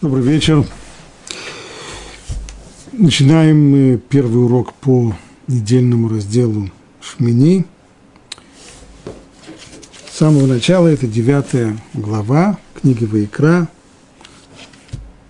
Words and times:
Добрый 0.00 0.22
вечер. 0.22 0.64
Начинаем 2.92 3.68
мы 3.68 4.00
первый 4.08 4.44
урок 4.44 4.72
по 4.74 5.12
недельному 5.48 6.08
разделу 6.08 6.70
Шмини. 7.00 7.64
С 10.08 10.18
самого 10.18 10.46
начала 10.46 10.86
это 10.86 11.08
девятая 11.08 11.76
глава 11.94 12.60
книги 12.80 13.06
Ваикра. 13.06 13.66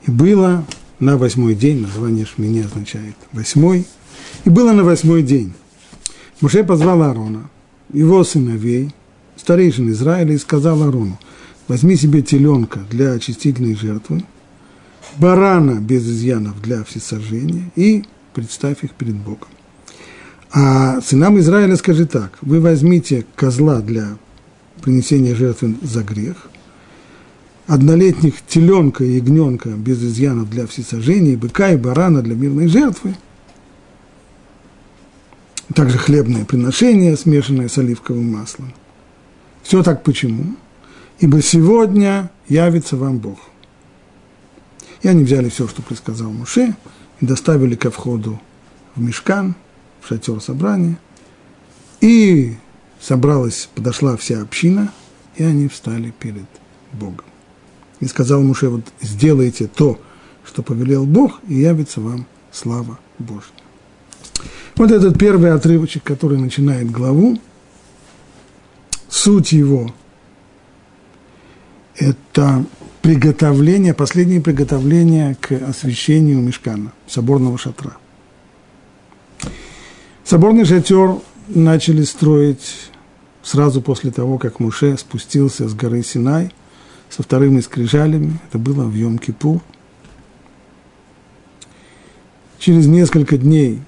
И 0.07 0.11
было 0.11 0.67
на 0.98 1.16
восьмой 1.16 1.55
день, 1.55 1.80
название 1.80 2.27
Шмини 2.27 2.61
означает 2.61 3.16
восьмой, 3.32 3.87
и 4.45 4.50
было 4.50 4.73
на 4.73 4.85
восьмой 4.85 5.23
день. 5.23 5.55
Муше 6.43 6.62
позвал 6.62 7.00
Аарона, 7.05 7.48
его 7.91 8.23
сыновей, 8.23 8.95
старейшин 9.35 9.89
Израиля, 9.93 10.35
и 10.35 10.39
сказал 10.39 10.82
Аарону, 10.82 11.19
возьми 11.69 11.96
себе 11.96 12.21
теленка 12.21 12.80
для 12.91 13.12
очистительной 13.12 13.75
жертвы– 13.75 14.25
барана 15.16 15.80
без 15.80 16.06
изъянов 16.09 16.61
для 16.61 16.85
всесожжения 16.85 17.71
и 17.76 18.04
представь 18.35 18.85
их 18.85 18.93
перед 18.93 19.16
Богом. 19.16 19.49
А 20.50 21.00
сынам 21.00 21.39
Израиля 21.39 21.76
скажи 21.76 22.07
так, 22.07 22.39
вы 22.40 22.61
возьмите 22.61 23.26
козла 23.36 23.80
для 23.80 24.16
принесения 24.80 25.35
жертвы 25.35 25.76
за 25.82 26.02
грех, 26.02 26.49
однолетних 27.66 28.35
теленка 28.46 29.04
и 29.04 29.16
ягненка 29.16 29.71
без 29.71 30.02
изъянов 30.02 30.49
для 30.49 30.66
всесожжения, 30.66 31.36
быка 31.36 31.72
и 31.72 31.77
барана 31.77 32.22
для 32.22 32.34
мирной 32.34 32.69
жертвы, 32.69 33.14
также 35.75 35.98
хлебное 35.98 36.47
приношение, 36.47 37.16
смешанное 37.16 37.69
с 37.69 37.77
оливковым 37.77 38.33
маслом. 38.33 38.72
Все 39.62 39.83
так 39.83 40.02
почему? 40.02 40.56
Ибо 41.19 41.42
сегодня 41.42 42.30
явится 42.48 42.97
вам 42.97 43.19
Бог– 43.19 43.38
и 45.02 45.08
они 45.08 45.25
взяли 45.25 45.48
все, 45.48 45.69
что 45.69 45.83
предсказал 45.83 46.30
Муше, 46.30 46.75
и 47.20 47.27
доставили 47.27 47.75
ко 47.75 47.91
входу 47.91 48.41
в 48.94 49.00
мешкан, 49.00 49.55
в 50.00 50.08
шатер 50.08 50.40
собрания. 50.40 50.98
И 52.00 52.56
собралась, 53.00 53.68
подошла 53.74 54.16
вся 54.16 54.40
община, 54.40 54.92
и 55.36 55.44
они 55.44 55.68
встали 55.68 56.12
перед 56.18 56.46
Богом. 56.92 57.24
И 58.00 58.06
сказал 58.06 58.42
Муше, 58.42 58.68
вот 58.68 58.84
сделайте 59.00 59.66
то, 59.66 60.00
что 60.44 60.62
повелел 60.62 61.05
Бог, 61.05 61.40
и 61.48 61.55
явится 61.55 62.00
вам 62.00 62.27
слава 62.52 62.98
Божья. 63.18 63.52
Вот 64.77 64.92
этот 64.92 65.18
первый 65.18 65.52
отрывочек, 65.52 66.05
который 66.05 66.38
начинает 66.38 66.90
главу, 66.90 67.38
суть 69.08 69.52
его– 69.52 69.92
это 71.98 72.64
приготовление, 73.02 73.94
последнее 73.94 74.41
приготовление 74.41 75.36
к 75.41 75.52
освящению 75.52 76.41
мешкана, 76.41 76.92
соборного 77.06 77.58
шатра. 77.58 77.96
Соборный 80.24 80.64
шатер 80.64 81.16
начали 81.48 82.02
строить 82.02 82.90
сразу 83.42 83.80
после 83.80 84.10
того, 84.10 84.38
как 84.38 84.60
Муше 84.60 84.96
спустился 84.98 85.68
с 85.68 85.74
горы 85.74 86.02
Синай 86.02 86.52
со 87.08 87.22
вторыми 87.22 87.60
скрижалями. 87.60 88.38
Это 88.48 88.58
было 88.58 88.84
в 88.84 88.94
Йом-Кипур. 88.94 89.62
Через 92.58 92.86
несколько 92.86 93.38
дней, 93.38 93.80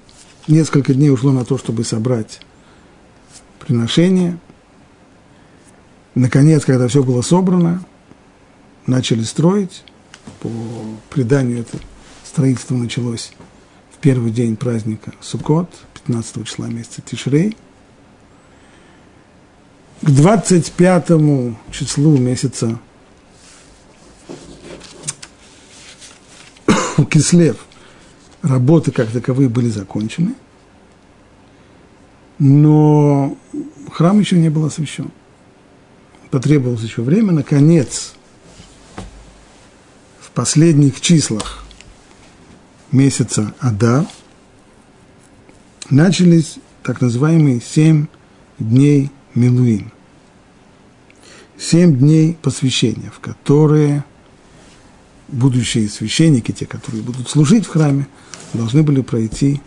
несколько 0.48 0.94
дней 0.94 1.10
ушло 1.10 1.32
на 1.32 1.44
то, 1.44 1.58
чтобы 1.58 1.84
собрать 1.84 2.40
приношение. 3.58 4.38
Наконец, 6.14 6.64
когда 6.64 6.88
все 6.88 7.02
было 7.02 7.20
собрано, 7.20 7.84
начали 8.90 9.22
строить. 9.22 9.84
По 10.40 10.50
преданию 11.08 11.60
это 11.60 11.78
строительство 12.24 12.74
началось 12.74 13.32
в 13.92 13.98
первый 13.98 14.30
день 14.30 14.56
праздника 14.56 15.12
Суккот, 15.20 15.70
15 15.94 16.46
числа 16.46 16.66
месяца 16.66 17.00
Тишрей. 17.00 17.56
К 20.02 20.10
25 20.10 21.06
числу 21.70 22.16
месяца 22.18 22.78
Кислев 27.10 27.64
работы 28.42 28.92
как 28.92 29.10
таковые 29.10 29.48
были 29.48 29.68
закончены, 29.68 30.34
но 32.38 33.36
храм 33.92 34.18
еще 34.18 34.36
не 34.36 34.48
был 34.48 34.64
освящен. 34.64 35.10
Потребовалось 36.30 36.82
еще 36.82 37.02
время, 37.02 37.32
наконец, 37.32 38.14
последних 40.40 41.02
числах 41.02 41.62
месяца 42.92 43.54
Ада 43.60 44.06
начались 45.90 46.54
так 46.82 47.02
называемые 47.02 47.60
семь 47.60 48.06
дней 48.58 49.10
Милуин. 49.34 49.92
Семь 51.58 51.94
дней 51.94 52.38
посвящения, 52.40 53.10
в 53.10 53.20
которые 53.20 54.02
будущие 55.28 55.90
священники, 55.90 56.52
те, 56.52 56.64
которые 56.64 57.02
будут 57.02 57.28
служить 57.28 57.66
в 57.66 57.68
храме, 57.68 58.06
должны 58.54 58.82
были 58.82 59.02
пройти 59.02 59.60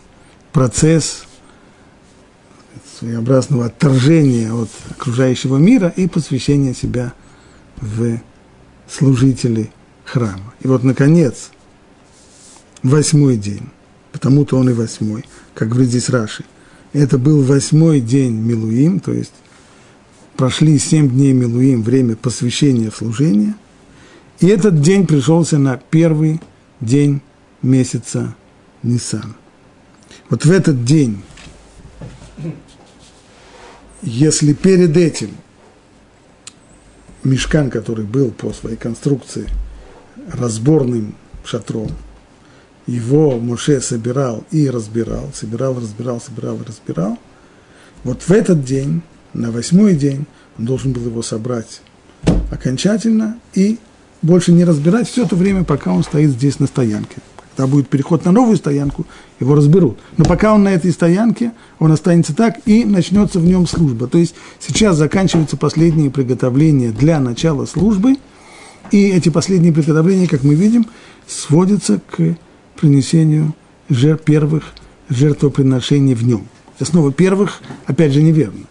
процесс 0.54 1.26
своеобразного 2.98 3.68
отторжения 3.68 4.52
от 4.52 4.72
окружающего 4.90 5.58
мира 5.58 5.94
и 5.96 6.08
посвящения 6.08 6.74
себя 6.74 7.14
в 7.80 8.20
служителей 8.90 9.70
храма. 10.06 10.54
И 10.62 10.68
вот, 10.68 10.84
наконец, 10.84 11.52
восьмой 12.82 13.38
день, 13.38 13.70
потому-то 14.12 14.58
он 14.58 14.70
и 14.70 14.74
восьмой, 14.74 15.26
как 15.54 15.70
говорит 15.70 15.90
здесь 15.90 16.10
Раши, 16.10 16.44
это 16.92 17.18
был 17.18 17.42
восьмой 17.42 18.02
день 18.02 18.34
Милуим, 18.34 19.00
то 19.00 19.12
есть 19.12 19.34
прошли 20.36 20.78
семь 20.78 21.10
дней 21.10 21.34
Милуим, 21.34 21.82
время 21.82 22.16
посвящения 22.16 22.92
в 22.92 22.96
служение, 22.96 23.56
и 24.40 24.48
этот 24.48 24.82
день 24.82 25.08
пришелся 25.08 25.58
на 25.58 25.78
первый 25.78 26.42
день 26.82 27.22
месяца 27.62 28.36
Нисан. 28.84 29.36
Вот 30.30 30.46
в 30.46 30.52
этот 30.52 30.84
день, 30.84 31.22
если 34.02 34.54
перед 34.54 34.98
этим 34.98 35.32
мешкан, 37.24 37.70
который 37.70 38.06
был 38.06 38.32
по 38.32 38.52
своей 38.52 38.76
конструкции– 38.76 39.48
разборным 40.32 41.16
шатром. 41.44 41.90
Его 42.86 43.40
Моше 43.40 43.80
собирал 43.82 44.44
и 44.52 44.70
разбирал, 44.70 45.30
собирал, 45.34 45.76
разбирал, 45.76 46.20
собирал 46.20 46.60
разбирал. 46.66 47.18
Вот 48.04 48.24
в 48.24 48.32
этот 48.32 48.64
день, 48.66 49.02
на 49.34 49.52
восьмой 49.52 49.96
день, 49.96 50.26
он 50.58 50.66
должен 50.66 50.92
был 50.92 51.06
его 51.06 51.22
собрать 51.22 51.82
окончательно 52.52 53.38
и 53.54 53.78
больше 54.22 54.52
не 54.52 54.66
разбирать 54.66 55.08
все 55.08 55.26
то 55.26 55.36
время, 55.36 55.64
пока 55.64 55.92
он 55.92 56.04
стоит 56.04 56.32
здесь 56.32 56.60
на 56.60 56.68
стоянке. 56.68 57.18
Когда 57.56 57.68
будет 57.68 57.88
переход 57.88 58.26
на 58.26 58.32
новую 58.32 58.58
стоянку, 58.58 59.06
его 59.40 59.56
разберут. 59.56 60.00
Но 60.18 60.26
пока 60.26 60.54
он 60.54 60.64
на 60.64 60.70
этой 60.70 60.92
стоянке, 60.92 61.52
он 61.80 61.92
останется 61.92 62.36
так, 62.36 62.56
и 62.66 62.84
начнется 62.84 63.40
в 63.40 63.46
нем 63.46 63.68
служба. 63.68 64.08
То 64.08 64.18
есть 64.18 64.36
сейчас 64.60 64.98
заканчиваются 64.98 65.56
последние 65.56 66.10
приготовления 66.10 66.92
для 66.92 67.20
начала 67.20 67.66
службы– 67.66 68.16
и 68.92 69.10
эти 69.10 69.30
последние 69.30 69.74
приготовления, 69.74 70.28
как 70.28 70.44
мы 70.44 70.56
видим, 70.56 70.86
сводятся 71.28 72.00
к 72.00 72.36
принесению 72.80 73.56
жертв, 73.90 74.24
первых 74.26 74.74
жертвоприношений 75.10 76.14
в 76.14 76.24
нем. 76.24 76.48
Основа 76.80 77.12
первых, 77.12 77.62
опять 77.86 78.14
же, 78.14 78.22
неверно. 78.22 78.66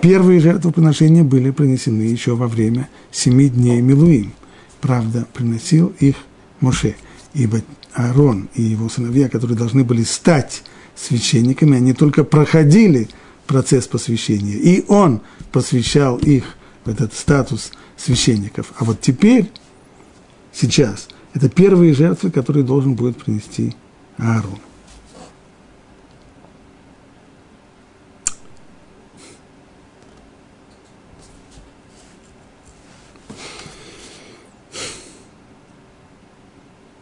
Первые 0.00 0.40
жертвоприношения 0.40 1.22
были 1.22 1.50
принесены 1.50 2.02
еще 2.02 2.34
во 2.34 2.48
время 2.48 2.88
семи 3.10 3.48
дней 3.48 3.80
Милуим. 3.80 4.32
Правда, 4.80 5.26
приносил 5.32 5.92
их 6.00 6.16
Моше. 6.60 6.96
Ибо 7.34 7.62
Аарон 7.94 8.48
и 8.54 8.62
его 8.62 8.88
сыновья, 8.88 9.28
которые 9.28 9.56
должны 9.56 9.84
были 9.84 10.02
стать 10.02 10.62
священниками, 10.94 11.76
они 11.76 11.92
только 11.92 12.24
проходили 12.24 13.08
процесс 13.46 13.86
посвящения. 13.86 14.54
И 14.54 14.84
он 14.88 15.20
посвящал 15.52 16.16
их 16.18 16.44
в 16.84 16.90
этот 16.90 17.14
статус– 17.14 17.72
священников. 17.96 18.72
А 18.78 18.84
вот 18.84 19.00
теперь, 19.00 19.50
сейчас, 20.52 21.08
это 21.34 21.48
первые 21.48 21.94
жертвы, 21.94 22.30
которые 22.30 22.64
должен 22.64 22.94
будет 22.94 23.16
принести 23.16 23.74
Аарон. 24.18 24.58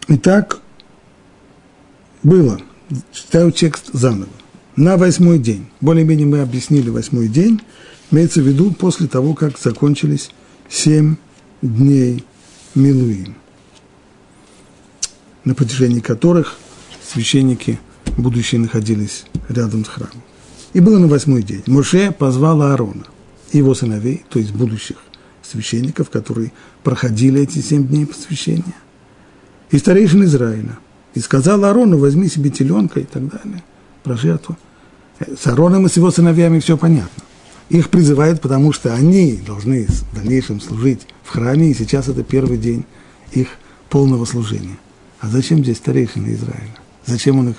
Итак, 0.06 0.60
было, 2.22 2.60
читаю 3.12 3.50
текст 3.50 3.90
заново, 3.92 4.28
на 4.76 4.96
восьмой 4.96 5.38
день, 5.38 5.66
более-менее 5.80 6.26
мы 6.26 6.40
объяснили 6.40 6.88
восьмой 6.88 7.28
день, 7.28 7.60
имеется 8.10 8.40
в 8.40 8.46
виду 8.46 8.70
после 8.70 9.08
того, 9.08 9.34
как 9.34 9.58
закончились 9.58 10.30
семь 10.68 11.16
дней 11.62 12.24
Милуим. 12.74 13.36
на 15.44 15.54
протяжении 15.54 16.00
которых 16.00 16.56
священники 17.06 17.78
будущие 18.16 18.60
находились 18.60 19.26
рядом 19.48 19.84
с 19.84 19.88
храмом. 19.88 20.22
И 20.72 20.80
было 20.80 20.98
на 20.98 21.06
восьмой 21.06 21.42
день. 21.42 21.62
Моше 21.66 22.10
позвал 22.10 22.62
Аарона 22.62 23.04
и 23.52 23.58
его 23.58 23.74
сыновей, 23.74 24.24
то 24.28 24.38
есть 24.38 24.52
будущих 24.52 24.96
священников, 25.42 26.10
которые 26.10 26.52
проходили 26.82 27.42
эти 27.42 27.60
семь 27.60 27.86
дней 27.86 28.06
посвящения, 28.06 28.74
и 29.70 29.78
старейшин 29.78 30.24
Израиля. 30.24 30.78
И 31.14 31.20
сказал 31.20 31.64
Аарону, 31.64 31.98
возьми 31.98 32.28
себе 32.28 32.50
теленка 32.50 32.98
и 32.98 33.04
так 33.04 33.28
далее, 33.28 33.62
про 34.02 34.16
жертву. 34.16 34.56
С 35.20 35.46
Аароном 35.46 35.86
и 35.86 35.88
с 35.88 35.96
его 35.96 36.10
сыновьями 36.10 36.58
все 36.58 36.76
понятно. 36.76 37.22
Их 37.68 37.90
призывают, 37.90 38.40
потому 38.40 38.72
что 38.72 38.94
они 38.94 39.36
должны 39.46 39.86
в 39.86 40.14
дальнейшем 40.14 40.60
служить 40.60 41.06
в 41.22 41.30
храме, 41.30 41.70
и 41.70 41.74
сейчас 41.74 42.08
это 42.08 42.22
первый 42.22 42.58
день 42.58 42.84
их 43.32 43.48
полного 43.88 44.24
служения. 44.24 44.76
А 45.20 45.28
зачем 45.28 45.62
здесь 45.62 45.78
старейшины 45.78 46.34
Израиля? 46.34 46.76
Зачем 47.06 47.38
он 47.38 47.50
их 47.50 47.56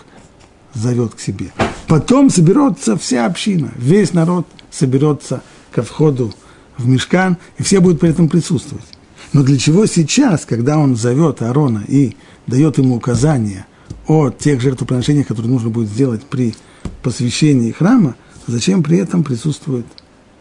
зовет 0.73 1.15
к 1.15 1.19
себе? 1.19 1.51
Потом 1.87 2.29
соберется 2.29 2.97
вся 2.97 3.25
община, 3.25 3.71
весь 3.77 4.13
народ 4.13 4.47
соберется 4.69 5.41
ко 5.71 5.81
входу 5.81 6.33
в 6.77 6.87
мешкан, 6.87 7.37
и 7.57 7.63
все 7.63 7.79
будут 7.79 7.99
при 7.99 8.09
этом 8.09 8.29
присутствовать. 8.29 8.85
Но 9.33 9.43
для 9.43 9.57
чего 9.57 9.85
сейчас, 9.85 10.45
когда 10.45 10.77
он 10.77 10.95
зовет 10.95 11.41
Аарона 11.41 11.83
и 11.87 12.15
дает 12.47 12.77
ему 12.77 12.95
указания 12.95 13.65
о 14.07 14.29
тех 14.29 14.61
жертвоприношениях, 14.61 15.27
которые 15.27 15.51
нужно 15.51 15.69
будет 15.69 15.89
сделать 15.89 16.23
при 16.23 16.55
посвящении 17.01 17.71
храма, 17.71 18.15
зачем 18.47 18.83
при 18.83 18.97
этом 18.97 19.23
присутствуют 19.23 19.85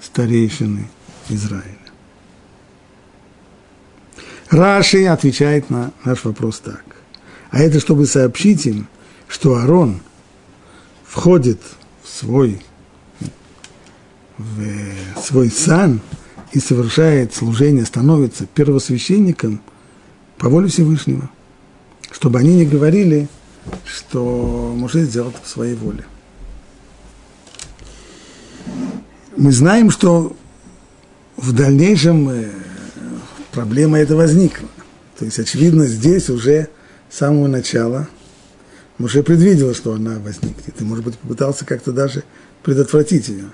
старейшины 0.01 0.89
Израиля? 1.29 1.79
Раши 4.51 5.06
отвечает 5.06 5.71
на 5.71 5.93
наш 6.05 6.25
вопрос 6.25 6.61
так. 6.61 6.85
А 7.51 7.61
это 7.61 7.81
чтобы 7.81 8.06
сообщить 8.06 8.67
им, 8.67 8.89
что 9.29 9.56
Аарон 9.56 10.01
входит 11.05 11.61
в 12.03 12.09
свой, 12.09 12.61
в 14.39 15.21
свой 15.21 15.50
сан 15.50 16.00
и 16.53 16.61
совершает 16.61 17.35
служение, 17.35 17.85
становится 17.85 18.47
первосвященником 18.47 19.61
по 20.39 20.49
воле 20.49 20.69
Всевышнего, 20.69 21.31
чтобы 22.11 22.39
они 22.39 22.55
не 22.55 22.67
говорили, 22.67 23.29
что 23.85 24.73
может 24.77 25.03
сделать 25.03 25.37
по 25.37 25.49
своей 25.49 25.75
воле. 25.75 26.05
Мы 29.37 29.53
знаем, 29.53 29.91
что 29.91 30.37
в 31.37 31.53
дальнейшем 31.53 32.29
э, 32.29 32.51
проблема 33.53 33.99
эта 33.99 34.17
возникла. 34.17 34.69
То 35.19 35.25
есть, 35.25 35.39
очевидно, 35.39 35.87
здесь 35.87 36.31
уже 36.31 36.69
с 37.11 37.19
самого 37.19 37.47
начала 37.47 38.09
Муше 38.99 39.23
предвидел, 39.23 39.75
что 39.75 39.93
она 39.95 40.19
возникнет, 40.21 40.81
и, 40.81 40.85
может 40.85 41.05
быть, 41.05 41.19
попытался 41.19 41.65
как-то 41.65 41.93
даже 41.93 42.23
предотвратить 42.63 43.29
ее. 43.29 43.51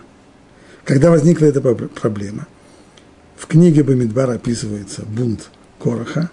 Когда 0.85 1.11
возникла 1.11 1.47
эта 1.47 1.61
проблема– 1.61 2.47
в 3.41 3.47
книге 3.47 3.82
Бамидбар 3.82 4.31
описывается 4.31 5.03
бунт 5.06 5.49
Короха. 5.79 6.31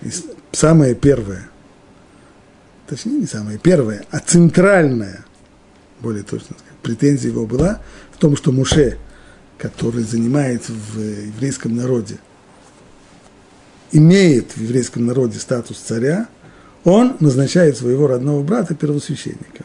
И 0.00 0.08
самое 0.50 0.94
первое, 0.94 1.50
точнее 2.88 3.18
не 3.18 3.26
самое 3.26 3.58
первое, 3.58 4.06
а 4.10 4.18
центральная, 4.18 5.26
более 6.00 6.22
точно 6.22 6.56
сказать, 6.56 6.78
претензия 6.82 7.30
его 7.30 7.46
была 7.46 7.82
в 8.18 8.20
том, 8.20 8.36
что 8.36 8.50
Муше, 8.50 8.98
который 9.58 10.02
занимает 10.02 10.68
в 10.68 10.98
еврейском 10.98 11.76
народе, 11.76 12.18
имеет 13.92 14.56
в 14.56 14.60
еврейском 14.60 15.06
народе 15.06 15.38
статус 15.38 15.78
царя, 15.78 16.26
он 16.82 17.16
назначает 17.20 17.76
своего 17.76 18.08
родного 18.08 18.42
брата 18.42 18.74
первосвященника. 18.74 19.64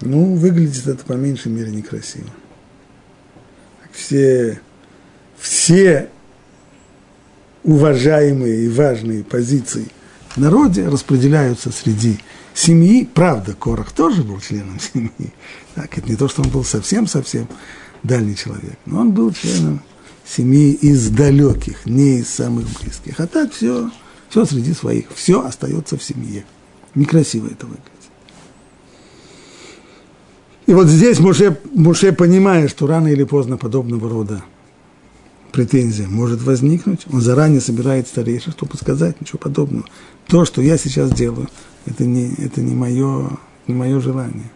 Ну, 0.00 0.36
выглядит 0.36 0.86
это 0.86 1.04
по 1.04 1.12
меньшей 1.12 1.52
мере 1.52 1.70
некрасиво. 1.70 2.30
Все 3.92 4.62
все 5.38 6.08
уважаемые 7.62 8.64
и 8.64 8.68
важные 8.70 9.22
позиции 9.22 9.88
в 10.30 10.38
народе 10.38 10.88
распределяются 10.88 11.70
среди 11.70 12.20
семьи. 12.54 13.06
Правда, 13.12 13.52
Корах 13.52 13.92
тоже 13.92 14.22
был 14.22 14.40
членом 14.40 14.80
семьи. 14.94 15.34
Так, 15.78 15.96
это 15.96 16.08
не 16.10 16.16
то, 16.16 16.26
что 16.26 16.42
он 16.42 16.48
был 16.48 16.64
совсем-совсем 16.64 17.46
дальний 18.02 18.34
человек, 18.34 18.76
но 18.84 19.02
он 19.02 19.12
был 19.12 19.32
членом 19.32 19.80
семьи 20.26 20.72
из 20.72 21.08
далеких, 21.08 21.86
не 21.86 22.18
из 22.18 22.28
самых 22.28 22.66
близких. 22.80 23.20
А 23.20 23.28
так 23.28 23.52
все, 23.52 23.88
все 24.28 24.44
среди 24.44 24.72
своих, 24.72 25.06
все 25.14 25.40
остается 25.40 25.96
в 25.96 26.02
семье. 26.02 26.44
Некрасиво 26.96 27.46
это 27.46 27.66
выглядит. 27.66 27.92
И 30.66 30.74
вот 30.74 30.88
здесь 30.88 31.20
Муше, 31.20 31.56
Муше 31.72 32.10
понимая, 32.10 32.66
что 32.66 32.88
рано 32.88 33.06
или 33.06 33.22
поздно 33.22 33.56
подобного 33.56 34.08
рода 34.08 34.42
претензия 35.52 36.08
может 36.08 36.42
возникнуть, 36.42 37.06
он 37.12 37.20
заранее 37.20 37.60
собирает 37.60 38.08
старейших, 38.08 38.54
чтобы 38.54 38.76
сказать 38.76 39.20
ничего 39.20 39.38
подобного. 39.38 39.86
То, 40.26 40.44
что 40.44 40.60
я 40.60 40.76
сейчас 40.76 41.12
делаю, 41.12 41.48
это 41.86 42.04
не, 42.04 42.34
это 42.34 42.62
не, 42.62 42.74
мое, 42.74 43.30
не 43.68 43.74
мое 43.74 44.00
желание. 44.00 44.50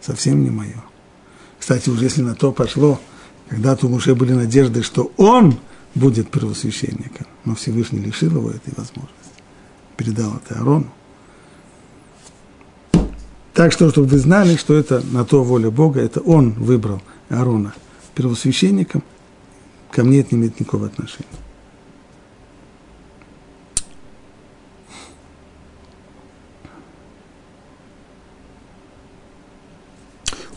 Совсем 0.00 0.42
не 0.42 0.50
мое. 0.50 0.82
Кстати, 1.58 1.90
уже 1.90 2.04
если 2.04 2.22
на 2.22 2.34
то 2.34 2.52
пошло, 2.52 3.00
когда-то 3.48 3.86
у 3.86 3.90
Муше 3.90 4.14
были 4.14 4.32
надежды, 4.32 4.82
что 4.82 5.12
он 5.16 5.58
будет 5.94 6.30
первосвященником, 6.30 7.26
но 7.44 7.54
Всевышний 7.54 7.98
лишил 8.00 8.30
его 8.30 8.50
этой 8.50 8.72
возможности. 8.76 9.14
Передал 9.96 10.36
это 10.36 10.58
Аарону. 10.58 10.90
Так 13.52 13.72
что, 13.72 13.90
чтобы 13.90 14.06
вы 14.06 14.18
знали, 14.18 14.56
что 14.56 14.74
это 14.74 15.02
на 15.10 15.24
то 15.24 15.42
воля 15.42 15.70
Бога, 15.70 16.00
это 16.00 16.20
он 16.20 16.52
выбрал 16.52 17.02
Аарона 17.28 17.74
первосвященником, 18.14 19.02
ко 19.90 20.04
мне 20.04 20.20
это 20.20 20.34
не 20.34 20.40
имеет 20.40 20.60
никакого 20.60 20.86
отношения. 20.86 21.26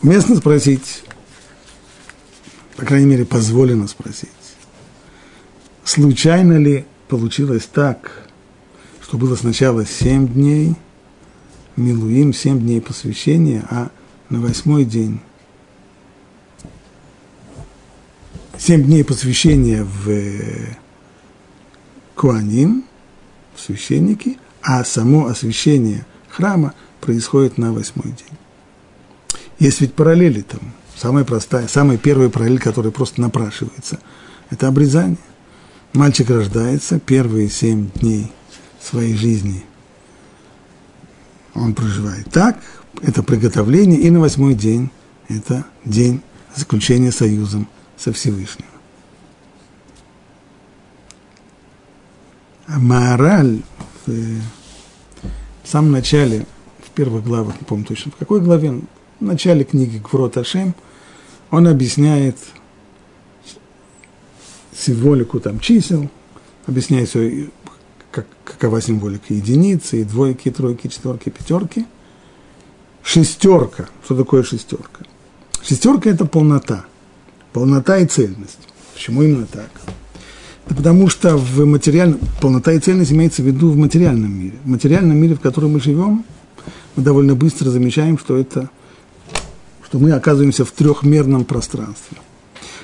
Уместно 0.04 0.36
спросить, 0.36 1.02
по 2.76 2.84
крайней 2.84 3.06
мере, 3.06 3.24
позволено 3.24 3.88
спросить, 3.88 4.28
случайно 5.82 6.58
ли 6.58 6.84
получилось 7.08 7.66
так, 7.72 8.28
что 9.00 9.16
было 9.16 9.34
сначала 9.34 9.86
семь 9.86 10.28
дней, 10.28 10.74
Милуим, 11.76 12.34
семь 12.34 12.60
дней 12.60 12.82
посвящения, 12.82 13.66
а 13.70 13.90
на 14.28 14.42
восьмой 14.42 14.84
день? 14.84 15.20
Семь 18.58 18.84
дней 18.84 19.04
посвящения 19.04 19.84
в 19.84 20.10
э, 20.10 20.76
Куаним, 22.14 22.84
в 23.54 23.60
священники, 23.62 24.36
а 24.60 24.84
само 24.84 25.28
освящение 25.28 26.04
храма 26.28 26.74
происходит 27.00 27.56
на 27.56 27.72
восьмой 27.72 28.12
день. 28.12 28.38
Есть 29.58 29.80
ведь 29.80 29.94
параллели 29.94 30.42
там. 30.42 30.60
Самая 30.96 31.24
простая, 31.24 31.68
самая 31.68 31.98
первая 31.98 32.28
параллель, 32.28 32.58
которая 32.58 32.92
просто 32.92 33.20
напрашивается, 33.20 33.98
это 34.50 34.68
обрезание. 34.68 35.18
Мальчик 35.92 36.30
рождается, 36.30 36.98
первые 36.98 37.48
семь 37.48 37.90
дней 37.94 38.32
своей 38.80 39.16
жизни 39.16 39.64
он 41.54 41.74
проживает 41.74 42.30
так, 42.30 42.58
это 43.02 43.22
приготовление, 43.22 44.00
и 44.00 44.10
на 44.10 44.20
восьмой 44.20 44.54
день 44.54 44.90
это 45.28 45.64
день 45.84 46.20
заключения 46.54 47.12
союзом 47.12 47.68
со 47.96 48.12
Всевышним. 48.12 48.66
А 52.66 52.78
Маораль 52.78 53.62
в, 54.06 54.10
в 54.10 55.68
самом 55.68 55.92
начале, 55.92 56.46
в 56.82 56.90
первых 56.90 57.24
главах, 57.24 57.54
не 57.60 57.64
помню 57.64 57.84
точно, 57.84 58.10
в 58.10 58.16
какой 58.16 58.40
главе, 58.40 58.80
в 59.20 59.24
начале 59.24 59.64
книги 59.64 59.98
Гврот 59.98 60.36
Ашем, 60.36 60.74
он 61.50 61.68
объясняет 61.68 62.36
символику 64.76 65.40
там 65.40 65.60
чисел, 65.60 66.10
объясняет 66.66 67.08
все, 67.08 67.48
как, 68.10 68.26
какова 68.44 68.80
символика 68.80 69.32
единицы, 69.32 70.00
и 70.00 70.04
двойки, 70.04 70.48
и 70.48 70.50
тройки, 70.50 70.86
и 70.86 70.90
четверки, 70.90 71.28
и 71.28 71.32
пятерки. 71.32 71.86
Шестерка. 73.02 73.88
Что 74.04 74.16
такое 74.16 74.42
шестерка? 74.42 75.04
Шестерка– 75.62 76.10
это 76.10 76.24
полнота– 76.24 76.86
полнота 77.54 77.98
и 77.98 78.06
цельность. 78.06 78.58
Почему 78.92 79.22
именно 79.22 79.46
так? 79.46 79.70
Да 80.68 80.74
потому 80.74 81.08
что 81.08 81.36
в 81.36 81.64
материальном, 81.64 82.18
полнота 82.40 82.72
и 82.72 82.78
цельность 82.78 83.12
имеется 83.12 83.42
в 83.42 83.46
виду 83.46 83.70
в 83.70 83.76
материальном 83.76 84.32
мире. 84.38 84.58
В 84.64 84.68
материальном 84.68 85.16
мире, 85.16 85.34
в 85.36 85.40
котором 85.40 85.72
мы 85.72 85.80
живем, 85.80 86.24
мы 86.96 87.02
довольно 87.02 87.34
быстро 87.34 87.70
замечаем, 87.70 88.18
что 88.18 88.36
это, 88.36 88.70
что 89.94 90.00
мы 90.00 90.10
оказываемся 90.10 90.64
в 90.64 90.72
трехмерном 90.72 91.44
пространстве. 91.44 92.18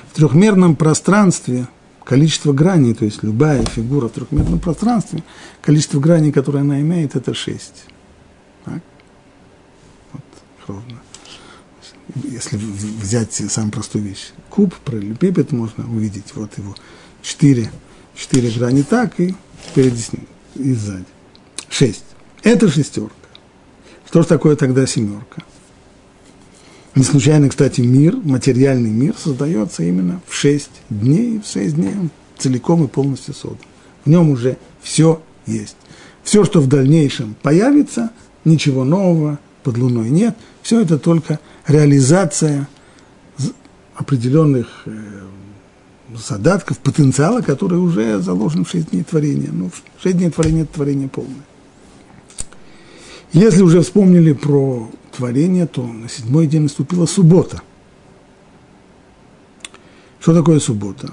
В 0.09 0.15
трехмерном 0.15 0.77
пространстве 0.77 1.67
количество 2.05 2.53
граней, 2.53 2.93
то 2.93 3.03
есть 3.03 3.21
любая 3.21 3.65
фигура 3.65 4.07
в 4.07 4.13
трехмерном 4.13 4.59
пространстве, 4.59 5.21
количество 5.61 5.99
граней, 5.99 6.31
которое 6.31 6.59
она 6.59 6.79
имеет, 6.79 7.17
это 7.17 7.33
шесть. 7.33 7.83
Так? 8.63 8.81
Вот, 10.13 10.21
ровно. 10.67 11.01
Если 12.23 12.55
взять 12.55 13.33
самую 13.33 13.73
простую 13.73 14.05
вещь, 14.05 14.31
куб, 14.49 14.73
параллелепипед, 14.85 15.51
можно 15.51 15.83
увидеть, 15.93 16.33
вот 16.35 16.57
его 16.57 16.77
четыре, 17.21 17.69
четыре 18.15 18.51
грани 18.51 18.83
так 18.83 19.19
и 19.19 19.35
ним, 19.75 20.27
и 20.55 20.73
сзади. 20.73 21.03
Шесть. 21.67 22.05
Это 22.41 22.69
шестерка. 22.69 23.11
Что 24.07 24.21
же 24.21 24.29
такое 24.29 24.55
тогда 24.55 24.85
семерка? 24.85 25.43
Не 26.95 27.03
случайно, 27.03 27.47
кстати, 27.47 27.81
мир, 27.81 28.17
материальный 28.17 28.89
мир 28.89 29.15
создается 29.17 29.83
именно 29.83 30.21
в 30.27 30.33
шесть 30.33 30.81
дней, 30.89 31.39
в 31.39 31.47
шесть 31.49 31.75
дней 31.75 31.93
он 31.97 32.09
целиком 32.37 32.83
и 32.83 32.87
полностью 32.87 33.33
создан. 33.33 33.65
В 34.03 34.09
нем 34.09 34.29
уже 34.29 34.57
все 34.81 35.21
есть. 35.45 35.77
Все, 36.23 36.43
что 36.43 36.59
в 36.59 36.67
дальнейшем 36.67 37.35
появится, 37.41 38.11
ничего 38.43 38.83
нового 38.83 39.39
под 39.63 39.77
луной 39.77 40.09
нет. 40.09 40.35
Все 40.61 40.81
это 40.81 40.99
только 40.99 41.39
реализация 41.67 42.67
определенных 43.95 44.83
э, 44.85 44.91
задатков, 46.15 46.79
потенциала, 46.79 47.41
который 47.41 47.79
уже 47.79 48.19
заложен 48.19 48.65
в 48.65 48.69
шесть 48.69 48.89
дней 48.89 49.03
творения. 49.03 49.49
Ну, 49.51 49.71
шесть 50.01 50.17
дней 50.17 50.29
творения– 50.29 50.63
это 50.63 50.73
творение 50.73 51.07
полное. 51.07 51.45
Если 53.31 53.61
уже 53.61 53.81
вспомнили 53.81 54.33
про 54.33 54.89
творение, 55.11 55.67
то 55.67 55.85
на 55.85 56.09
седьмой 56.09 56.47
день 56.47 56.63
наступила 56.63 57.05
суббота. 57.05 57.61
Что 60.19 60.33
такое 60.33 60.59
суббота? 60.59 61.11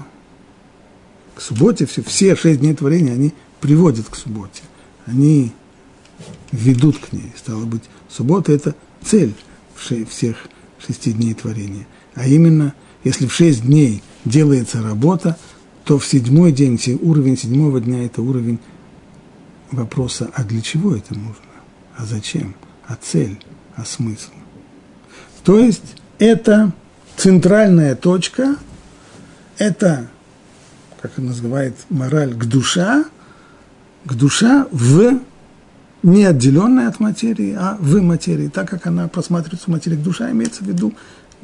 К 1.35 1.41
субботе 1.41 1.85
все, 1.85 2.03
все 2.03 2.35
шесть 2.35 2.59
дней 2.59 2.73
творения, 2.73 3.13
они 3.13 3.33
приводят 3.59 4.07
к 4.07 4.15
субботе. 4.15 4.63
Они 5.05 5.51
ведут 6.51 6.97
к 6.97 7.11
ней. 7.13 7.31
Стало 7.35 7.65
быть, 7.65 7.83
суббота– 8.09 8.51
это 8.53 8.75
цель 9.03 9.33
всех 9.75 10.37
шести 10.77 11.13
дней 11.13 11.33
творения. 11.33 11.87
А 12.15 12.27
именно, 12.27 12.73
если 13.03 13.25
в 13.25 13.33
шесть 13.33 13.63
дней 13.63 14.03
делается 14.25 14.81
работа, 14.81 15.37
то 15.85 15.97
в 15.97 16.05
седьмой 16.05 16.51
день, 16.51 16.79
уровень 17.01 17.37
седьмого 17.37 17.79
дня– 17.79 18.03
это 18.05 18.21
уровень 18.21 18.59
вопроса, 19.71 20.29
а 20.35 20.43
для 20.43 20.61
чего 20.61 20.95
это 20.95 21.13
нужно? 21.15 21.45
А 21.95 22.05
зачем? 22.05 22.55
А 22.85 22.95
цель? 22.95 23.39
А 23.79 23.85
смысл? 23.85 24.31
То 25.43 25.57
есть 25.57 25.95
это 26.17 26.73
центральная 27.15 27.95
точка, 27.95 28.57
это, 29.57 30.09
как 31.01 31.13
это 31.13 31.21
называет 31.21 31.75
мораль, 31.89 32.33
к 32.33 32.43
душа, 32.43 33.05
к 34.03 34.13
душа 34.15 34.67
в 34.71 35.19
не 36.03 36.25
отделенная 36.25 36.89
от 36.89 36.99
материи, 36.99 37.55
а 37.57 37.77
в 37.79 38.01
материи, 38.01 38.49
так 38.49 38.69
как 38.69 38.85
она 38.85 39.07
просматривается 39.07 39.67
в 39.67 39.71
материи 39.71 39.95
к 39.95 40.03
душа, 40.03 40.29
имеется 40.31 40.63
в 40.65 40.67
виду 40.67 40.93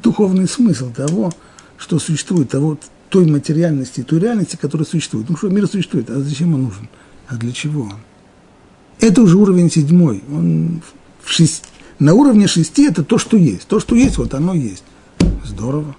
духовный 0.03 0.47
смысл 0.47 0.91
того, 0.91 1.31
что 1.77 1.99
существует, 1.99 2.49
того, 2.49 2.77
той 3.09 3.25
материальности, 3.25 4.03
той 4.03 4.19
реальности, 4.19 4.57
которая 4.59 4.85
существует. 4.85 5.29
Ну 5.29 5.37
что, 5.37 5.47
мир 5.47 5.67
существует, 5.67 6.09
а 6.09 6.19
зачем 6.19 6.53
он 6.53 6.63
нужен? 6.63 6.89
А 7.27 7.37
для 7.37 7.53
чего 7.53 7.83
он? 7.83 7.99
Это 8.99 9.21
уже 9.21 9.37
уровень 9.37 9.71
седьмой. 9.71 10.21
Он 10.29 10.81
в 11.23 11.31
шесть, 11.31 11.63
на 11.99 12.13
уровне 12.13 12.47
шести 12.47 12.85
это 12.85 13.03
то, 13.03 13.17
что 13.17 13.37
есть. 13.37 13.67
То, 13.67 13.79
что 13.79 13.95
есть, 13.95 14.17
вот 14.17 14.33
оно 14.33 14.53
есть. 14.53 14.83
Здорово. 15.43 15.95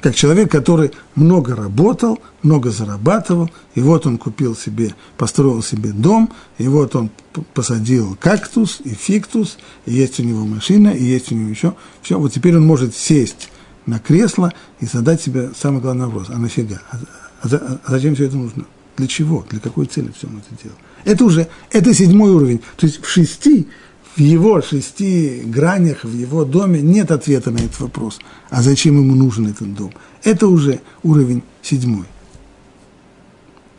Как 0.00 0.16
человек, 0.16 0.50
который 0.50 0.90
много 1.14 1.54
работал, 1.54 2.18
много 2.42 2.70
зарабатывал, 2.72 3.50
и 3.76 3.80
вот 3.80 4.04
он 4.04 4.18
купил 4.18 4.56
себе, 4.56 4.96
построил 5.16 5.62
себе 5.62 5.92
дом, 5.92 6.32
и 6.58 6.66
вот 6.66 6.96
он 6.96 7.10
посадил 7.54 8.16
кактус 8.20 8.80
и 8.84 8.90
фиктус, 8.90 9.58
и 9.86 9.94
есть 9.94 10.18
у 10.18 10.24
него 10.24 10.44
машина, 10.44 10.88
и 10.88 11.04
есть 11.04 11.30
у 11.30 11.36
него 11.36 11.50
еще 11.50 11.74
все. 12.02 12.18
Вот 12.18 12.32
теперь 12.32 12.56
он 12.56 12.66
может 12.66 12.96
сесть 12.96 13.48
на 13.86 14.00
кресло 14.00 14.52
и 14.80 14.86
задать 14.86 15.22
себе 15.22 15.50
самый 15.56 15.80
главный 15.80 16.06
вопрос, 16.06 16.30
а 16.30 16.38
нафига? 16.38 16.82
А, 16.90 16.96
а, 17.44 17.80
а 17.84 17.90
зачем 17.90 18.16
все 18.16 18.26
это 18.26 18.36
нужно? 18.36 18.64
Для 18.96 19.06
чего? 19.06 19.46
Для 19.50 19.60
какой 19.60 19.86
цели 19.86 20.12
все 20.16 20.26
он 20.26 20.38
это 20.38 20.62
делал? 20.62 20.76
Это 21.04 21.24
уже, 21.24 21.48
это 21.70 21.94
седьмой 21.94 22.32
уровень. 22.32 22.60
То 22.76 22.86
есть 22.86 23.04
в 23.04 23.08
шести, 23.08 23.68
в 24.14 24.20
его 24.20 24.60
шести 24.60 25.42
гранях, 25.44 26.04
в 26.04 26.14
его 26.14 26.44
доме 26.44 26.82
нет 26.82 27.10
ответа 27.10 27.50
на 27.50 27.58
этот 27.58 27.80
вопрос. 27.80 28.18
А 28.50 28.62
зачем 28.62 28.98
ему 28.98 29.14
нужен 29.14 29.46
этот 29.46 29.74
дом? 29.74 29.92
Это 30.22 30.48
уже 30.48 30.80
уровень 31.02 31.42
седьмой. 31.62 32.06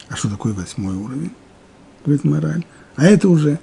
А 0.10 0.16
что 0.16 0.30
такое 0.30 0.54
восьмой 0.54 0.96
уровень? 0.96 1.32
Говорит 2.04 2.24
мораль. 2.24 2.66
А 2.96 3.06
это 3.06 3.30
уже 3.30 3.60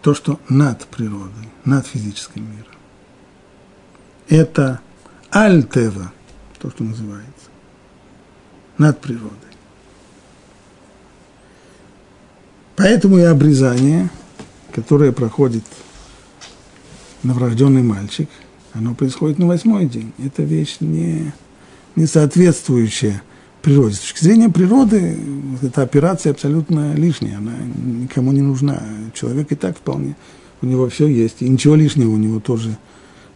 то, 0.00 0.14
что 0.14 0.40
над 0.48 0.86
природой, 0.86 1.48
над 1.64 1.86
физическим 1.86 2.44
миром. 2.44 2.66
Это 4.28 4.80
альтева, 5.30 6.12
то, 6.58 6.70
что 6.70 6.84
называется, 6.84 7.48
над 8.78 9.00
природой. 9.00 9.32
Поэтому 12.76 13.18
и 13.18 13.22
обрезание, 13.22 14.10
которое 14.76 15.10
проходит 15.10 15.64
новорожденный 17.22 17.82
мальчик, 17.82 18.28
оно 18.74 18.94
происходит 18.94 19.38
на 19.38 19.46
восьмой 19.46 19.86
день. 19.86 20.12
Это 20.22 20.42
вещь 20.42 20.76
не, 20.80 21.32
не 21.96 22.06
соответствующая 22.06 23.22
природе. 23.62 23.94
С 23.94 24.00
точки 24.00 24.22
зрения 24.22 24.50
природы, 24.50 25.18
эта 25.62 25.80
операция 25.80 26.32
абсолютно 26.32 26.94
лишняя, 26.94 27.38
она 27.38 27.54
никому 27.84 28.32
не 28.32 28.42
нужна. 28.42 28.82
Человек 29.14 29.50
и 29.50 29.54
так 29.54 29.78
вполне, 29.78 30.14
у 30.60 30.66
него 30.66 30.90
все 30.90 31.06
есть, 31.06 31.40
и 31.40 31.48
ничего 31.48 31.74
лишнего 31.74 32.10
у 32.10 32.18
него 32.18 32.38
тоже, 32.38 32.76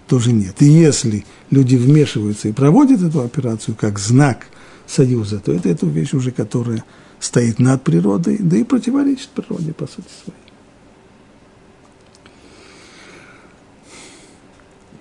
тоже 0.09 0.33
нет. 0.33 0.61
И 0.61 0.67
если 0.67 1.25
люди 1.51 1.77
вмешиваются 1.77 2.49
и 2.49 2.53
проводят 2.53 3.01
эту 3.01 3.23
операцию 3.23 3.75
как 3.81 3.99
знак 3.99 4.47
союза, 4.87 5.41
то 5.41 5.53
это, 5.53 5.71
это 5.71 5.87
вещь 5.87 6.13
уже, 6.13 6.33
которая 6.33 6.85
стоит 7.19 7.59
над 7.61 7.83
природой, 7.83 8.37
да 8.39 8.59
и 8.59 8.63
противоречит 8.63 9.31
природе, 9.31 9.73
по 9.73 9.87
сути 9.87 10.09
своей. 10.23 10.40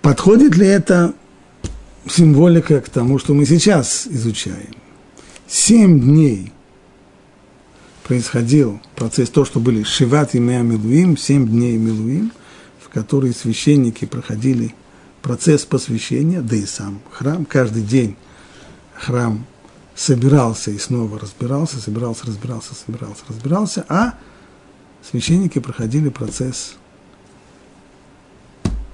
Подходит 0.09 0.55
ли 0.55 0.65
это 0.65 1.13
символика 2.09 2.81
к 2.81 2.89
тому, 2.89 3.19
что 3.19 3.35
мы 3.35 3.45
сейчас 3.45 4.07
изучаем? 4.07 4.73
Семь 5.47 6.01
дней 6.01 6.51
происходил 8.05 8.81
процесс, 8.95 9.29
то, 9.29 9.45
что 9.45 9.59
были 9.59 9.83
Шиват 9.83 10.33
и 10.33 10.39
Меа 10.39 10.63
Милуим, 10.63 11.15
семь 11.15 11.47
дней 11.47 11.77
Милуим, 11.77 12.31
в 12.81 12.89
которые 12.89 13.33
священники 13.33 14.05
проходили 14.05 14.73
процесс 15.21 15.63
посвящения, 15.63 16.41
да 16.41 16.55
и 16.55 16.65
сам 16.65 17.01
храм. 17.11 17.45
Каждый 17.45 17.83
день 17.83 18.15
храм 18.95 19.45
собирался 19.93 20.71
и 20.71 20.79
снова 20.79 21.19
разбирался, 21.19 21.79
собирался, 21.79 22.25
разбирался, 22.25 22.73
собирался, 22.73 23.21
разбирался, 23.27 23.85
а 23.87 24.15
священники 25.07 25.59
проходили 25.59 26.09
процесс 26.09 26.77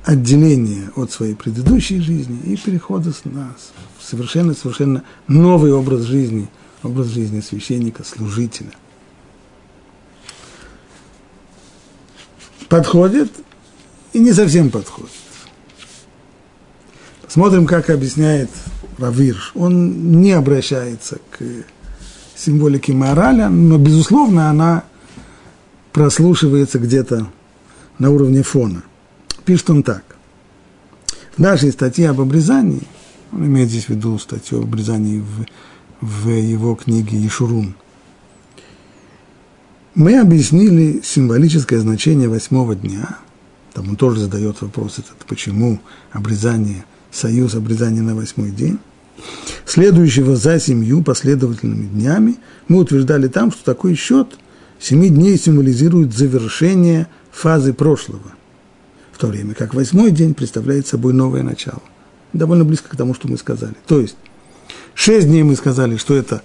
отделения 0.05 0.91
от 0.95 1.12
своей 1.12 1.33
предыдущей 1.33 2.00
жизни 2.00 2.39
и 2.45 2.55
перехода 2.55 3.12
с 3.12 3.25
нас 3.25 3.74
в 3.97 4.03
совершенно-совершенно 4.03 5.03
новый 5.27 5.74
образ 5.74 6.01
жизни, 6.01 6.47
образ 6.83 7.07
жизни 7.07 7.41
священника, 7.41 8.03
служителя. 8.03 8.69
Подходит 12.69 13.31
и 14.13 14.19
не 14.19 14.31
совсем 14.31 14.69
подходит. 14.69 15.12
Посмотрим, 17.24 17.65
как 17.65 17.89
объясняет 17.89 18.50
Равирш, 19.00 19.51
он 19.55 20.21
не 20.21 20.33
обращается 20.33 21.17
к 21.31 21.39
символике 22.35 22.93
мораля, 22.93 23.50
но, 23.50 23.77
безусловно, 23.77 24.50
она 24.50 24.83
прослушивается 25.91 26.77
где-то 26.77 27.27
на 27.97 28.12
уровне 28.12 28.43
фона. 28.43 28.83
Пишет 29.45 29.69
он 29.69 29.83
так. 29.83 30.03
В 31.35 31.39
нашей 31.39 31.71
статье 31.71 32.09
об 32.09 32.21
обрезании, 32.21 32.81
он 33.31 33.45
имеет 33.45 33.69
здесь 33.69 33.85
в 33.85 33.89
виду 33.89 34.17
статью 34.19 34.59
об 34.59 34.65
обрезании 34.65 35.19
в, 35.19 35.45
в 36.01 36.29
его 36.29 36.75
книге 36.75 37.17
Ешурун, 37.17 37.75
мы 39.93 40.19
объяснили 40.19 41.01
символическое 41.03 41.79
значение 41.79 42.27
восьмого 42.27 42.75
дня. 42.75 43.19
Там 43.73 43.89
он 43.89 43.95
тоже 43.95 44.21
задает 44.21 44.61
вопрос 44.61 44.99
этот, 44.99 45.17
почему 45.25 45.79
обрезание– 46.11 46.85
союз 47.15 47.55
обрезания 47.55 48.01
на 48.01 48.13
восьмой 48.13 48.51
день, 48.51 48.77
следующего 49.65 50.35
за 50.35 50.59
семью 50.59 51.01
последовательными 51.01 51.87
днями, 51.87 52.37
мы 52.67 52.79
утверждали 52.79 53.27
там, 53.27 53.51
что 53.51 53.63
такой 53.63 53.95
счет 53.95 54.37
семи 54.79 55.09
дней 55.09 55.37
символизирует 55.37 56.13
завершение 56.13 57.07
фазы 57.31 57.73
прошлого, 57.73 58.33
в 59.15 59.17
то 59.17 59.27
время 59.27 59.53
как 59.53 59.74
восьмой 59.74 60.12
день 60.12 60.34
представляет 60.34 60.88
собой 60.88 61.13
новое 61.13 61.41
начало. 61.41 61.81
Довольно 62.34 62.65
близко 62.65 62.89
к 62.89 62.98
тому, 62.98 63.13
что 63.13 63.29
мы 63.29 63.38
сказали. 63.38 63.75
То 63.88 64.01
есть 64.01 64.17
Шесть 64.95 65.27
дней 65.27 65.43
мы 65.43 65.55
сказали, 65.55 65.98
что 65.98 66.15
это 66.15 66.41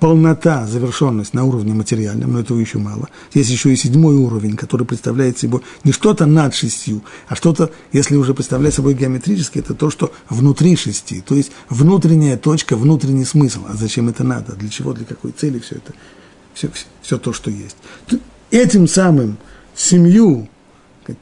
полнота, 0.00 0.66
завершенность 0.66 1.32
на 1.32 1.44
уровне 1.44 1.74
материальном, 1.74 2.32
но 2.32 2.40
этого 2.40 2.58
еще 2.58 2.78
мало. 2.78 3.08
Есть 3.34 3.50
еще 3.50 3.72
и 3.72 3.76
седьмой 3.76 4.16
уровень, 4.16 4.56
который 4.56 4.84
представляет 4.84 5.38
собой 5.38 5.60
не 5.84 5.92
что-то 5.92 6.26
над 6.26 6.54
шестью, 6.54 7.04
а 7.28 7.36
что-то, 7.36 7.70
если 7.92 8.16
уже 8.16 8.34
представлять 8.34 8.74
собой 8.74 8.94
геометрически, 8.94 9.60
это 9.60 9.74
то, 9.74 9.90
что 9.90 10.12
внутри 10.28 10.74
шести, 10.74 11.20
то 11.20 11.36
есть 11.36 11.52
внутренняя 11.68 12.36
точка, 12.36 12.74
внутренний 12.74 13.24
смысл. 13.24 13.60
А 13.68 13.74
зачем 13.74 14.08
это 14.08 14.24
надо? 14.24 14.54
Для 14.54 14.70
чего, 14.70 14.92
для 14.92 15.04
какой 15.04 15.30
цели 15.30 15.60
все 15.60 15.76
это? 15.76 15.92
Все, 16.54 16.68
все, 16.70 16.86
все 17.02 17.18
то, 17.18 17.32
что 17.32 17.50
есть. 17.50 17.76
Этим 18.50 18.88
самым 18.88 19.36
семью, 19.76 20.48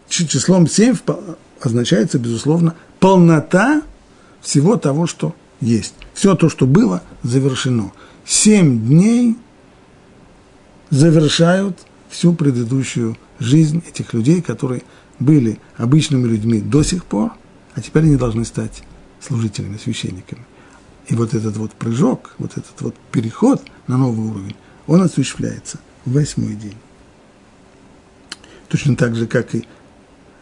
числом 0.08 0.66
семь 0.66 0.96
означается, 1.60 2.18
безусловно, 2.18 2.74
полнота 2.98 3.82
всего 4.40 4.76
того, 4.76 5.06
что 5.06 5.34
есть. 5.60 5.94
Все 6.14 6.34
то, 6.34 6.48
что 6.48 6.66
было, 6.66 7.02
завершено 7.22 7.92
семь 8.24 8.86
дней 8.86 9.36
завершают 10.90 11.78
всю 12.08 12.34
предыдущую 12.34 13.16
жизнь 13.38 13.82
этих 13.88 14.12
людей, 14.14 14.42
которые 14.42 14.82
были 15.18 15.58
обычными 15.76 16.26
людьми 16.26 16.60
до 16.60 16.82
сих 16.82 17.04
пор, 17.04 17.32
а 17.74 17.80
теперь 17.80 18.04
они 18.04 18.16
должны 18.16 18.44
стать 18.44 18.82
служителями, 19.20 19.78
священниками. 19.78 20.44
И 21.08 21.14
вот 21.14 21.34
этот 21.34 21.56
вот 21.56 21.72
прыжок, 21.72 22.34
вот 22.38 22.52
этот 22.52 22.80
вот 22.80 22.94
переход 23.12 23.62
на 23.86 23.96
новый 23.96 24.30
уровень, 24.30 24.56
он 24.86 25.02
осуществляется 25.02 25.78
в 26.04 26.12
восьмой 26.12 26.54
день. 26.54 26.76
Точно 28.70 28.96
так 28.96 29.14
же, 29.14 29.26
как 29.26 29.54
и 29.54 29.66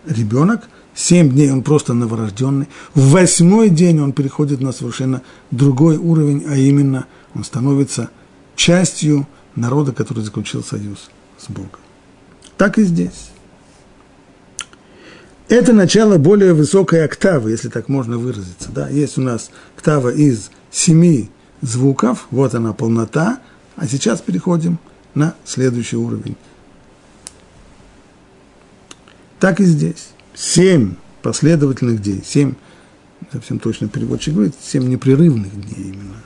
ребенок, 0.06 0.68
семь 0.94 1.30
дней 1.30 1.50
он 1.50 1.62
просто 1.62 1.94
новорожденный, 1.94 2.68
в 2.94 3.10
восьмой 3.10 3.70
день 3.70 4.00
он 4.00 4.12
переходит 4.12 4.60
на 4.60 4.70
совершенно 4.70 5.22
другой 5.50 5.96
уровень, 5.96 6.44
а 6.46 6.54
именно– 6.54 7.06
он 7.34 7.44
становится 7.44 8.10
частью 8.56 9.26
народа, 9.54 9.92
который 9.92 10.22
заключил 10.22 10.62
союз 10.62 11.10
с 11.38 11.48
Богом. 11.48 11.80
Так 12.56 12.78
и 12.78 12.82
здесь. 12.82 13.30
Это 15.48 15.72
начало 15.72 16.18
более 16.18 16.52
высокой 16.52 17.04
октавы, 17.04 17.50
если 17.52 17.68
так 17.68 17.88
можно 17.88 18.18
выразиться. 18.18 18.70
Да? 18.70 18.88
Есть 18.88 19.16
у 19.18 19.22
нас 19.22 19.50
октава 19.76 20.10
из 20.10 20.50
семи 20.70 21.30
звуков, 21.62 22.26
вот 22.30 22.54
она 22.54 22.72
полнота, 22.72 23.38
а 23.76 23.86
сейчас 23.86 24.20
переходим 24.20 24.78
на 25.14 25.34
следующий 25.44 25.96
уровень. 25.96 26.36
Так 29.40 29.60
и 29.60 29.64
здесь. 29.64 30.08
Семь 30.34 30.94
последовательных 31.22 32.02
дней, 32.02 32.22
семь, 32.24 32.54
совсем 33.32 33.58
точно 33.58 33.88
переводчик 33.88 34.34
говорит, 34.34 34.54
семь 34.60 34.88
непрерывных 34.88 35.52
дней 35.52 35.90
именно. 35.90 36.22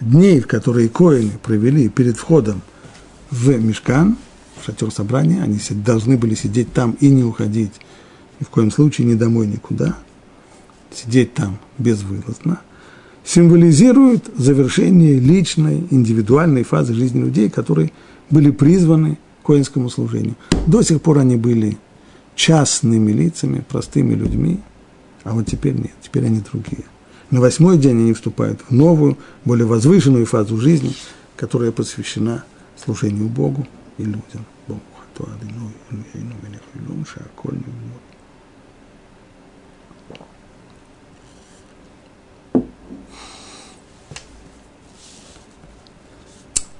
Дней, 0.00 0.40
в 0.40 0.46
которые 0.46 0.88
коины 0.88 1.32
провели 1.42 1.88
перед 1.88 2.16
входом 2.16 2.62
в 3.30 3.48
мешкан, 3.58 4.16
в 4.60 4.66
шатер 4.66 4.90
собрания, 4.90 5.42
они 5.42 5.58
должны 5.84 6.16
были 6.16 6.34
сидеть 6.34 6.72
там 6.72 6.96
и 7.00 7.08
не 7.08 7.24
уходить, 7.24 7.72
ни 8.38 8.44
в 8.44 8.48
коем 8.48 8.70
случае 8.70 9.06
ни 9.06 9.14
домой, 9.14 9.46
никуда, 9.46 9.96
сидеть 10.94 11.34
там 11.34 11.58
безвылазно, 11.78 12.60
символизирует 13.24 14.30
завершение 14.36 15.18
личной, 15.18 15.86
индивидуальной 15.90 16.62
фазы 16.62 16.94
жизни 16.94 17.20
людей, 17.20 17.50
которые 17.50 17.92
были 18.30 18.50
призваны 18.50 19.18
к 19.42 19.46
коинскому 19.46 19.90
служению. 19.90 20.36
До 20.66 20.82
сих 20.82 21.02
пор 21.02 21.18
они 21.18 21.36
были 21.36 21.78
частными 22.34 23.12
лицами, 23.12 23.64
простыми 23.68 24.14
людьми, 24.14 24.60
а 25.24 25.32
вот 25.32 25.46
теперь 25.46 25.74
нет, 25.74 25.92
теперь 26.02 26.26
они 26.26 26.40
другие– 26.40 26.84
на 27.30 27.40
восьмой 27.40 27.78
день 27.78 27.98
они 27.98 28.12
вступают 28.12 28.60
в 28.68 28.74
новую, 28.74 29.16
более 29.44 29.64
возвышенную 29.64 30.26
фазу 30.26 30.56
жизни, 30.56 30.94
которая 31.36 31.70
посвящена 31.70 32.44
служению 32.76 33.28
Богу 33.28 33.66
и 33.98 34.02
людям. 34.02 34.44
Богу. 34.66 34.80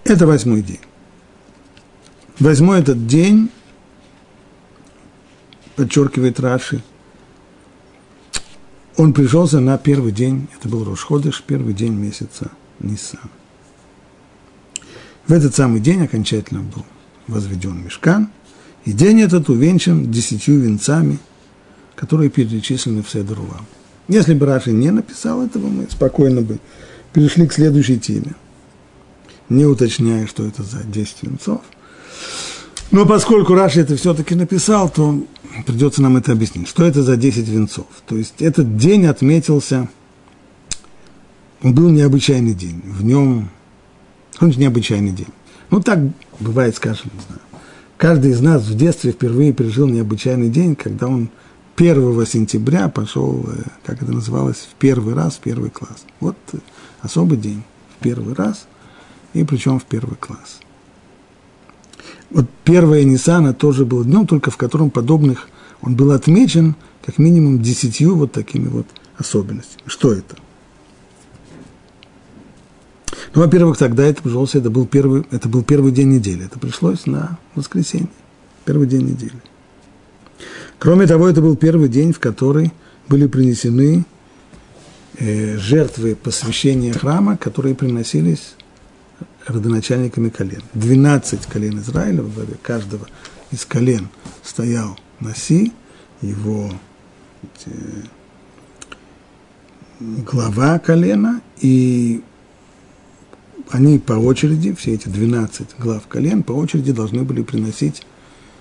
Это 0.03 0.27
восьмой 0.27 0.63
день. 0.63 0.81
Восьмой 2.41 2.81
этот 2.81 3.07
день, 3.07 3.51
подчеркивает 5.81 6.39
Раши, 6.41 6.83
он 8.99 9.15
пришелся 9.15 9.61
на 9.61 9.79
первый 9.79 10.13
день, 10.13 10.47
это 10.55 10.69
был 10.69 10.85
Рошходыш, 10.85 11.43
первый 11.47 11.73
день 11.73 11.95
месяца 11.95 12.51
Нисан. 12.81 13.31
В 15.27 15.33
этот 15.33 15.55
самый 15.55 15.81
день 15.81 16.05
окончательно 16.05 16.61
был 16.61 16.85
возведен 17.29 17.83
мешкан, 17.83 18.29
и 18.85 18.93
день 18.93 19.23
этот 19.23 19.49
увенчан 19.49 20.11
десятью 20.11 20.61
венцами, 20.61 21.19
которые 21.97 22.29
перечислены 22.29 23.03
в 23.03 23.09
Седрувам. 23.09 23.65
Если 24.07 24.35
бы 24.35 24.45
Раши 24.45 24.73
не 24.73 24.91
написал 24.91 25.43
этого, 25.43 25.67
мы 25.69 25.87
спокойно 25.91 26.43
бы 26.43 26.59
перешли 27.15 27.47
к 27.47 27.55
следующей 27.55 27.99
теме, 27.99 28.35
не 29.49 29.65
уточняя, 29.65 30.27
что 30.27 30.47
это 30.47 30.63
за 30.63 30.83
10 30.85 31.23
венцов. 31.23 31.63
Но 32.91 33.07
поскольку 33.07 33.55
Раши 33.55 33.81
это 33.81 33.97
все-таки 33.97 34.35
написал, 34.35 34.89
то 34.89 35.23
придется 35.65 36.03
нам 36.03 36.17
это 36.17 36.33
объяснить. 36.33 36.69
Что 36.69 36.85
это 36.85 37.03
за 37.03 37.17
10 37.17 37.49
венцов? 37.49 37.87
То 38.07 38.17
есть 38.17 38.35
этот 38.41 38.77
день 38.77 39.07
отметился, 39.07 39.89
был 41.63 41.89
необычайный 41.91 42.55
день. 42.55 42.83
В 42.85 43.05
нем, 43.05 43.49
он 44.41 44.51
необычайный 44.51 45.13
день. 45.13 45.29
Ну, 45.71 45.81
так 45.81 46.01
бывает, 46.41 46.75
скажем, 46.75 47.11
не 47.15 47.21
знаю. 47.21 47.41
Каждый 47.97 48.33
из 48.33 48.41
нас 48.41 48.63
в 48.63 48.77
детстве 48.77 49.13
впервые 49.13 49.53
пережил 49.53 49.87
необычайный 49.87 50.49
день, 50.49 50.75
когда 50.75 51.07
он 51.07 51.29
1 51.77 52.27
сентября 52.27 52.89
пошел, 52.89 53.45
э, 53.47 53.63
как 53.85 54.03
это 54.03 54.11
называлось, 54.11 54.57
в 54.57 54.75
первый 54.79 55.15
раз 55.15 55.35
в 55.35 55.41
первый 55.41 55.71
класс. 55.71 56.05
Вот 56.19 56.37
особый 57.03 57.39
день, 57.39 57.63
в 57.99 58.03
первый 58.03 58.35
раз, 58.35 58.67
и 59.33 59.45
причем 59.45 59.79
в 59.79 59.85
первый 59.85 60.17
класс– 60.17 60.61
вот 62.31 62.47
первое 62.65 63.05
Ниссана 63.05 63.53
тоже 63.55 63.85
был 63.85 64.05
днем, 64.05 64.27
только 64.27 64.51
в 64.51 64.57
котором 64.57 64.91
подобных 64.91 65.49
он 65.83 65.97
был 65.97 66.13
отмечен 66.13 66.77
как 67.05 67.19
минимум 67.19 67.61
десятью 67.61 68.15
вот 68.15 68.33
такими 68.33 68.69
вот 68.69 68.87
особенностями. 69.17 69.83
Что 69.87 70.13
это? 70.13 70.37
Ну, 73.35 73.43
во-первых, 73.43 73.79
тогда 73.79 74.05
это, 74.05 74.23
пожалуйста, 74.23 74.59
это 74.59 74.71
был 74.71 74.87
первый, 74.87 75.25
это 75.31 75.49
был 75.49 75.63
первый 75.63 75.93
день 75.93 76.09
недели. 76.09 76.45
Это 76.45 76.59
пришлось 76.59 77.07
на 77.07 77.39
воскресенье. 77.55 78.09
Первый 78.65 78.87
день 78.87 79.07
недели. 79.07 79.41
Кроме 80.79 81.07
того, 81.07 81.29
это 81.29 81.41
был 81.41 81.57
первый 81.57 81.89
день, 81.89 82.13
в 82.13 82.19
который 82.19 82.73
были 83.09 83.27
принесены 83.27 84.05
э, 85.19 85.57
жертвы 85.59 86.17
посвящения 86.17 86.93
храма, 86.93 87.37
которые 87.37 87.75
приносились 87.75 88.55
родоначальниками 89.53 90.29
колен. 90.29 90.63
12 90.75 91.47
колен 91.47 91.79
Израиля, 91.81 92.23
во 92.23 92.29
главе 92.29 92.57
каждого 92.63 93.07
из 93.51 93.65
колен 93.65 94.09
стоял 94.43 94.99
Наси, 95.21 95.73
его 96.23 96.71
глава 100.01 100.79
колена, 100.79 101.43
и 101.61 102.23
они 103.71 103.99
по 103.99 104.15
очереди, 104.15 104.75
все 104.75 104.95
эти 104.95 105.09
12 105.09 105.77
глав 105.79 106.07
колен, 106.07 106.43
по 106.43 106.53
очереди 106.53 106.93
должны 106.93 107.23
были 107.23 107.43
приносить 107.43 108.03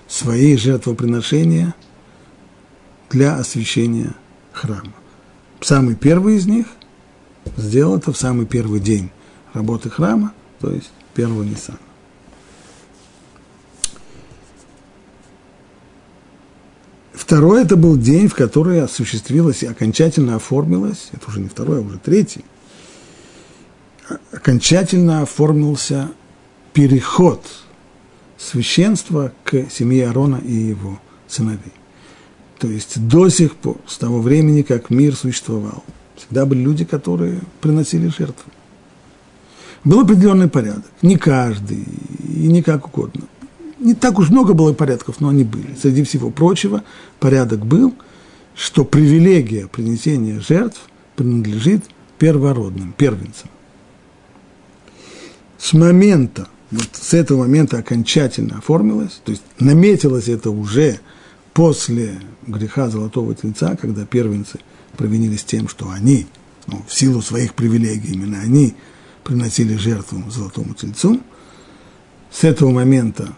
свои 0.06 0.56
жертвоприношения 0.56 1.74
для 3.10 3.36
освящения 3.36 4.14
храма. 4.52 4.92
Самый 5.60 5.94
первый 5.94 6.36
из 6.36 6.46
них 6.46 6.66
сделал 7.56 7.96
это 7.96 8.12
в 8.12 8.16
самый 8.16 8.46
первый 8.46 8.80
день 8.80 9.10
работы 9.52 9.90
храма, 9.90 10.32
то 10.60 10.70
есть 10.70 10.90
первого 11.14 11.42
Ниссана. 11.42 11.78
Второй– 17.12 17.62
это 17.64 17.76
был 17.76 17.96
день, 17.96 18.28
в 18.28 18.34
который 18.34 18.82
осуществилось 18.82 19.62
и 19.62 19.66
окончательно 19.66 20.36
оформилось, 20.36 21.10
это 21.12 21.28
уже 21.28 21.40
не 21.40 21.48
второй, 21.48 21.78
а 21.78 21.82
уже 21.82 21.98
третий, 21.98 22.44
окончательно 24.32 25.22
оформился 25.22 26.10
переход 26.72 27.44
священства 28.36 29.32
к 29.44 29.70
семье 29.70 30.08
Аарона 30.08 30.40
и 30.44 30.52
его 30.52 30.98
сыновей. 31.28 31.72
То 32.58 32.68
есть 32.68 33.06
до 33.06 33.28
сих 33.28 33.54
пор, 33.54 33.78
с 33.86 33.96
того 33.98 34.20
времени, 34.20 34.62
как 34.62 34.90
мир 34.90 35.14
существовал, 35.14 35.84
всегда 36.16 36.46
были 36.46 36.60
люди, 36.60 36.84
которые 36.84 37.40
приносили 37.60 38.08
жертвы. 38.08 38.50
Был 39.84 40.00
определенный 40.00 40.48
порядок. 40.48 40.84
Не 41.02 41.16
каждый, 41.16 41.84
и 42.28 42.48
не 42.48 42.62
как 42.62 42.88
угодно. 42.88 43.22
Не 43.78 43.94
так 43.94 44.18
уж 44.18 44.28
много 44.28 44.52
было 44.52 44.74
порядков, 44.74 45.20
но 45.20 45.28
они 45.28 45.42
были. 45.42 45.74
Среди 45.80 46.02
всего 46.04 46.30
прочего, 46.30 46.84
порядок 47.18 47.64
был, 47.64 47.94
что 48.54 48.84
привилегия 48.84 49.68
принесения 49.68 50.38
жертв 50.40 50.80
принадлежит 51.16 51.84
первородным, 52.18 52.92
первенцем. 52.92 53.48
С 55.56 55.72
момента, 55.72 56.48
вот 56.70 56.88
с 56.92 57.14
этого 57.14 57.40
момента 57.40 57.78
окончательно 57.78 58.58
оформилось, 58.58 59.20
то 59.24 59.32
есть 59.32 59.42
наметилось 59.58 60.28
это 60.28 60.50
уже 60.50 61.00
после 61.54 62.20
греха 62.46 62.90
Золотого 62.90 63.34
Тельца, 63.34 63.76
когда 63.76 64.04
первенцы 64.04 64.58
провинились 64.96 65.44
тем, 65.44 65.68
что 65.68 65.90
они, 65.90 66.26
ну, 66.66 66.82
в 66.86 66.94
силу 66.94 67.22
своих 67.22 67.54
привилегий, 67.54 68.12
именно 68.12 68.40
они 68.40 68.74
приносили 69.30 69.76
жертву 69.76 70.28
Золотому 70.28 70.74
Тельцу, 70.74 71.20
с 72.32 72.42
этого 72.42 72.70
момента 72.72 73.32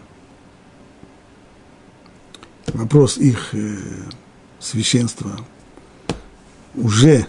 вопрос 2.73 3.19
их 3.19 3.53
э, 3.53 3.77
священства 4.59 5.39
уже 6.73 7.27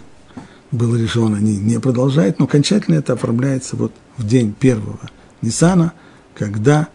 был 0.71 0.95
решен, 0.95 1.35
они 1.35 1.57
не 1.57 1.79
продолжают, 1.79 2.39
но 2.39 2.45
окончательно 2.45 2.95
это 2.95 3.13
оформляется 3.13 3.75
вот 3.75 3.93
в 4.17 4.25
день 4.25 4.51
первого 4.51 5.11
Нисана, 5.43 5.93
когда 6.33 6.87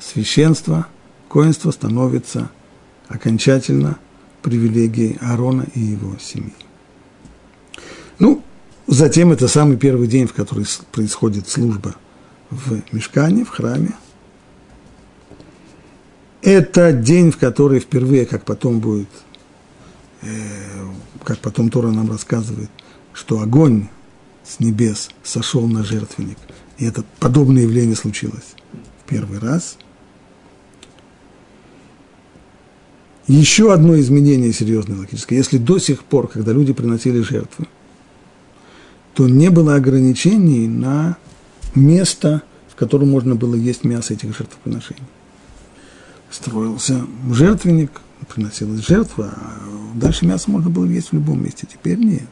священство, 0.00 0.88
коинство 1.28 1.70
становится 1.70 2.50
окончательно 3.06 3.96
привилегией 4.42 5.18
Аарона 5.20 5.66
и 5.76 5.78
его 5.78 6.16
семьи. 6.18 6.52
Затем 8.92 9.32
это 9.32 9.48
самый 9.48 9.78
первый 9.78 10.06
день, 10.06 10.26
в 10.26 10.34
который 10.34 10.66
происходит 10.90 11.48
служба 11.48 11.94
в 12.50 12.82
мешкане, 12.92 13.46
в 13.46 13.48
храме. 13.48 13.92
Это 16.42 16.92
день, 16.92 17.30
в 17.30 17.38
который 17.38 17.80
впервые, 17.80 18.26
как 18.26 18.44
потом 18.44 18.80
будет, 18.80 19.08
э, 20.20 20.28
как 21.24 21.38
потом 21.38 21.70
Тора 21.70 21.88
нам 21.88 22.10
рассказывает, 22.10 22.68
что 23.14 23.40
огонь 23.40 23.88
с 24.44 24.60
небес 24.60 25.08
сошел 25.22 25.66
на 25.66 25.84
жертвенник. 25.84 26.36
И 26.76 26.84
это 26.84 27.02
подобное 27.18 27.62
явление 27.62 27.96
случилось 27.96 28.54
в 29.06 29.08
первый 29.08 29.38
раз. 29.38 29.78
Еще 33.26 33.72
одно 33.72 33.98
изменение 33.98 34.52
серьезное 34.52 34.98
логическое. 34.98 35.36
Если 35.36 35.56
до 35.56 35.78
сих 35.78 36.04
пор, 36.04 36.28
когда 36.28 36.52
люди 36.52 36.74
приносили 36.74 37.22
жертвы, 37.22 37.66
то 39.14 39.28
не 39.28 39.50
было 39.50 39.74
ограничений 39.74 40.66
на 40.66 41.16
место, 41.74 42.42
в 42.68 42.74
котором 42.74 43.10
можно 43.10 43.34
было 43.34 43.54
есть 43.54 43.84
мясо 43.84 44.14
этих 44.14 44.36
жертвоприношений. 44.36 45.02
Строился 46.30 47.04
жертвенник, 47.30 48.00
приносилась 48.28 48.86
жертва, 48.86 49.34
а 49.36 49.58
дальше 49.94 50.24
мясо 50.24 50.50
можно 50.50 50.70
было 50.70 50.86
есть 50.86 51.10
в 51.10 51.12
любом 51.12 51.44
месте. 51.44 51.66
Теперь 51.70 51.98
нет. 51.98 52.28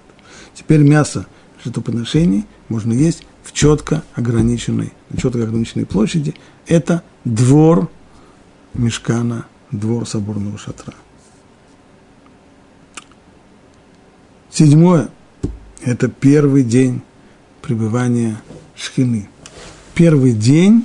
Теперь 0.55 0.81
мясо 0.81 1.27
жертвоприношений 1.63 2.47
можно 2.69 2.93
есть 2.93 3.25
в 3.43 3.53
четко 3.53 4.03
ограниченной, 4.15 4.93
четко 5.21 5.43
ограниченной 5.43 5.85
площади. 5.85 6.35
Это 6.67 7.03
двор 7.25 7.91
мешкана, 8.73 9.47
двор 9.71 10.09
соборного 10.09 10.57
шатра. 10.57 10.95
Седьмое– 14.51 15.11
это 15.83 16.09
первый 16.09 16.63
день 16.63 17.03
пребывания 17.63 18.41
шхины. 18.77 19.29
Первый 19.95 20.33
день 20.33 20.85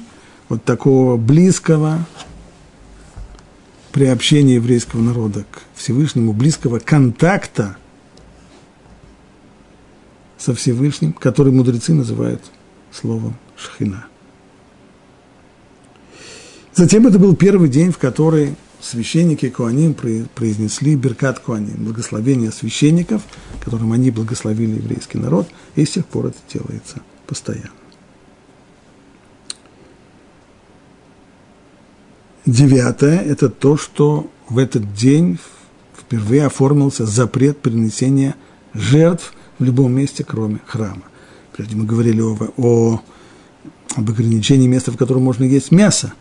вот 0.50 0.64
такого 0.64 1.18
близкого 1.18 2.06
приобщения 3.92 4.56
еврейского 4.56 5.02
народа 5.02 5.46
к 5.50 5.62
Всевышнему, 5.76 6.34
близкого 6.34 6.80
контакта– 6.80 7.78
со 10.46 10.54
Всевышним, 10.54 11.12
который 11.14 11.52
мудрецы 11.52 11.94
называют 11.94 12.40
словом 12.92 13.36
Шхина. 13.58 14.06
Затем 16.76 17.08
это 17.08 17.18
был 17.18 17.36
первый 17.36 17.68
день, 17.68 17.92
в 17.92 17.98
который 17.98 18.56
священники 18.86 19.50
Куаним 19.50 19.94
произнесли 19.94 20.96
Беркат 20.96 21.40
Куаним, 21.40 21.86
благословение 21.86 22.52
священников, 22.52 23.22
которым 23.64 23.92
они 23.92 24.12
благословили 24.12 24.76
еврейский 24.76 25.18
народ, 25.18 25.48
и 25.76 25.86
с 25.86 25.92
тех 25.92 26.06
пор 26.06 26.28
это 26.28 26.38
делается 26.54 27.02
постоянно. 27.28 27.72
Девятое– 32.46 33.20
это 33.22 33.50
то, 33.50 33.76
что 33.76 34.30
в 34.50 34.60
этот 34.60 34.94
день 34.94 35.40
впервые 35.98 36.46
оформился 36.46 37.06
запрет 37.06 37.58
принесения 37.60 38.36
жертв– 38.74 39.34
в 39.60 39.64
любом 39.64 39.94
месте, 39.94 40.24
кроме 40.24 40.60
храма. 40.66 41.04
Прежде 41.54 41.76
мы 41.76 41.86
говорили 41.86 42.22
о, 42.22 42.38
о, 42.58 43.02
об 43.96 44.10
ограничении 44.10 44.68
места, 44.68 44.92
в 44.92 44.98
котором 44.98 45.24
можно 45.24 45.44
есть 45.44 45.72
мясо. 45.72 46.14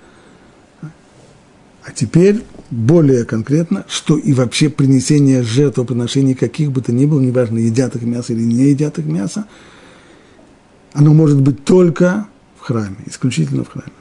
А 0.81 1.91
теперь 1.95 2.43
более 2.71 3.25
конкретно, 3.25 3.85
что 3.89 4.17
и 4.17 4.33
вообще 4.33 4.69
принесение 4.69 5.43
жертвоприношений 5.43 6.35
каких 6.35 6.73
бы 6.73 6.81
то 6.81 6.93
ни 6.93 7.07
было, 7.07 7.21
неважно, 7.21 7.59
едят 7.59 7.97
их 7.97 8.03
мясо 8.03 8.33
или 8.33 8.43
не 8.43 8.71
едят 8.71 8.99
их 8.99 9.07
мясо, 9.07 9.47
оно 10.93 11.13
может 11.13 11.41
быть 11.41 11.65
только 11.65 12.27
в 12.59 12.63
храме, 12.63 12.97
исключительно 13.07 13.65
в 13.65 13.69
храме. 13.71 13.93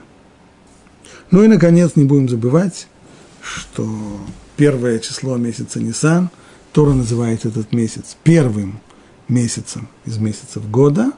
Ну 1.32 1.44
и, 1.44 1.48
наконец, 1.48 1.92
не 1.96 2.06
будем 2.06 2.30
забывать, 2.30 2.88
что 3.42 3.88
первое 4.56 5.00
число 5.00 5.38
месяца 5.38 5.80
Нисан, 5.80 6.30
Тора 6.72 6.94
называет 6.94 7.46
этот 7.46 7.72
месяц 7.74 8.16
первым– 8.24 8.80
месяцем 9.28 9.88
из 10.06 10.18
месяцев 10.18 10.70
года, 10.70 11.12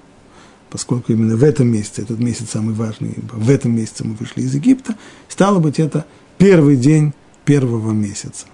поскольку 0.69 1.13
именно 1.13 1.35
в 1.35 1.43
этом 1.43 1.67
месяце, 1.67 2.01
этот 2.01 2.19
месяц 2.19 2.49
самый 2.51 2.73
важный, 2.73 3.15
в 3.31 3.49
этом 3.49 3.75
месяце 3.75 4.05
мы 4.05 4.15
вышли 4.15 4.41
из 4.41 4.53
Египта, 4.53 4.95
стало 5.27 5.59
быть, 5.59 5.79
это 5.79 6.05
первый 6.37 6.75
день 6.75 7.13
первого 7.45 7.91
месяца. 7.91 8.47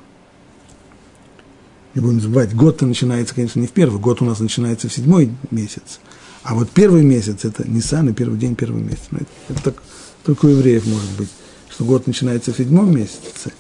Не 1.93 2.01
будем 2.01 2.21
забывать, 2.21 2.55
год-то 2.55 2.85
начинается, 2.85 3.35
конечно, 3.35 3.59
не 3.59 3.67
в 3.67 3.71
первый, 3.71 3.99
год 3.99 4.21
у 4.21 4.25
нас 4.25 4.39
начинается 4.39 4.87
в 4.87 4.93
седьмой 4.93 5.33
месяц. 5.49 5.99
А 6.43 6.55
вот 6.55 6.69
первый 6.69 7.03
месяц– 7.03 7.39
это 7.45 7.67
Нисан 7.69 8.09
и 8.09 8.13
первый 8.13 8.37
день 8.39 8.55
первого 8.55 8.79
месяца. 8.79 9.07
Но 9.11 9.17
это, 9.19 9.29
это 9.49 9.63
так, 9.63 9.83
только 10.23 10.45
у 10.45 10.49
евреев 10.49 10.85
может 10.87 11.11
быть, 11.17 11.29
что 11.69 11.85
год 11.85 12.07
начинается 12.07 12.53
в 12.53 12.57
седьмом 12.57 12.95
месяце. 12.95 13.53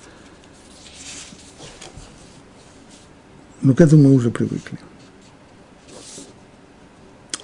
Но 3.61 3.73
к 3.73 3.81
этому 3.81 4.03
мы 4.03 4.13
уже 4.13 4.31
привыкли. 4.31 4.79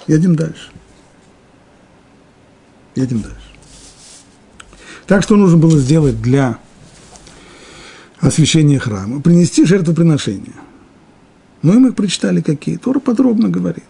Едем 0.08 0.36
дальше. 0.36 0.72
Едем 2.96 3.22
дальше. 3.22 3.38
Так 5.06 5.22
что 5.22 5.36
нужно 5.36 5.58
было 5.58 5.78
сделать 5.78 6.22
для 6.22 6.60
освящения 8.20 8.80
храма? 8.80 9.22
Принести 9.22 9.66
жертвоприношение. 9.66 10.56
Ну 11.62 11.76
и 11.76 11.78
мы 11.78 11.94
прочитали 11.94 12.42
какие. 12.42 12.78
Тора 12.78 13.00
подробно 13.00 13.50
говорит. 13.50 13.84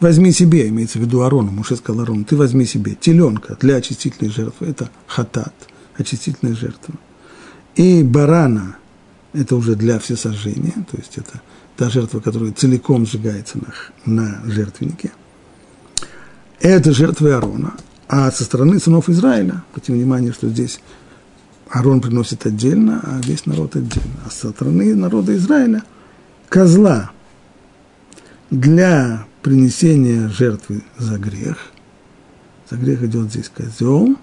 Возьми 0.00 0.30
себе, 0.30 0.68
имеется 0.68 0.98
в 0.98 1.02
виду 1.02 1.22
Арону, 1.22 1.50
Муше 1.50 1.74
сказал 1.74 2.02
Арону, 2.02 2.24
ты 2.24 2.36
возьми 2.36 2.64
себе 2.64 2.94
теленка 2.94 3.56
для 3.60 3.76
очистительной 3.76 4.30
жертвы, 4.30 4.68
это 4.68 4.90
хатат, 5.08 5.52
очистительная 5.96 6.54
жертва. 6.54 6.94
И 7.74 8.04
барана, 8.04 8.76
это 9.32 9.56
уже 9.56 9.74
для 9.74 9.98
всесожжения, 9.98 10.86
то 10.90 10.96
есть 10.96 11.18
это 11.18 11.40
та 11.76 11.90
жертва, 11.90 12.20
которая 12.20 12.52
целиком 12.52 13.06
сжигается 13.06 13.58
на, 13.58 13.72
на 14.12 14.42
жертвеннике. 14.50 15.10
Это 16.60 16.92
жертва 16.92 17.34
Аарона. 17.34 17.74
А 18.08 18.30
со 18.30 18.44
стороны 18.44 18.78
сынов 18.78 19.08
Израиля, 19.08 19.62
обратите 19.70 19.92
внимание, 19.92 20.32
что 20.32 20.48
здесь 20.48 20.80
Аарон 21.70 22.00
приносит 22.00 22.46
отдельно, 22.46 23.00
а 23.02 23.20
весь 23.24 23.46
народ 23.46 23.76
отдельно. 23.76 24.20
А 24.26 24.30
со 24.30 24.50
стороны 24.50 24.94
народа 24.94 25.36
Израиля 25.36 25.82
козла 26.48 27.10
для 28.50 29.26
принесения 29.42 30.28
жертвы 30.28 30.82
за 30.96 31.18
грех. 31.18 31.58
За 32.70 32.76
грех 32.76 33.02
идет 33.02 33.30
здесь 33.30 33.48
козел, 33.48 34.16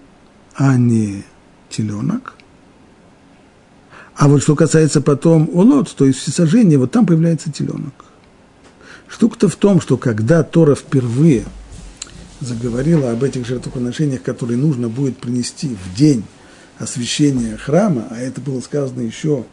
а 0.56 0.76
не 0.78 1.24
теленок– 1.70 2.34
а 4.16 4.30
вот 4.30 4.42
что 4.42 4.56
касается 4.56 5.02
потом 5.02 5.50
улот, 5.52 5.94
то 5.96 6.06
есть 6.06 6.20
всесожжения, 6.20 6.78
вот 6.78 6.92
там 6.92 7.06
появляется 7.06 7.52
теленок. 7.52 7.94
Штука-то 9.08 9.50
в 9.50 9.56
том, 9.56 9.82
что 9.82 9.98
когда 9.98 10.42
Тора 10.44 10.76
впервые 10.76 11.44
заговорила 12.40 13.12
об 13.12 13.24
этих 13.24 13.46
жертвоприношениях, 13.46 14.22
которые 14.22 14.58
нужно 14.58 14.88
будет 14.88 15.18
принести 15.18 15.76
в 15.76 15.98
день 15.98 16.24
освящения 16.80 17.58
храма, 17.58 18.08
а 18.10 18.18
это 18.18 18.42
было 18.42 18.60
сказано 18.62 19.02
еще 19.02 19.46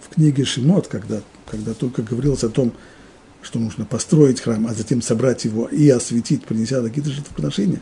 в 0.00 0.14
книге 0.14 0.44
Шимот, 0.44 0.88
когда, 0.88 1.20
когда 1.50 1.74
только 1.74 2.02
говорилось 2.02 2.44
о 2.44 2.48
том, 2.48 2.72
что 3.42 3.58
нужно 3.58 3.84
построить 3.84 4.40
храм, 4.40 4.66
а 4.66 4.74
затем 4.74 5.02
собрать 5.02 5.44
его 5.44 5.66
и 5.66 5.88
осветить, 5.88 6.44
принеся 6.44 6.82
какие-то 6.82 7.10
жертвоприношения, 7.10 7.80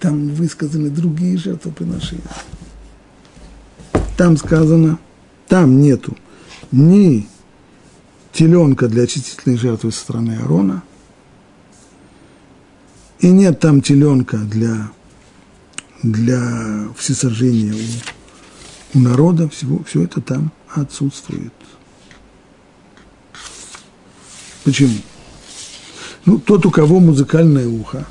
там 0.00 0.28
высказаны 0.28 0.90
другие 0.90 1.36
жертвоприношения. 1.36 2.24
Там 4.16 4.36
сказано– 4.36 4.98
там 5.52 5.82
нету 5.82 6.16
ни 6.70 7.28
теленка 8.32 8.88
для 8.88 9.02
очистительной 9.02 9.58
жертвы 9.58 9.92
со 9.92 10.00
стороны 10.00 10.38
Арона, 10.42 10.82
И 13.20 13.28
нет 13.28 13.60
там 13.60 13.82
теленка 13.82 14.38
для, 14.38 14.90
для 16.02 16.88
всесожжения 16.96 17.74
у, 17.74 18.21
у 18.94 18.98
народа, 18.98 19.48
всего, 19.48 19.82
все 19.84 20.02
это 20.02 20.20
там 20.20 20.52
отсутствует. 20.74 21.52
Почему? 24.64 24.98
Ну, 26.24 26.38
тот, 26.38 26.66
у 26.66 26.70
кого 26.70 27.00
музыкальное 27.00 27.66
ухо, 27.66 28.06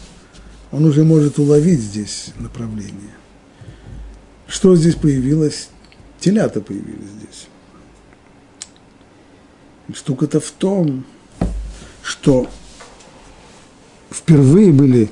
он 0.71 0.85
уже 0.85 1.03
может 1.03 1.39
уловить 1.39 1.79
здесь 1.79 2.33
направление. 2.39 3.15
Что 4.47 4.75
здесь 4.75 4.95
появилось? 4.95 5.69
Телята 6.19 6.61
появились 6.61 7.09
здесь. 7.19 7.47
Штука-то 9.95 10.39
в 10.39 10.51
том, 10.51 11.05
что 12.03 12.49
впервые 14.09 14.71
были 14.71 15.09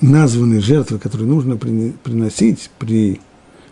названы 0.00 0.60
жертвы, 0.60 0.98
которые 0.98 1.28
нужно 1.28 1.56
приносить 1.56 2.70
при 2.78 3.20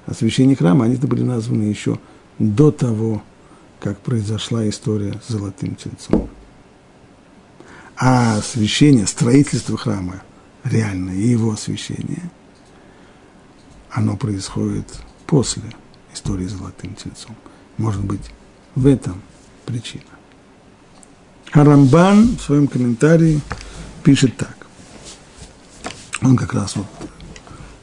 освящении 0.06 0.54
храма, 0.54 0.84
они 0.84 0.96
были 0.96 1.22
названы 1.22 1.64
еще 1.64 1.98
до 2.38 2.70
того, 2.70 3.22
как 3.80 3.98
произошла 3.98 4.68
история 4.68 5.20
с 5.26 5.32
золотым 5.32 5.76
тельцом. 5.76 6.28
А 7.96 8.38
освящение, 8.38 9.06
строительство 9.06 9.76
храма, 9.76 10.22
реально, 10.64 11.10
и 11.10 11.28
его 11.28 11.52
освящение, 11.52 12.30
оно 13.90 14.16
происходит 14.16 14.86
после 15.26 15.62
истории 16.12 16.46
с 16.46 16.52
золотым 16.52 16.94
тельцом. 16.94 17.36
Может 17.78 18.04
быть, 18.04 18.22
в 18.74 18.86
этом 18.86 19.22
причина. 19.64 20.02
Харамбан 21.52 22.36
в 22.36 22.40
своем 22.40 22.66
комментарии 22.66 23.40
пишет 24.02 24.36
так. 24.36 24.56
Он 26.22 26.36
как 26.36 26.52
раз 26.54 26.74
вот 26.74 26.86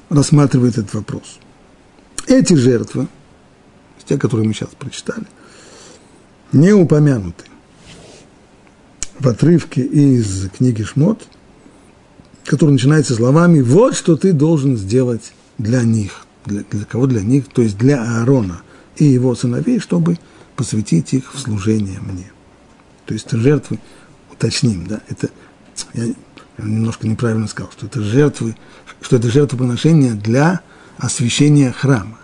рассматривает 0.09 0.77
этот 0.77 0.93
вопрос. 0.93 1.39
Эти 2.27 2.53
жертвы, 2.53 3.07
те, 4.05 4.17
которые 4.17 4.47
мы 4.47 4.53
сейчас 4.53 4.69
прочитали, 4.77 5.25
не 6.51 6.73
упомянуты 6.73 7.45
в 9.19 9.27
отрывке 9.27 9.81
из 9.81 10.49
книги 10.49 10.83
Шмот, 10.83 11.21
который 12.45 12.71
начинается 12.71 13.13
словами 13.13 13.61
«Вот 13.61 13.95
что 13.95 14.17
ты 14.17 14.33
должен 14.33 14.77
сделать 14.77 15.33
для 15.57 15.83
них». 15.83 16.25
Для, 16.45 16.63
для 16.71 16.85
кого 16.85 17.05
для 17.05 17.21
них? 17.21 17.47
То 17.49 17.61
есть 17.61 17.77
для 17.77 18.01
Аарона 18.01 18.63
и 18.97 19.05
его 19.05 19.35
сыновей, 19.35 19.79
чтобы 19.79 20.17
посвятить 20.55 21.13
их 21.13 21.33
в 21.33 21.39
служение 21.39 21.99
мне. 21.99 22.31
То 23.05 23.13
есть 23.13 23.29
жертвы, 23.31 23.79
уточним, 24.31 24.87
да, 24.87 25.01
это, 25.07 25.29
я 25.93 26.13
немножко 26.57 27.07
неправильно 27.07 27.47
сказал, 27.47 27.71
что 27.71 27.85
это 27.85 28.01
жертвы, 28.01 28.55
что 29.01 29.17
это 29.17 29.29
жертвоприношение 29.29 30.13
для 30.13 30.61
освящения 30.97 31.71
храма. 31.71 32.17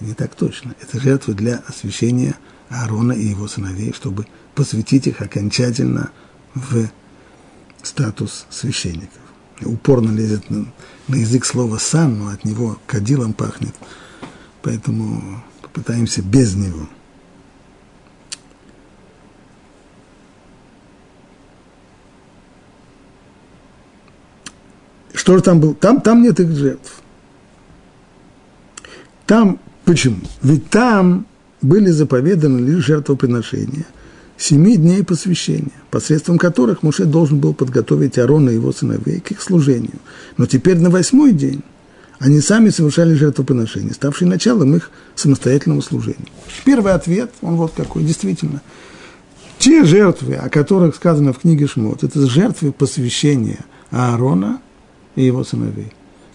Не 0.00 0.14
так 0.14 0.34
точно. 0.34 0.74
Это 0.80 1.00
жертвы 1.00 1.34
для 1.34 1.62
освящения 1.66 2.36
Аарона 2.68 3.12
и 3.12 3.24
его 3.24 3.48
сыновей, 3.48 3.92
чтобы 3.92 4.26
посвятить 4.54 5.06
их 5.06 5.20
окончательно 5.20 6.10
в 6.54 6.88
статус 7.82 8.46
священников. 8.50 9.20
Упорно 9.62 10.10
лезет 10.10 10.50
на, 10.50 10.66
на 11.08 11.14
язык 11.14 11.44
слова 11.44 11.78
«сан», 11.78 12.18
но 12.18 12.28
от 12.28 12.44
него 12.44 12.78
кадилом 12.86 13.32
пахнет, 13.32 13.74
поэтому 14.62 15.42
попытаемся 15.62 16.22
без 16.22 16.54
него. 16.54 16.88
Что 25.14 25.38
же 25.38 25.42
там 25.42 25.60
было? 25.60 25.74
Там, 25.74 26.00
там 26.00 26.22
нет 26.22 26.38
их 26.38 26.54
жертв. 26.54 27.02
Там, 29.26 29.58
почему? 29.84 30.18
Ведь 30.42 30.70
там 30.70 31.26
были 31.60 31.90
заповеданы 31.90 32.60
лишь 32.60 32.84
жертвоприношения, 32.84 33.86
семи 34.38 34.76
дней 34.76 35.02
посвящения, 35.02 35.72
посредством 35.90 36.38
которых 36.38 36.82
Муше 36.82 37.04
должен 37.04 37.38
был 37.38 37.52
подготовить 37.52 38.18
Аарона 38.18 38.50
и 38.50 38.54
его 38.54 38.72
сыновей 38.72 39.20
к 39.20 39.32
их 39.32 39.42
служению. 39.42 39.98
Но 40.36 40.46
теперь 40.46 40.78
на 40.78 40.90
восьмой 40.90 41.32
день 41.32 41.62
они 42.18 42.40
сами 42.40 42.70
совершали 42.70 43.14
жертвоприношения, 43.14 43.92
ставшие 43.92 44.28
началом 44.28 44.74
их 44.76 44.90
самостоятельного 45.16 45.80
служения. 45.80 46.28
Первый 46.64 46.92
ответ, 46.92 47.30
он 47.42 47.56
вот 47.56 47.72
какой, 47.76 48.04
действительно. 48.04 48.62
Те 49.58 49.84
жертвы, 49.84 50.34
о 50.34 50.48
которых 50.48 50.94
сказано 50.94 51.32
в 51.32 51.38
книге 51.38 51.66
Шмот, 51.66 52.04
это 52.04 52.26
жертвы 52.26 52.72
посвящения 52.72 53.64
Аарона 53.90 54.60
и 55.14 55.24
его 55.24 55.44
сыновей. 55.44 55.92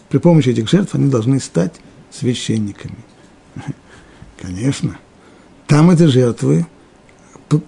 При 0.09 0.17
помощи 0.17 0.49
этих 0.49 0.69
жертв 0.69 0.95
они 0.95 1.09
должны 1.09 1.39
стать 1.39 1.75
священниками. 2.11 2.97
Конечно. 4.41 4.97
Там 5.67 5.89
это 5.89 6.07
жертвы 6.07 6.67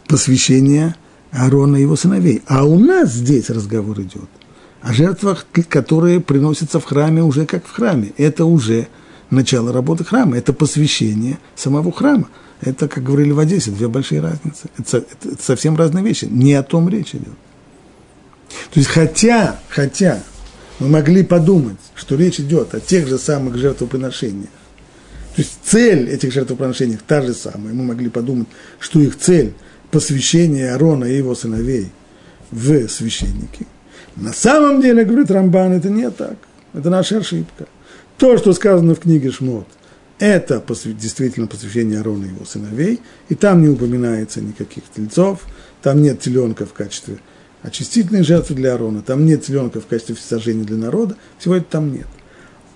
посвящения 0.07 0.95
Аарона 1.31 1.77
и 1.77 1.81
его 1.81 1.95
сыновей. 1.95 2.41
А 2.47 2.65
у 2.65 2.77
нас 2.79 3.11
здесь 3.11 3.49
разговор 3.49 3.99
идет 4.01 4.29
о 4.81 4.93
жертвах, 4.93 5.45
которые 5.69 6.19
приносятся 6.19 6.79
в 6.79 6.85
храме 6.85 7.23
уже 7.23 7.45
как 7.45 7.65
в 7.65 7.71
храме. 7.71 8.11
Это 8.17 8.45
уже 8.45 8.87
начало 9.29 9.71
работы 9.71 10.03
храма, 10.03 10.37
это 10.37 10.53
посвящение 10.53 11.39
самого 11.55 11.91
храма. 11.91 12.27
Это, 12.61 12.87
как 12.87 13.03
говорили 13.03 13.31
в 13.31 13.39
Одессе, 13.39 13.71
две 13.71 13.87
большие 13.87 14.21
разницы. 14.21 14.69
Это, 14.77 14.97
это, 14.97 15.29
это 15.29 15.43
совсем 15.43 15.75
разные 15.75 16.03
вещи. 16.03 16.25
Не 16.25 16.53
о 16.53 16.63
том 16.63 16.87
речь 16.87 17.15
идет. 17.15 17.33
То 18.71 18.79
есть, 18.79 18.89
хотя, 18.89 19.59
хотя 19.69 20.23
мы 20.79 20.87
могли 20.87 21.23
подумать, 21.23 21.77
что 21.95 22.15
речь 22.15 22.39
идет 22.39 22.73
о 22.73 22.79
тех 22.79 23.07
же 23.07 23.17
самых 23.17 23.57
жертвоприношениях, 23.57 24.49
то 25.35 25.41
есть 25.41 25.57
цель 25.63 26.09
этих 26.09 26.31
жертвоприношений 26.31 26.99
та 27.07 27.21
же 27.23 27.33
самая. 27.33 27.73
Мы 27.73 27.83
могли 27.83 28.09
подумать, 28.09 28.47
что 28.79 28.99
их 28.99 29.17
цель– 29.17 29.53
посвящение 29.91 30.71
Аарона 30.71 31.05
и 31.05 31.17
его 31.17 31.33
сыновей 31.33 31.91
в 32.51 32.87
священники. 32.87 33.67
На 34.15 34.31
самом 34.31 34.81
деле, 34.81 35.05
говорит 35.05 35.31
Рамбан, 35.31 35.73
это 35.73 35.89
не 35.89 36.09
так. 36.11 36.35
Это 36.73 36.89
наша 36.89 37.17
ошибка. 37.17 37.65
То, 38.17 38.37
что 38.37 38.53
сказано 38.53 38.93
в 38.93 38.99
книге 38.99 39.31
Шмот, 39.31 39.67
это 40.19 40.63
действительно 40.99 41.47
посвящение 41.47 41.97
Аарона 41.97 42.25
и 42.25 42.29
его 42.29 42.45
сыновей, 42.45 43.01
и 43.29 43.35
там 43.35 43.61
не 43.63 43.69
упоминается 43.69 44.39
никаких 44.39 44.83
тельцов, 44.95 45.41
там 45.81 46.01
нет 46.03 46.19
теленка 46.19 46.67
в 46.67 46.73
качестве 46.73 47.17
очистительной 47.63 48.23
жертвы 48.23 48.55
для 48.55 48.73
Аарона, 48.73 49.01
там 49.01 49.25
нет 49.25 49.45
теленка 49.45 49.81
в 49.81 49.87
качестве 49.87 50.15
сожжения 50.15 50.63
для 50.63 50.77
народа, 50.77 51.15
всего 51.39 51.55
это 51.55 51.65
там 51.65 51.91
нет. 51.91 52.07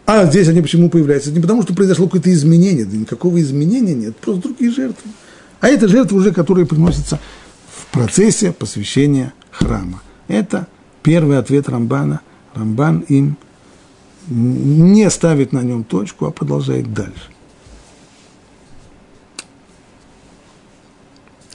А 0.06 0.26
здесь 0.26 0.48
они 0.48 0.62
почему 0.62 0.90
появляются? 0.90 1.32
Не 1.32 1.42
потому, 1.42 1.62
что 1.62 1.76
произошло 1.76 2.06
какое-то 2.06 2.32
изменение, 2.32 2.86
да 2.86 2.96
никакого 2.96 3.40
изменения 3.42 3.94
нет, 3.94 4.16
просто 4.16 4.44
другие 4.44 4.72
жертвы. 4.72 5.12
А 5.60 5.68
это 5.68 5.88
жертвы 5.88 6.18
уже, 6.18 6.32
которые 6.32 6.66
приносятся 6.66 7.20
в 7.70 7.88
процессе 7.92 8.54
посвящения 8.54 9.34
храма. 9.52 10.02
Это 10.30 10.68
первый 11.04 11.38
ответ 11.38 11.68
Рамбана. 11.68 12.22
Рамбан 12.56 13.00
им 13.10 13.38
не 14.30 15.10
ставит 15.10 15.52
на 15.52 15.62
нем 15.62 15.84
точку, 15.84 16.26
а 16.26 16.32
продолжает 16.32 16.94
дальше. 16.94 17.32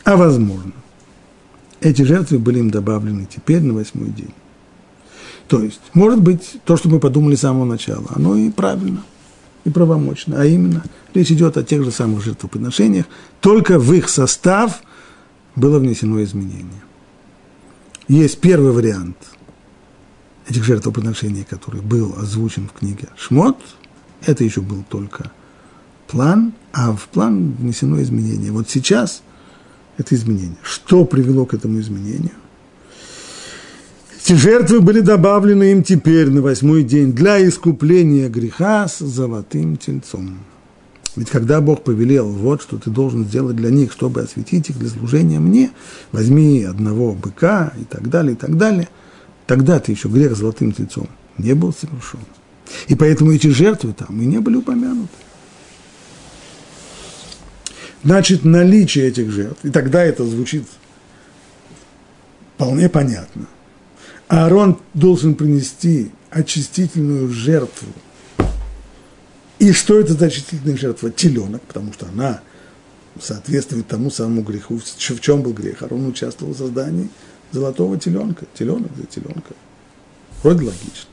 А 0.05 0.17
возможно, 0.17 0.73
эти 1.83 2.03
жертвы 2.03 2.39
были 2.39 2.59
им 2.59 2.71
добавлены 2.71 3.27
теперь 3.33 3.63
на 3.63 3.75
восьмой 3.75 4.11
день. 4.11 4.35
То 5.49 5.63
есть, 5.63 5.81
может 5.93 6.21
быть, 6.21 6.57
то, 6.65 6.77
что 6.77 6.89
мы 6.89 7.01
подумали 7.01 7.35
с 7.35 7.41
самого 7.41 7.65
начала, 7.65 8.07
оно 8.15 8.37
и 8.37 8.51
правильно, 8.51 9.03
и 9.65 9.71
правомочно. 9.71 10.41
А 10.41 10.47
именно, 10.47 10.85
речь 11.13 11.31
идет 11.31 11.57
о 11.57 11.63
тех 11.63 11.85
же 11.85 11.91
самых 11.91 12.23
жертвоприношениях, 12.25 13.07
только 13.41 13.79
в 13.79 13.93
их 13.93 14.09
состав 14.09 14.81
было 15.57 15.79
внесено 15.79 16.23
изменение. 16.23 16.83
Есть 18.09 18.41
первый 18.41 18.73
вариант 18.73 19.17
этих 20.49 20.65
жертвоприношений, 20.65 21.45
который 21.49 21.81
был 21.81 22.15
озвучен 22.19 22.69
в 22.69 22.79
книге 22.79 23.09
Шмот. 23.17 23.59
Это 24.25 24.45
еще 24.45 24.61
был 24.61 24.85
только 24.89 25.31
план, 26.07 26.53
а 26.73 26.95
в 26.95 27.09
план 27.09 27.53
внесено 27.59 28.01
изменение. 28.03 28.53
Вот 28.53 28.71
сейчас 28.71 29.23
это 30.03 30.15
изменение. 30.15 30.57
Что 30.63 31.05
привело 31.05 31.47
к 31.47 31.55
этому 31.55 31.81
изменению? 31.81 32.33
Эти 34.25 34.35
жертвы 34.35 34.81
были 34.81 35.01
добавлены 35.01 35.73
им 35.73 35.83
теперь 35.83 36.31
на 36.31 36.43
восьмой 36.43 36.85
день 36.85 37.13
для 37.13 37.45
искупления 37.47 38.29
греха 38.29 38.87
с 38.87 39.01
золотым 39.01 39.77
тельцом. 39.77 40.39
Ведь 41.17 41.29
когда 41.29 41.61
Бог 41.61 41.83
повелел, 41.83 42.29
вот 42.29 42.63
что 42.63 42.79
ты 42.79 42.89
должен 42.89 43.25
сделать 43.25 43.57
для 43.57 43.71
них, 43.71 43.93
чтобы 43.93 44.23
осветить 44.23 44.71
их 44.71 44.79
для 44.79 44.89
служения 44.89 45.41
мне, 45.41 45.73
возьми 46.13 46.63
одного 46.63 47.13
быка 47.13 47.73
и 47.79 47.85
так 47.85 48.09
далее, 48.09 48.35
и 48.35 48.37
так 48.37 48.57
далее, 48.57 48.89
тогда 49.47 49.81
ты 49.81 49.93
еще 49.93 50.09
грех 50.09 50.37
золотым 50.37 50.73
тельцом 50.73 51.09
не 51.37 51.55
был 51.55 51.73
совершен. 51.73 52.21
И 52.89 52.95
поэтому 52.95 53.33
эти 53.33 53.49
жертвы 53.49 53.93
там 53.93 54.21
и 54.21 54.25
не 54.25 54.39
были 54.39 54.57
упомянуты. 54.57 55.09
Значит, 58.05 58.45
наличие 58.45 59.09
этих 59.09 59.31
жертв, 59.31 59.65
и 59.65 59.71
тогда 59.71 60.03
это 60.03 60.25
звучит 60.25 60.65
вполне 62.57 62.89
понятно– 62.89 63.47
Аарон 64.33 64.79
должен 64.95 65.35
принести 65.35 66.11
очистительную 66.31 67.29
жертву. 67.29 67.89
И 69.59 69.73
что 69.73 70.01
это 70.01 70.15
за 70.15 70.25
очистительная 70.25 70.79
жертва? 70.79 71.11
Теленок, 71.11 71.61
потому 71.61 71.93
что 71.93 72.07
она 72.07 72.41
соответствует 73.21 73.89
тому 73.89 74.11
самому 74.11 74.41
греху. 74.41 74.79
В 74.79 75.21
чем 75.21 75.43
был 75.43 75.53
грех? 75.53 75.83
Аарон 75.83 76.07
участвовал 76.07 76.55
в 76.55 76.57
создании 76.57 77.11
золотого 77.51 77.99
теленка. 77.99 78.47
Теленок 78.55 78.91
за 78.97 79.05
теленка. 79.05 79.53
Вроде 80.43 80.65
логично. 80.65 81.11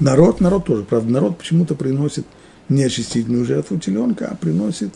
Народ, 0.00 0.40
народ 0.40 0.64
тоже. 0.64 0.82
Правда, 0.82 1.12
народ 1.12 1.38
почему-то 1.38 1.76
приносит 1.76 2.26
не 2.68 2.82
очистительную 2.82 3.44
жертву 3.44 3.78
теленка, 3.78 4.26
а 4.32 4.34
приносит 4.34 4.92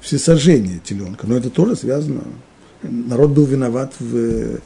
всесожжение 0.00 0.80
теленка. 0.82 1.26
Но 1.26 1.36
это 1.36 1.50
тоже 1.50 1.76
связано. 1.76 2.22
Народ 2.82 3.30
был 3.30 3.44
виноват 3.44 3.94
в, 3.98 4.60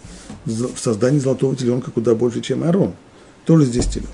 в 0.45 0.79
создании 0.79 1.19
золотого 1.19 1.57
теленка 1.57 1.91
куда 1.91 2.15
больше, 2.15 2.41
чем 2.41 2.63
Аарон. 2.65 2.93
Тоже 3.45 3.65
здесь 3.65 3.87
теленок. 3.87 4.11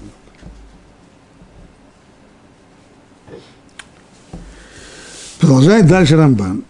Продолжает 5.40 5.86
дальше 5.86 6.16
Рамбан. 6.16 6.64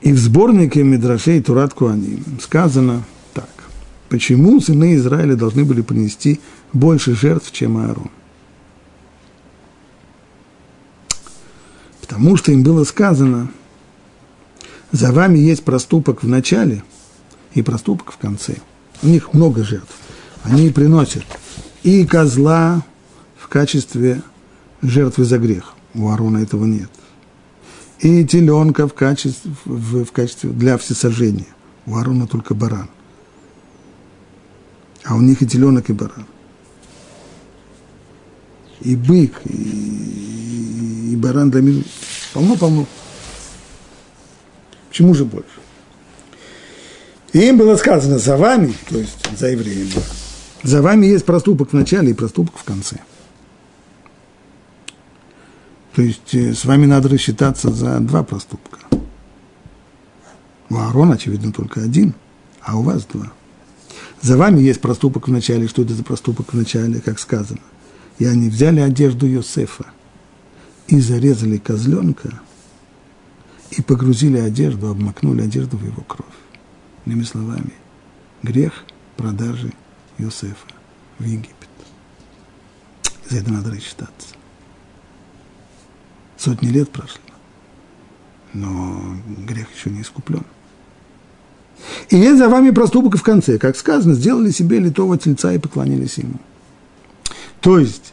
И 0.00 0.12
в 0.12 0.18
сборнике 0.18 0.82
Мидрашей 0.82 1.42
Турат 1.42 1.74
Куаним 1.74 2.24
сказано 2.40 3.04
так. 3.34 3.50
Почему 4.08 4.60
сыны 4.60 4.94
Израиля 4.94 5.36
должны 5.36 5.64
были 5.64 5.82
принести 5.82 6.40
больше 6.72 7.14
жертв, 7.14 7.52
чем 7.52 7.76
Аарон? 7.76 8.10
Потому 12.10 12.36
что 12.36 12.50
им 12.50 12.64
было 12.64 12.82
сказано, 12.82 13.52
за 14.90 15.12
вами 15.12 15.38
есть 15.38 15.62
проступок 15.62 16.24
в 16.24 16.28
начале 16.28 16.82
и 17.54 17.62
проступок 17.62 18.10
в 18.10 18.18
конце. 18.18 18.56
У 19.00 19.06
них 19.06 19.32
много 19.32 19.62
жертв. 19.62 19.94
Они 20.42 20.70
приносят 20.70 21.22
и 21.84 22.04
козла 22.04 22.84
в 23.38 23.46
качестве 23.46 24.22
жертвы 24.82 25.24
за 25.24 25.38
грех. 25.38 25.74
У 25.94 26.08
Аарона 26.08 26.38
этого 26.38 26.64
нет. 26.64 26.90
И 28.00 28.24
теленка 28.24 28.88
в 28.88 28.94
качестве, 28.94 29.52
в, 29.64 30.04
в 30.04 30.10
качестве 30.10 30.50
для 30.50 30.78
всесожжения. 30.78 31.54
У 31.86 31.94
Аарона 31.94 32.26
только 32.26 32.54
баран. 32.54 32.90
А 35.04 35.14
у 35.14 35.20
них 35.20 35.42
и 35.42 35.46
теленок, 35.46 35.90
и 35.90 35.92
баран. 35.92 36.26
И 38.80 38.96
бык, 38.96 39.42
и, 39.44 40.09
и 41.10 41.16
баран 41.16 41.50
мира. 41.50 41.84
Полно-полно. 42.32 42.86
Почему 44.88 45.14
же 45.14 45.24
больше? 45.24 45.48
И 47.32 47.38
им 47.38 47.58
было 47.58 47.76
сказано, 47.76 48.18
за 48.18 48.36
вами, 48.36 48.74
то 48.88 48.98
есть 48.98 49.38
за 49.38 49.48
евреями, 49.48 49.92
за 50.62 50.82
вами 50.82 51.06
есть 51.06 51.24
проступок 51.24 51.70
в 51.70 51.72
начале 51.74 52.10
и 52.10 52.14
проступок 52.14 52.58
в 52.58 52.64
конце. 52.64 52.96
То 55.94 56.02
есть 56.02 56.34
э, 56.34 56.54
с 56.54 56.64
вами 56.64 56.86
надо 56.86 57.08
рассчитаться 57.08 57.70
за 57.70 58.00
два 58.00 58.22
проступка. 58.22 58.78
У 60.68 60.76
Аарона, 60.76 61.14
очевидно, 61.14 61.52
только 61.52 61.82
один, 61.82 62.14
а 62.62 62.78
у 62.78 62.82
вас 62.82 63.04
два. 63.04 63.32
За 64.22 64.36
вами 64.36 64.60
есть 64.60 64.80
проступок 64.80 65.28
в 65.28 65.30
начале. 65.30 65.66
Что 65.66 65.82
это 65.82 65.94
за 65.94 66.04
проступок 66.04 66.52
в 66.52 66.56
начале, 66.56 67.00
как 67.00 67.18
сказано? 67.18 67.60
И 68.18 68.24
они 68.24 68.48
взяли 68.48 68.80
одежду 68.80 69.26
Йосефа 69.26 69.86
и 70.90 71.00
зарезали 71.00 71.56
козленка, 71.56 72.40
и 73.70 73.82
погрузили 73.82 74.38
одежду, 74.38 74.88
обмакнули 74.88 75.42
одежду 75.42 75.76
в 75.76 75.84
его 75.84 76.02
кровь. 76.02 76.28
Иными 77.06 77.22
словами, 77.22 77.72
грех 78.42 78.84
продажи 79.16 79.72
Йосефа 80.18 80.66
в 81.18 81.24
Египет. 81.24 81.54
За 83.28 83.38
это 83.38 83.52
надо 83.52 83.70
рассчитаться 83.70 84.34
сотни 86.40 86.68
лет 86.68 86.88
прошло, 86.90 87.20
но 88.54 89.16
грех 89.46 89.66
еще 89.74 89.90
не 89.90 90.00
искуплен. 90.00 90.44
И 92.08 92.16
нет 92.16 92.38
за 92.38 92.48
вами 92.48 92.70
проступок 92.70 93.16
в 93.16 93.22
конце, 93.22 93.58
как 93.58 93.76
сказано, 93.76 94.14
сделали 94.14 94.50
себе 94.50 94.78
литого 94.78 95.16
тельца 95.18 95.52
и 95.52 95.58
поклонились 95.58 96.18
ему. 96.18 96.38
То 97.60 97.78
есть, 97.78 98.12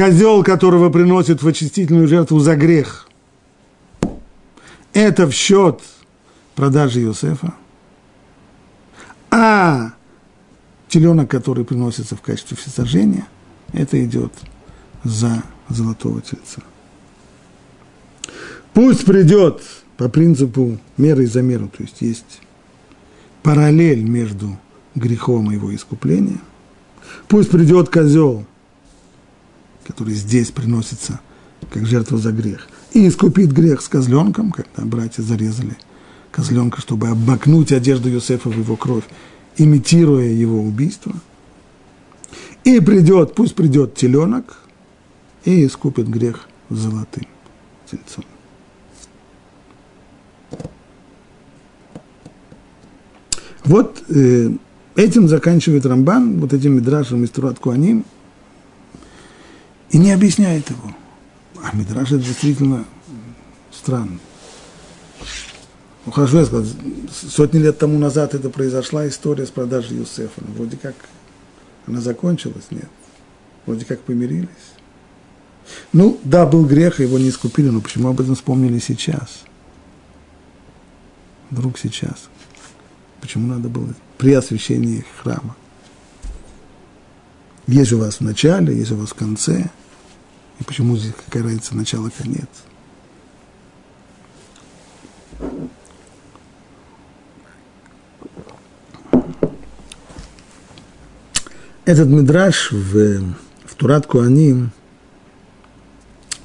козел, 0.00 0.42
которого 0.42 0.88
приносят 0.88 1.42
в 1.42 1.46
очистительную 1.46 2.08
жертву 2.08 2.40
за 2.40 2.56
грех, 2.56 3.06
это 4.94 5.26
в 5.26 5.32
счет 5.32 5.82
продажи 6.54 7.02
Иосифа, 7.02 7.52
а 9.30 9.92
теленок, 10.88 11.30
который 11.30 11.66
приносится 11.66 12.16
в 12.16 12.22
качестве 12.22 12.56
всесожжения, 12.56 13.26
это 13.74 14.02
идет 14.02 14.32
за 15.04 15.42
золотого 15.68 16.22
тельца. 16.22 16.62
Пусть 18.72 19.04
придет 19.04 19.60
по 19.98 20.08
принципу 20.08 20.78
меры 20.96 21.26
за 21.26 21.42
меру, 21.42 21.68
то 21.68 21.82
есть 21.82 22.00
есть 22.00 22.40
параллель 23.42 24.02
между 24.02 24.58
грехом 24.94 25.50
и 25.50 25.56
его 25.56 25.74
искуплением. 25.74 26.40
Пусть 27.28 27.50
придет 27.50 27.90
козел, 27.90 28.46
который 29.90 30.14
здесь 30.14 30.50
приносится 30.50 31.20
как 31.72 31.84
жертва 31.84 32.16
за 32.16 32.30
грех, 32.30 32.68
и 32.92 33.08
искупит 33.08 33.52
грех 33.52 33.82
с 33.82 33.88
козленком, 33.88 34.52
когда 34.52 34.84
братья 34.84 35.22
зарезали 35.22 35.76
козленка, 36.30 36.80
чтобы 36.80 37.08
обмакнуть 37.08 37.72
одежду 37.72 38.08
Юсефа 38.08 38.48
в 38.48 38.56
его 38.56 38.76
кровь, 38.76 39.04
имитируя 39.56 40.28
его 40.28 40.62
убийство. 40.62 41.12
И 42.62 42.78
придет, 42.80 43.34
пусть 43.34 43.56
придет 43.56 43.94
теленок 43.94 44.58
и 45.44 45.66
искупит 45.66 46.08
грех 46.08 46.48
золотым 46.68 47.26
тельцом. 47.90 48.24
Вот 53.64 54.02
э, 54.08 54.50
этим 54.94 55.28
заканчивает 55.28 55.84
Рамбан, 55.84 56.38
вот 56.38 56.52
этим 56.52 56.76
Мидрашем 56.76 57.24
из 57.24 57.30
Турат 57.30 57.58
Куаним, 57.58 58.04
и 59.90 59.98
не 59.98 60.12
объясняет 60.12 60.70
его. 60.70 60.94
А 61.62 61.76
Мидраш 61.76 62.12
это 62.12 62.22
действительно 62.22 62.84
странно. 63.70 64.18
Ну, 66.06 66.12
хорошо, 66.12 66.38
я 66.38 66.46
сказал, 66.46 66.66
сотни 67.10 67.58
лет 67.58 67.78
тому 67.78 67.98
назад 67.98 68.34
это 68.34 68.48
произошла 68.48 69.06
история 69.06 69.46
с 69.46 69.50
продажей 69.50 69.98
Юсефа. 69.98 70.40
Ну, 70.40 70.54
вроде 70.54 70.76
как 70.76 70.94
она 71.86 72.00
закончилась, 72.00 72.66
нет. 72.70 72.88
Вроде 73.66 73.84
как 73.84 74.00
помирились. 74.00 74.48
Ну, 75.92 76.18
да, 76.24 76.46
был 76.46 76.64
грех, 76.64 77.00
его 77.00 77.18
не 77.18 77.28
искупили, 77.28 77.68
но 77.68 77.80
почему 77.80 78.08
об 78.08 78.20
этом 78.20 78.34
вспомнили 78.34 78.78
сейчас? 78.78 79.42
Вдруг 81.50 81.78
сейчас. 81.78 82.28
Почему 83.20 83.46
надо 83.46 83.68
было 83.68 83.88
при 84.16 84.32
освящении 84.32 85.04
храма? 85.22 85.56
Есть 87.70 87.92
у 87.92 87.98
вас 87.98 88.16
в 88.16 88.20
начале, 88.22 88.76
есть 88.76 88.90
у 88.90 88.96
вас 88.96 89.10
в 89.10 89.14
конце. 89.14 89.70
И 90.58 90.64
почему 90.64 90.96
здесь 90.96 91.12
какая 91.24 91.44
разница 91.44 91.76
начало-конец? 91.76 92.48
Этот 101.84 102.08
мидраж 102.08 102.72
в, 102.72 103.34
в 103.64 103.74
Турат 103.76 104.04
Куаним 104.04 104.72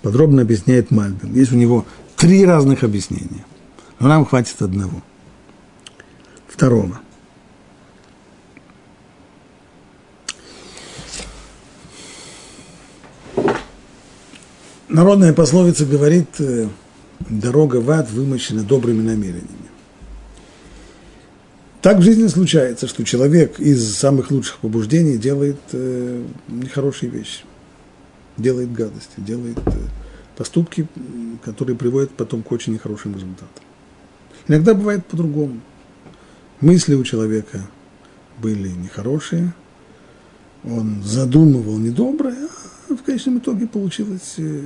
подробно 0.04 0.44
объясняет 0.44 0.92
Мальбим. 0.92 1.34
Есть 1.34 1.52
у 1.52 1.56
него 1.56 1.88
три 2.18 2.46
разных 2.46 2.84
объяснения. 2.84 3.46
Но 4.00 4.10
нам 4.10 4.26
хватит 4.26 4.62
одного– 4.62 5.02
второго. 6.48 7.00
Народная 14.96 15.34
пословица 15.34 15.86
говорит, 15.86 16.40
э, 16.40 16.70
дорога 17.30 17.82
в 17.82 17.92
ад 17.92 18.10
вымощена 18.12 18.64
добрыми 18.64 19.02
намерениями. 19.02 19.70
Так 21.82 21.98
в 21.98 22.02
жизни 22.02 22.28
случается, 22.28 22.88
что 22.88 23.04
человек 23.04 23.60
из 23.60 23.94
самых 23.94 24.32
лучших 24.32 24.60
побуждений 24.60 25.18
делает 25.18 25.60
э, 25.74 26.24
нехорошие 26.48 27.10
вещи, 27.12 27.42
делает 28.38 28.72
гадости, 28.72 29.18
делает 29.18 29.58
э, 29.66 29.72
поступки, 30.38 30.88
которые 31.44 31.76
приводят 31.76 32.12
потом 32.12 32.42
к 32.42 32.50
очень 32.54 32.72
нехорошим 32.72 33.16
результатам. 33.16 33.64
Иногда 34.48 34.74
бывает 34.74 35.06
по-другому– 35.06 35.60
мысли 36.62 36.96
у 36.96 37.04
человека 37.04 37.68
были 38.42 38.70
нехорошие, 38.70 39.54
он 40.64 41.04
задумывал 41.04 41.78
недоброе, 41.80 42.48
конечном 43.16 43.38
итоге 43.38 43.66
получилось 43.66 44.34
э, 44.40 44.62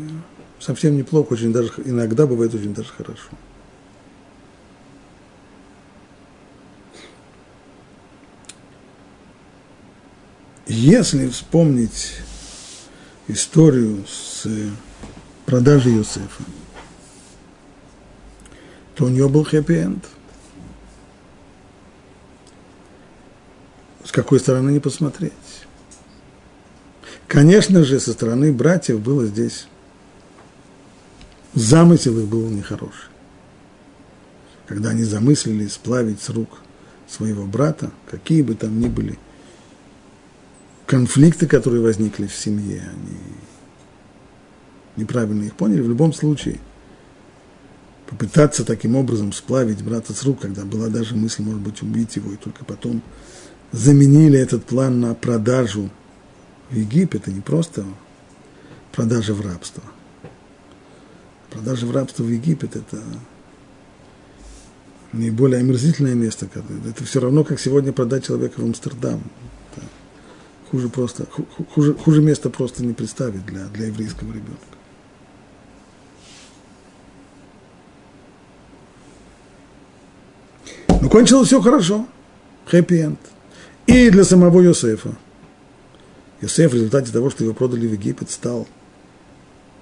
совсем 0.59 0.97
неплохо, 0.97 1.33
очень 1.33 1.53
даже, 1.53 1.71
иногда 1.85 2.25
бывает 2.25 2.51
очень 2.55 2.73
даже 2.73 2.89
хорошо. 2.89 3.29
Если 10.65 11.27
вспомнить 11.27 12.15
историю 13.27 14.03
с 14.07 14.47
э, 14.47 14.69
продажей 15.45 15.93
Йосефа, 15.93 16.43
то 18.95 19.05
у 19.05 19.09
нее 19.09 19.29
был 19.29 19.43
хэппи-энд. 19.43 20.03
С 24.03 24.11
какой 24.11 24.39
стороны 24.39 24.71
не 24.71 24.79
посмотреть. 24.79 25.48
Конечно 27.30 27.84
же, 27.84 27.99
со 27.99 28.11
стороны 28.11 28.51
братьев 28.51 28.99
было 28.99 29.27
здесь 29.27 29.67
замысел 31.53 32.17
их 32.17 32.25
был 32.25 32.49
нехороший. 32.49 33.11
Когда 34.65 34.89
они 34.89 35.03
замыслили 35.03 35.67
сплавить 35.67 36.21
с 36.21 36.30
рук 36.32 36.49
своего 37.07 37.45
брата, 37.45 37.91
какие 38.09 38.41
бы 38.41 38.55
там 38.55 38.80
ни 38.80 38.88
были 38.88 39.19
конфликты, 40.88 41.45
которые 41.45 41.84
возникли 41.84 42.25
в 42.25 42.36
семье, 42.36 42.82
они 42.82 43.17
неправильно 44.95 45.43
их 45.43 45.53
поняли. 45.53 45.82
В 45.82 45.89
любом 45.89 46.13
случае, 46.13 46.59
попытаться 48.07 48.65
таким 48.65 48.95
образом 48.95 49.34
сплавить 49.34 49.84
брата 49.84 50.13
с 50.13 50.23
рук, 50.23 50.39
когда 50.41 50.65
была 50.65 50.88
даже 50.88 51.15
мысль, 51.15 51.43
может 51.43 51.61
быть, 51.61 51.84
убить 51.84 52.15
его, 52.15 52.34
и 52.34 52.38
только 52.38 52.65
потом 52.65 53.03
заменили 53.71 54.39
этот 54.39 54.65
план 54.65 54.99
на 54.99 55.13
продажу 55.13 55.91
в 56.70 56.76
Египет, 56.76 57.22
это 57.22 57.32
не 57.32 57.41
просто 57.41 57.86
продажа 58.91 59.34
в 59.34 59.41
рабство. 59.41 59.84
Продажа 61.49 61.86
в 61.86 61.91
рабство 61.91 62.24
в 62.24 62.30
Египет– 62.30 62.76
это 62.76 63.01
наиболее 65.13 65.59
омерзительное 65.59 66.13
место. 66.13 66.47
Это 66.88 67.03
все 67.03 67.20
равно, 67.20 67.43
как 67.43 67.59
сегодня 67.59 67.91
продать 67.91 68.28
человека 68.28 68.59
в 68.59 68.63
Амстердам. 68.63 69.22
Это 69.72 69.86
хуже, 70.70 70.89
просто, 70.89 71.26
хуже, 71.74 71.95
хуже 71.95 72.22
места 72.22 72.49
просто 72.49 72.84
не 72.84 72.93
представить 72.93 73.45
для, 73.45 73.65
для 73.65 73.88
еврейского 73.88 74.30
ребенка. 74.30 74.53
Но 81.01 81.09
кончилось 81.09 81.47
все 81.47 81.61
хорошо. 81.61 82.05
Хэппи-энд. 82.67 83.20
И 83.88 84.11
для 84.11 84.24
самого 84.24 84.61
Йосефа. 84.61 85.15
Йосеф 86.41 86.71
в 86.71 86.75
результате 86.75 87.11
того, 87.11 87.29
что 87.29 87.43
его 87.43 87.53
продали 87.53 87.87
в 87.87 87.93
Египет, 87.93 88.29
стал 88.29 88.67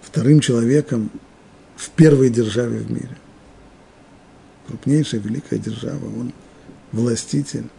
вторым 0.02 0.40
человеком 0.40 1.12
в 1.76 1.90
первой 1.92 2.30
державе 2.30 2.80
в 2.80 2.92
мире. 2.92 3.18
Крупнейшая, 4.68 5.22
великая 5.22 5.60
держава. 5.60 6.06
Он 6.06 6.34
властитель. 6.92 7.70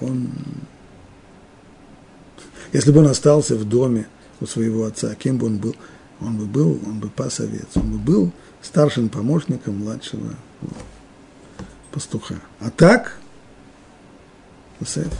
Он... 0.00 0.30
Если 2.72 2.90
бы 2.90 3.00
он 3.00 3.06
остался 3.06 3.56
в 3.56 3.64
доме 3.64 4.08
у 4.40 4.46
своего 4.46 4.84
отца, 4.84 5.14
кем 5.14 5.38
бы 5.38 5.46
он 5.46 5.58
был, 5.58 5.76
он 6.20 6.36
бы 6.36 6.46
был, 6.46 6.80
он 6.86 6.98
бы 6.98 7.08
пас 7.08 7.40
овец, 7.40 7.68
он 7.74 7.92
бы 7.92 7.98
был 7.98 8.32
старшим 8.62 9.08
помощником 9.08 9.78
младшего 9.78 10.34
пастуха. 11.92 12.36
А 12.60 12.70
так, 12.70 13.18
Йосеф. 14.80 15.12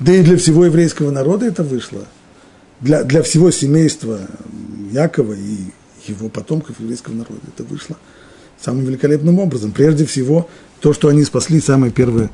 Да 0.00 0.12
и 0.12 0.22
для 0.22 0.36
всего 0.36 0.64
еврейского 0.64 1.10
народа 1.10 1.46
это 1.46 1.62
вышло. 1.62 2.06
Для, 2.80 3.04
для 3.04 3.22
всего 3.22 3.50
семейства 3.50 4.20
Якова 4.92 5.32
и 5.32 5.70
его 6.06 6.28
потомков 6.28 6.78
еврейского 6.80 7.14
народа 7.14 7.40
это 7.54 7.64
вышло 7.64 7.96
самым 8.60 8.84
великолепным 8.84 9.38
образом. 9.38 9.72
Прежде 9.72 10.06
всего, 10.06 10.48
то, 10.80 10.92
что 10.92 11.08
они 11.08 11.24
спасли, 11.24 11.60
самое 11.60 11.92
первое 11.92 12.30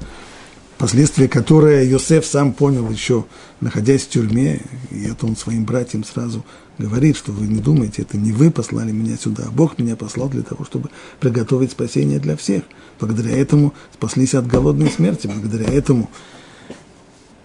последствие, 0.79 1.29
которое 1.29 1.85
Йосеф 1.85 2.27
сам 2.27 2.53
понял 2.53 2.91
еще, 2.91 3.25
находясь 3.61 4.03
в 4.03 4.09
тюрьме, 4.09 4.61
и 4.91 5.05
это 5.05 5.27
он 5.27 5.37
своим 5.37 5.65
братьям 5.65 6.03
сразу 6.03 6.45
говорит, 6.79 7.17
что 7.17 7.31
вы 7.31 7.47
не 7.47 7.61
думаете, 7.61 8.03
это 8.03 8.17
не 8.17 8.33
вы 8.33 8.51
послали 8.51 8.91
меня 8.91 9.17
сюда, 9.17 9.45
а 9.47 9.51
Бог 9.51 9.79
меня 9.79 9.95
послал 9.95 10.29
для 10.29 10.43
того, 10.43 10.65
чтобы 10.65 10.91
приготовить 11.21 11.71
спасение 11.71 12.19
для 12.19 12.37
всех. 12.37 12.65
Благодаря 12.99 13.37
этому 13.37 13.75
спаслись 13.95 14.35
от 14.35 14.47
голодной 14.47 14.91
смерти, 14.91 15.29
благодаря 15.29 15.71
этому 15.73 16.11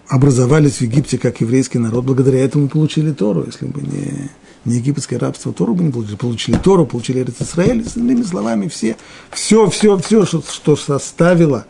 образовались 0.08 0.78
в 0.78 0.80
Египте 0.80 1.18
как 1.18 1.40
еврейский 1.40 1.78
народ, 1.78 2.04
благодаря 2.04 2.40
этому 2.40 2.68
получили 2.68 3.12
Тору, 3.12 3.44
если 3.44 3.66
бы 3.66 3.82
не, 3.82 4.30
не 4.64 4.76
египетское 4.76 5.18
рабство, 5.18 5.52
Тору 5.52 5.74
бы 5.74 5.84
не 5.84 5.92
получили, 5.92 6.16
получили 6.16 6.56
Тору, 6.56 6.86
получили 6.86 7.26
Исраэль, 7.38 7.86
с 7.86 7.96
иными 7.96 8.22
словами, 8.22 8.68
все, 8.68 8.96
все, 9.30 9.68
все, 9.68 9.98
все, 9.98 10.24
что, 10.24 10.42
что 10.42 10.76
составило 10.76 11.66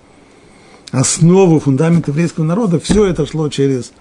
основу, 0.93 1.59
фундамент 1.59 2.09
еврейского 2.09 2.45
народа, 2.45 2.79
все 2.79 3.07
это 3.07 3.27
шло 3.27 3.49
через 3.49 3.93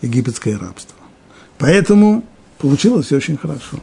египетское 0.00 0.58
рабство. 0.58 0.96
Поэтому 1.58 2.24
получилось 2.58 3.06
все 3.06 3.16
очень 3.16 3.36
хорошо. 3.36 3.78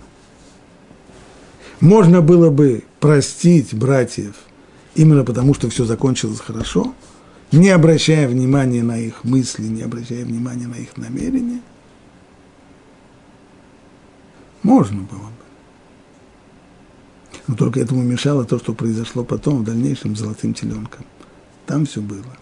Можно 1.79 2.21
было 2.21 2.49
бы 2.49 2.83
простить 2.99 3.73
братьев 3.73 4.33
именно 4.95 5.23
потому, 5.23 5.53
что 5.53 5.69
все 5.69 5.85
закончилось 5.85 6.39
хорошо– 6.39 6.93
не 7.51 7.69
обращая 7.69 8.27
внимания 8.27 8.83
на 8.83 8.97
их 8.97 9.23
мысли, 9.23 9.63
не 9.63 9.81
обращая 9.81 10.25
внимания 10.25 10.67
на 10.67 10.75
их 10.75 10.97
намерения, 10.97 11.61
можно 14.63 15.01
было 15.01 15.19
бы. 15.19 15.31
Но 17.47 17.55
только 17.55 17.79
этому 17.79 18.03
мешало 18.03 18.45
то, 18.45 18.59
что 18.59 18.73
произошло 18.73 19.23
потом, 19.23 19.59
в 19.59 19.63
дальнейшем, 19.63 20.15
с 20.15 20.19
золотым 20.19 20.53
теленком. 20.53 21.05
Там 21.65 21.85
все 21.85 22.01
было 22.01 22.37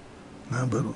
наоборот. 0.49 0.95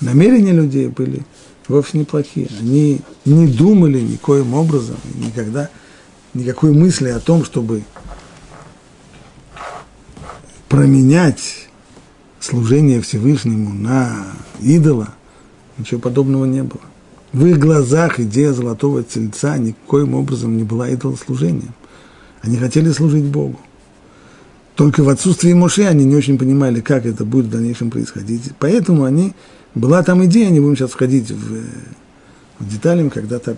Намерения 0.00 0.52
людей 0.52 0.88
были 0.88 1.24
вовсе 1.68 1.98
неплохие. 1.98 2.48
Они 2.58 3.00
не 3.24 3.46
думали 3.46 4.00
никоим 4.00 4.54
образом, 4.54 4.96
никогда, 5.14 5.70
никакой 6.34 6.72
мысли 6.72 7.08
о 7.08 7.20
том, 7.20 7.44
чтобы 7.44 7.84
променять 10.68 11.61
служение 12.42 13.00
Всевышнему 13.00 13.72
на 13.72 14.26
идола, 14.60 15.08
ничего 15.78 16.00
подобного 16.00 16.44
не 16.44 16.62
было. 16.62 16.80
В 17.32 17.46
их 17.46 17.58
глазах 17.58 18.20
идея 18.20 18.52
золотого 18.52 19.02
тельца 19.02 19.56
никоим 19.56 20.14
образом 20.14 20.56
не 20.56 20.64
была 20.64 20.88
идолослужением. 20.88 21.72
Они 22.42 22.56
хотели 22.56 22.90
служить 22.90 23.24
Богу. 23.24 23.58
Только 24.74 25.02
в 25.04 25.08
отсутствии 25.08 25.52
Моше 25.52 25.86
они 25.86 26.04
не 26.04 26.16
очень 26.16 26.36
понимали, 26.36 26.80
как 26.80 27.06
это 27.06 27.24
будет 27.24 27.46
в 27.46 27.50
дальнейшем 27.50 27.90
происходить. 27.90 28.50
Поэтому 28.58 29.04
они, 29.04 29.32
была 29.74 30.02
там 30.02 30.24
идея, 30.24 30.50
не 30.50 30.60
будем 30.60 30.76
сейчас 30.76 30.90
входить 30.90 31.30
в, 31.30 31.62
в 32.58 32.68
детали, 32.68 33.08
когда-то 33.08 33.56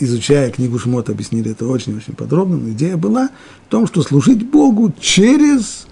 изучая 0.00 0.50
книгу 0.50 0.78
Шмот, 0.78 1.10
объяснили 1.10 1.50
это 1.50 1.66
очень-очень 1.66 2.14
подробно, 2.14 2.56
но 2.56 2.70
идея 2.70 2.96
была 2.96 3.28
в 3.66 3.70
том, 3.70 3.86
что 3.86 4.02
служить 4.02 4.48
Богу 4.48 4.92
через 4.98 5.86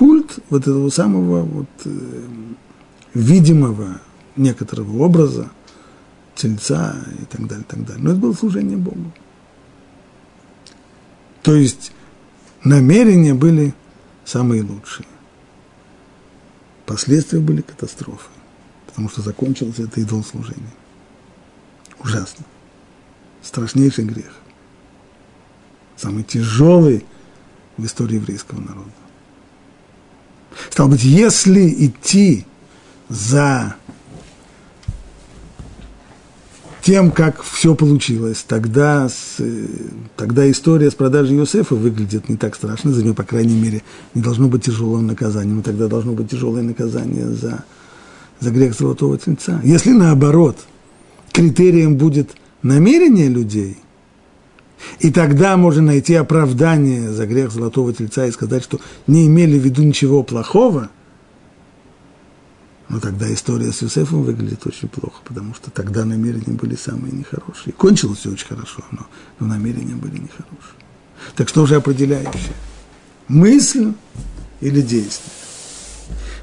культ 0.00 0.38
вот 0.48 0.62
этого 0.62 0.88
самого 0.88 1.42
вот, 1.42 1.68
э, 1.84 2.26
видимого 3.12 4.00
некоторого 4.34 5.02
образа, 5.02 5.50
тельца 6.34 6.96
и 7.20 7.26
так 7.26 7.46
далее, 7.46 7.66
и 7.68 7.70
так 7.70 7.84
далее. 7.84 8.02
Но 8.02 8.12
это 8.12 8.18
было 8.18 8.32
служение 8.32 8.78
Богу. 8.78 9.12
То 11.42 11.54
есть 11.54 11.92
намерения 12.64 13.34
были 13.34 13.74
самые 14.24 14.62
лучшие. 14.62 15.06
Последствия 16.86 17.40
были 17.40 17.60
катастрофы, 17.60 18.30
потому 18.86 19.10
что 19.10 19.20
закончилось 19.20 19.80
это 19.80 20.00
идолослужение. 20.00 20.72
Ужасно. 22.02 22.46
Страшнейший 23.42 24.06
грех. 24.06 24.32
Самый 25.98 26.24
тяжелый 26.24 27.04
в 27.76 27.84
истории 27.84 28.14
еврейского 28.14 28.60
народа. 28.60 28.99
Стало 30.70 30.88
быть, 30.88 31.02
если 31.02 31.68
идти 31.86 32.46
за 33.08 33.74
тем, 36.82 37.10
как 37.10 37.42
все 37.42 37.74
получилось, 37.74 38.44
тогда, 38.46 39.08
с, 39.08 39.36
тогда 40.16 40.50
история 40.50 40.90
с 40.90 40.94
продажей 40.94 41.36
Иосифа 41.36 41.74
выглядит 41.74 42.28
не 42.28 42.36
так 42.36 42.54
страшно, 42.54 42.92
за 42.92 43.02
нее, 43.02 43.14
по 43.14 43.22
крайней 43.22 43.58
мере, 43.60 43.82
не 44.14 44.22
должно 44.22 44.48
быть 44.48 44.64
тяжелым 44.64 45.06
наказанием, 45.06 45.56
но 45.56 45.62
тогда 45.62 45.88
должно 45.88 46.12
быть 46.12 46.30
тяжелое 46.30 46.62
наказание 46.62 47.28
за, 47.28 47.64
за 48.40 48.50
грех 48.50 48.74
золотого 48.74 49.18
тельца. 49.18 49.60
Если 49.62 49.92
наоборот, 49.92 50.56
критерием 51.32 51.96
будет 51.96 52.30
намерение 52.62 53.28
людей– 53.28 53.78
и 55.00 55.10
тогда 55.10 55.56
можно 55.56 55.82
найти 55.82 56.14
оправдание 56.14 57.10
за 57.10 57.26
грех 57.26 57.50
золотого 57.50 57.92
тельца 57.92 58.26
и 58.26 58.30
сказать, 58.30 58.62
что 58.62 58.80
не 59.06 59.26
имели 59.26 59.58
в 59.58 59.64
виду 59.64 59.82
ничего 59.82 60.22
плохого. 60.22 60.90
Но 62.90 63.00
тогда 63.00 63.32
история 63.32 63.72
с 63.72 63.80
Юсефом 63.80 64.22
выглядит 64.24 64.66
очень 64.66 64.88
плохо, 64.88 65.22
потому 65.24 65.54
что 65.54 65.70
тогда 65.70 66.04
намерения 66.04 66.52
были 66.52 66.74
самые 66.74 67.12
нехорошие. 67.12 67.72
Кончилось 67.72 68.18
все 68.18 68.30
очень 68.30 68.48
хорошо, 68.48 68.84
но, 68.90 69.06
но 69.38 69.46
намерения 69.46 69.94
были 69.94 70.18
нехорошие. 70.18 70.76
Так 71.34 71.48
что 71.48 71.64
же 71.64 71.76
определяющее? 71.76 72.54
Мысль 73.28 73.92
или 74.60 74.82
действие? 74.82 75.32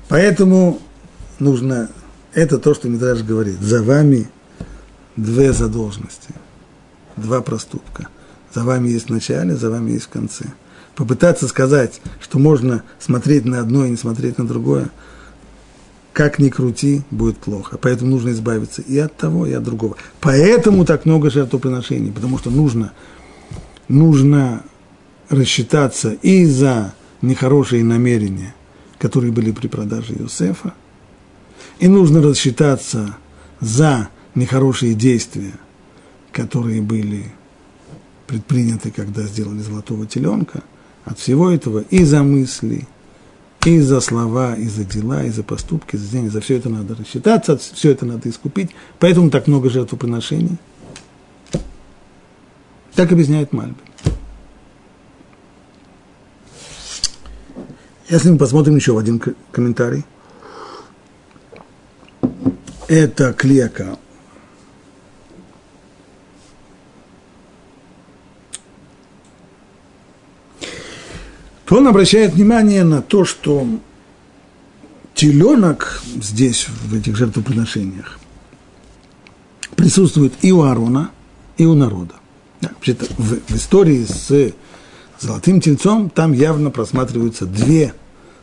Поэтому 0.08 0.80
нужно 1.38 1.90
Это 2.34 2.60
то, 2.60 2.74
что 2.74 2.88
Мидраш 2.88 3.22
говорит. 3.24 3.60
За 3.60 3.82
вами 3.84 4.30
две 5.16 5.54
задолженности, 5.54 6.30
два 7.16 7.42
проступка. 7.42 8.10
За 8.58 8.64
вами 8.64 8.90
есть 8.90 9.06
в 9.06 9.12
начале, 9.12 9.56
за 9.56 9.70
вами 9.70 9.92
есть 9.92 10.06
в 10.06 10.10
конце. 10.10 10.46
Попытаться 10.96 11.48
сказать, 11.48 12.02
что 12.20 12.40
можно 12.40 12.82
смотреть 12.98 13.46
на 13.46 13.60
одно 13.60 13.86
и 13.86 13.92
не 13.92 13.98
смотреть 13.98 14.40
на 14.40 14.48
другое, 14.48 14.90
как 16.12 16.40
ни 16.40 16.50
крути, 16.50 17.04
будет 17.12 17.38
плохо. 17.38 17.78
Поэтому 17.78 18.10
нужно 18.10 18.32
избавиться 18.32 18.82
и 18.82 18.98
от 18.98 19.16
того, 19.16 19.46
и 19.46 19.54
от 19.54 19.62
другого. 19.62 19.96
Поэтому 20.22 20.86
так 20.86 21.06
много 21.06 21.30
жертвоприношений, 21.30 22.12
потому 22.12 22.40
что 22.40 22.50
нужно, 22.50 22.94
нужно 23.90 24.64
рассчитаться 25.30 26.14
и 26.24 26.44
за 26.48 26.96
нехорошие 27.22 27.84
намерения, 27.84 28.56
которые 28.98 29.32
были 29.32 29.52
при 29.52 29.68
продаже 29.68 30.16
Иосифа, 30.16 30.74
и 31.78 31.88
нужно 31.88 32.24
рассчитаться 32.24 33.18
за 33.60 34.10
нехорошие 34.34 34.96
действия, 34.96 35.54
которые 36.32 36.82
были 36.82 37.37
предприняты, 38.28 38.92
когда 38.92 39.24
сделали 39.24 39.60
золотого 39.60 40.06
теленка, 40.06 40.62
от 41.06 41.18
всего 41.18 41.50
этого 41.50 41.80
и 41.90 42.04
за 42.04 42.22
мысли, 42.22 42.88
и 43.66 43.80
за 43.80 44.02
слова, 44.02 44.56
и 44.56 44.68
за 44.68 44.84
дела, 44.84 45.24
и 45.24 45.30
за 45.30 45.44
поступки, 45.44 45.96
и 45.96 45.98
за 45.98 46.08
деньги, 46.10 46.30
за 46.30 46.42
все 46.42 46.58
это 46.58 46.70
надо 46.70 46.96
рассчитаться, 46.96 47.58
все 47.58 47.92
это 47.92 48.06
надо 48.06 48.30
искупить, 48.30 48.72
поэтому 49.00 49.30
так 49.30 49.48
много 49.48 49.70
жертвоприношений. 49.70 50.58
Так 52.94 53.12
объясняет 53.12 53.54
Мальбин. 53.54 53.78
Если 58.10 58.32
мы 58.32 58.38
посмотрим 58.38 58.76
еще 58.76 58.94
в 58.94 58.98
один 58.98 59.22
комментарий, 59.52 60.06
это 62.88 63.34
клека. 63.34 63.98
То 71.68 71.76
он 71.76 71.88
обращает 71.88 72.34
внимание 72.34 72.86
на 72.86 73.02
то, 73.02 73.26
что 73.26 73.68
теленок 75.14 76.02
здесь, 76.22 76.68
в 76.86 76.96
этих 76.96 77.18
жертвоприношениях, 77.18 78.18
присутствует 79.76 80.34
и 80.42 80.54
у 80.54 80.62
Аарона, 80.62 81.12
и 81.58 81.66
у 81.66 81.74
народа. 81.74 82.16
Да, 82.62 82.70
вообще-то 82.70 83.06
в, 83.18 83.42
в 83.48 83.56
истории 83.56 84.06
с 84.06 84.54
золотым 85.20 85.60
тельцом 85.60 86.10
там 86.10 86.32
явно 86.32 86.72
просматриваются 86.72 87.46
две 87.46 87.94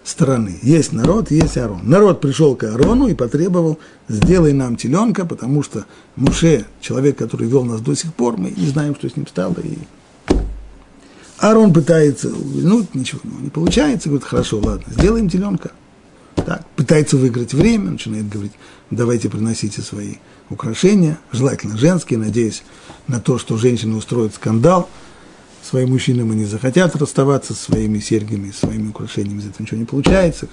стороны. 0.04 0.58
Есть 0.62 0.92
народ, 0.92 1.30
есть 1.30 1.56
Аарон. 1.56 1.80
Народ 1.84 2.20
пришел 2.20 2.54
к 2.54 2.64
Аарону 2.64 3.08
и 3.08 3.14
потребовал, 3.14 3.78
сделай 4.06 4.52
нам 4.52 4.76
теленка, 4.76 5.24
потому 5.24 5.62
что 5.62 5.86
Муше, 6.16 6.66
человек, 6.82 7.16
который 7.16 7.48
вел 7.48 7.64
нас 7.64 7.80
до 7.80 7.94
сих 7.94 8.12
пор, 8.12 8.36
мы 8.36 8.52
не 8.54 8.66
знаем, 8.66 8.94
что 8.94 9.08
с 9.08 9.16
ним 9.16 9.26
стало. 9.26 9.54
И... 9.64 9.78
Аарон 11.44 11.72
пытается 11.72 12.28
ну 12.30 12.86
ничего 12.94 13.20
у 13.24 13.28
него 13.28 13.40
не 13.40 13.50
получается, 13.50 14.08
говорит, 14.08 14.26
хорошо, 14.26 14.58
ладно, 14.58 14.92
сделаем 14.92 15.28
теленка. 15.28 15.72
Так, 16.34 16.66
пытается 16.76 17.16
выиграть 17.16 17.54
время, 17.54 17.92
начинает 17.92 18.28
говорить, 18.28 18.52
давайте 18.90 19.30
приносите 19.30 19.82
свои 19.82 20.16
украшения, 20.50 21.18
желательно 21.32 21.76
женские, 21.78 22.18
надеясь 22.18 22.64
на 23.08 23.20
то, 23.20 23.38
что 23.38 23.56
женщины 23.56 23.96
устроят 23.96 24.34
скандал– 24.34 24.88
своим 25.64 25.90
мужчинам 25.90 26.32
и 26.32 26.36
не 26.36 26.44
захотят 26.44 26.94
расставаться 26.96 27.54
со 27.54 27.64
своими 27.64 27.98
серьгами, 27.98 28.50
своими 28.50 28.88
украшениями, 28.88 29.40
из 29.40 29.46
этого 29.46 29.62
ничего 29.62 29.78
не 29.78 29.86
получается. 29.86 30.48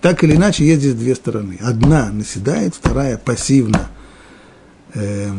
Так 0.00 0.22
или 0.22 0.36
иначе, 0.36 0.64
есть 0.66 0.80
здесь 0.80 0.94
две 0.94 1.14
стороны. 1.14 1.58
Одна 1.60 2.10
наседает, 2.10 2.74
вторая 2.74 3.18
пассивно 3.18 3.88
э, 4.94 5.32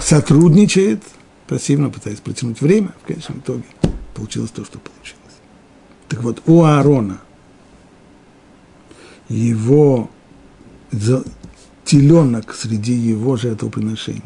сотрудничает, 0.00 1.02
пассивно 1.46 1.90
пытаясь 1.90 2.20
протянуть 2.20 2.60
время, 2.60 2.92
в 3.02 3.06
конечном 3.06 3.38
итоге 3.38 3.64
получилось 4.14 4.50
то, 4.50 4.64
что 4.64 4.78
получилось. 4.78 5.22
Так 6.08 6.22
вот, 6.22 6.42
у 6.46 6.62
Аарона 6.62 7.20
его 9.28 10.10
теленок 11.84 12.54
среди 12.54 12.92
его 12.92 13.36
жертвоприношений 13.36 14.22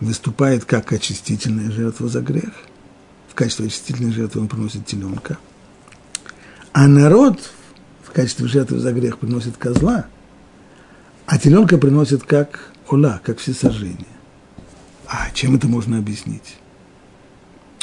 выступает 0.00 0.64
как 0.64 0.92
очистительная 0.92 1.70
жертва 1.70 2.08
за 2.08 2.20
грех. 2.20 2.52
В 3.28 3.34
качестве 3.34 3.66
очистительной 3.66 4.12
жертвы 4.12 4.42
он 4.42 4.48
приносит 4.48 4.86
теленка. 4.86 5.38
А 6.72 6.86
народ 6.86 7.50
в 8.02 8.10
качестве 8.10 8.48
жертвы 8.48 8.78
за 8.78 8.92
грех 8.92 9.18
приносит 9.18 9.56
козла, 9.56 10.06
а 11.26 11.38
теленка 11.38 11.78
приносит 11.78 12.22
как 12.22 12.72
ола, 12.88 13.20
как 13.24 13.38
всесожжение. 13.38 14.15
А 15.06 15.30
чем 15.32 15.56
это 15.56 15.68
можно 15.68 15.98
объяснить? 15.98 16.56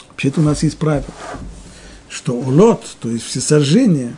Вообще-то 0.10 0.42
у 0.42 0.44
нас 0.44 0.64
есть 0.64 0.78
правило, 0.78 1.06
что 2.10 2.34
улот, 2.34 2.98
то 3.00 3.10
есть 3.10 3.26
всесожжение, 3.26 4.16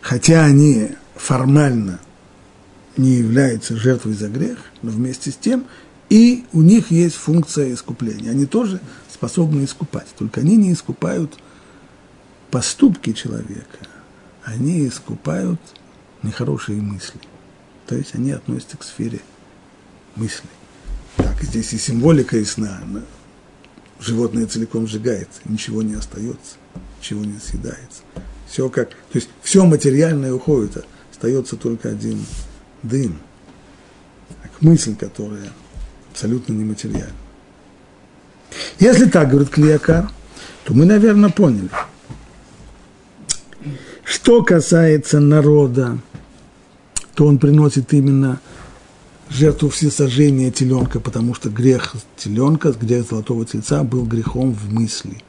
хотя 0.00 0.44
они 0.44 0.90
формально 1.16 2.00
не 2.96 3.12
являются 3.12 3.76
жертвой 3.76 4.14
за 4.14 4.28
грех, 4.28 4.58
но 4.82 4.90
вместе 4.90 5.30
с 5.30 5.36
тем 5.36 5.66
и 6.08 6.46
у 6.52 6.62
них 6.62 6.90
есть 6.90 7.16
функция 7.16 7.72
искупления. 7.72 8.30
Они 8.30 8.46
тоже 8.46 8.80
способны 9.12 9.64
искупать. 9.64 10.06
Только 10.18 10.40
они 10.40 10.56
не 10.56 10.72
искупают 10.72 11.38
поступки 12.50 13.12
человека. 13.12 13.78
Они 14.44 14.86
искупают 14.86 15.60
нехорошие 16.22 16.80
мысли. 16.80 17.20
То 17.86 17.94
есть 17.94 18.14
они 18.14 18.30
относятся 18.30 18.78
к 18.78 18.84
сфере 18.84 19.20
мыслей. 20.16 20.48
Так, 21.38 21.48
здесь 21.48 21.72
и 21.72 21.78
символика 21.78 22.36
ясна. 22.36 22.80
Животное 24.00 24.46
целиком 24.46 24.86
сжигается, 24.86 25.40
ничего 25.44 25.82
не 25.82 25.94
остается, 25.94 26.56
ничего 26.98 27.24
не 27.24 27.38
съедается. 27.38 28.02
Все 28.48 28.68
как, 28.68 28.90
то 28.90 28.96
есть 29.14 29.28
все 29.42 29.64
материальное 29.64 30.32
уходит, 30.32 30.84
остается 31.10 31.56
только 31.56 31.90
один 31.90 32.24
дым. 32.82 33.18
Так, 34.42 34.50
мысль, 34.60 34.94
которая 34.94 35.50
абсолютно 36.12 36.52
нематериально. 36.52 37.12
Если 38.78 39.06
так 39.06 39.30
говорит 39.30 39.50
Клиакар, 39.50 40.10
то 40.64 40.74
мы, 40.74 40.84
наверное, 40.84 41.30
поняли. 41.30 41.70
Что 44.04 44.42
касается 44.42 45.20
народа, 45.20 45.98
то 47.14 47.26
он 47.26 47.38
приносит 47.38 47.92
именно 47.92 48.40
жертву 49.30 49.68
всесожжения 49.68 50.50
теленка, 50.50 51.00
потому 51.00 51.34
что 51.34 51.50
грех 51.50 51.94
теленка, 52.16 52.72
грех 52.72 53.06
золотого 53.08 53.44
тельца 53.44 53.82
был 53.84 54.04
грехом 54.04 54.52
в 54.52 54.72
мысли. 54.72 55.22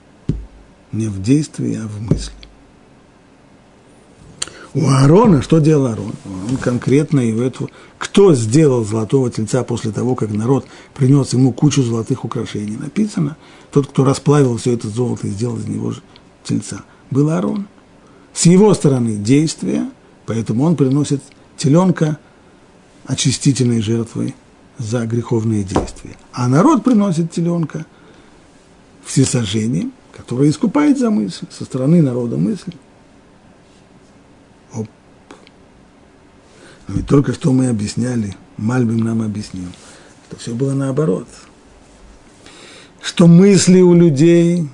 Не 0.91 1.07
в 1.07 1.21
действии, 1.21 1.75
а 1.75 1.87
в 1.87 2.01
мысли. 2.01 2.33
У 4.73 4.87
Аарона, 4.87 5.41
что 5.41 5.59
делал 5.59 5.87
Аарон? 5.87 6.13
Он 6.49 6.57
конкретно 6.57 7.21
и 7.21 7.31
в 7.31 7.41
эту... 7.41 7.69
Кто 7.97 8.33
сделал 8.33 8.85
золотого 8.85 9.29
тельца 9.29 9.63
после 9.63 9.91
того, 9.91 10.15
как 10.15 10.31
народ 10.31 10.65
принес 10.93 11.33
ему 11.33 11.51
кучу 11.51 11.81
золотых 11.81 12.23
украшений? 12.23 12.77
Написано, 12.77 13.35
тот, 13.71 13.87
кто 13.87 14.03
расплавил 14.03 14.57
все 14.57 14.73
это 14.73 14.87
золото 14.87 15.27
и 15.27 15.31
сделал 15.31 15.57
из 15.57 15.67
него 15.67 15.93
тельца, 16.43 16.83
был 17.11 17.29
Аарон. 17.29 17.67
С 18.33 18.45
его 18.45 18.73
стороны 18.73 19.15
действия, 19.15 19.89
поэтому 20.25 20.63
он 20.63 20.75
приносит 20.75 21.21
теленка 21.57 22.19
очистительной 23.09 23.81
жертвой 23.81 24.35
за 24.77 25.07
греховные 25.07 25.63
действия. 25.63 26.15
А 26.31 26.47
народ 26.47 26.83
приносит 26.83 27.31
теленка 27.31 27.87
всесожжением, 29.03 29.93
которое 30.15 30.47
искупает 30.47 30.99
за 30.99 31.09
мысль, 31.09 31.47
со 31.49 31.65
стороны 31.65 32.03
народа 32.03 32.37
мысль. 32.37 32.71
Но 34.75 34.85
ведь 36.87 37.07
только 37.07 37.33
что 37.33 37.51
мы 37.51 37.67
объясняли, 37.67 38.35
Мальбим 38.57 38.99
нам 38.99 39.23
объяснил, 39.23 39.69
что 40.27 40.37
все 40.37 40.53
было 40.53 40.73
наоборот. 40.73 41.27
Что 43.01 43.25
мысли 43.25 43.81
у 43.81 43.95
людей 43.95 44.69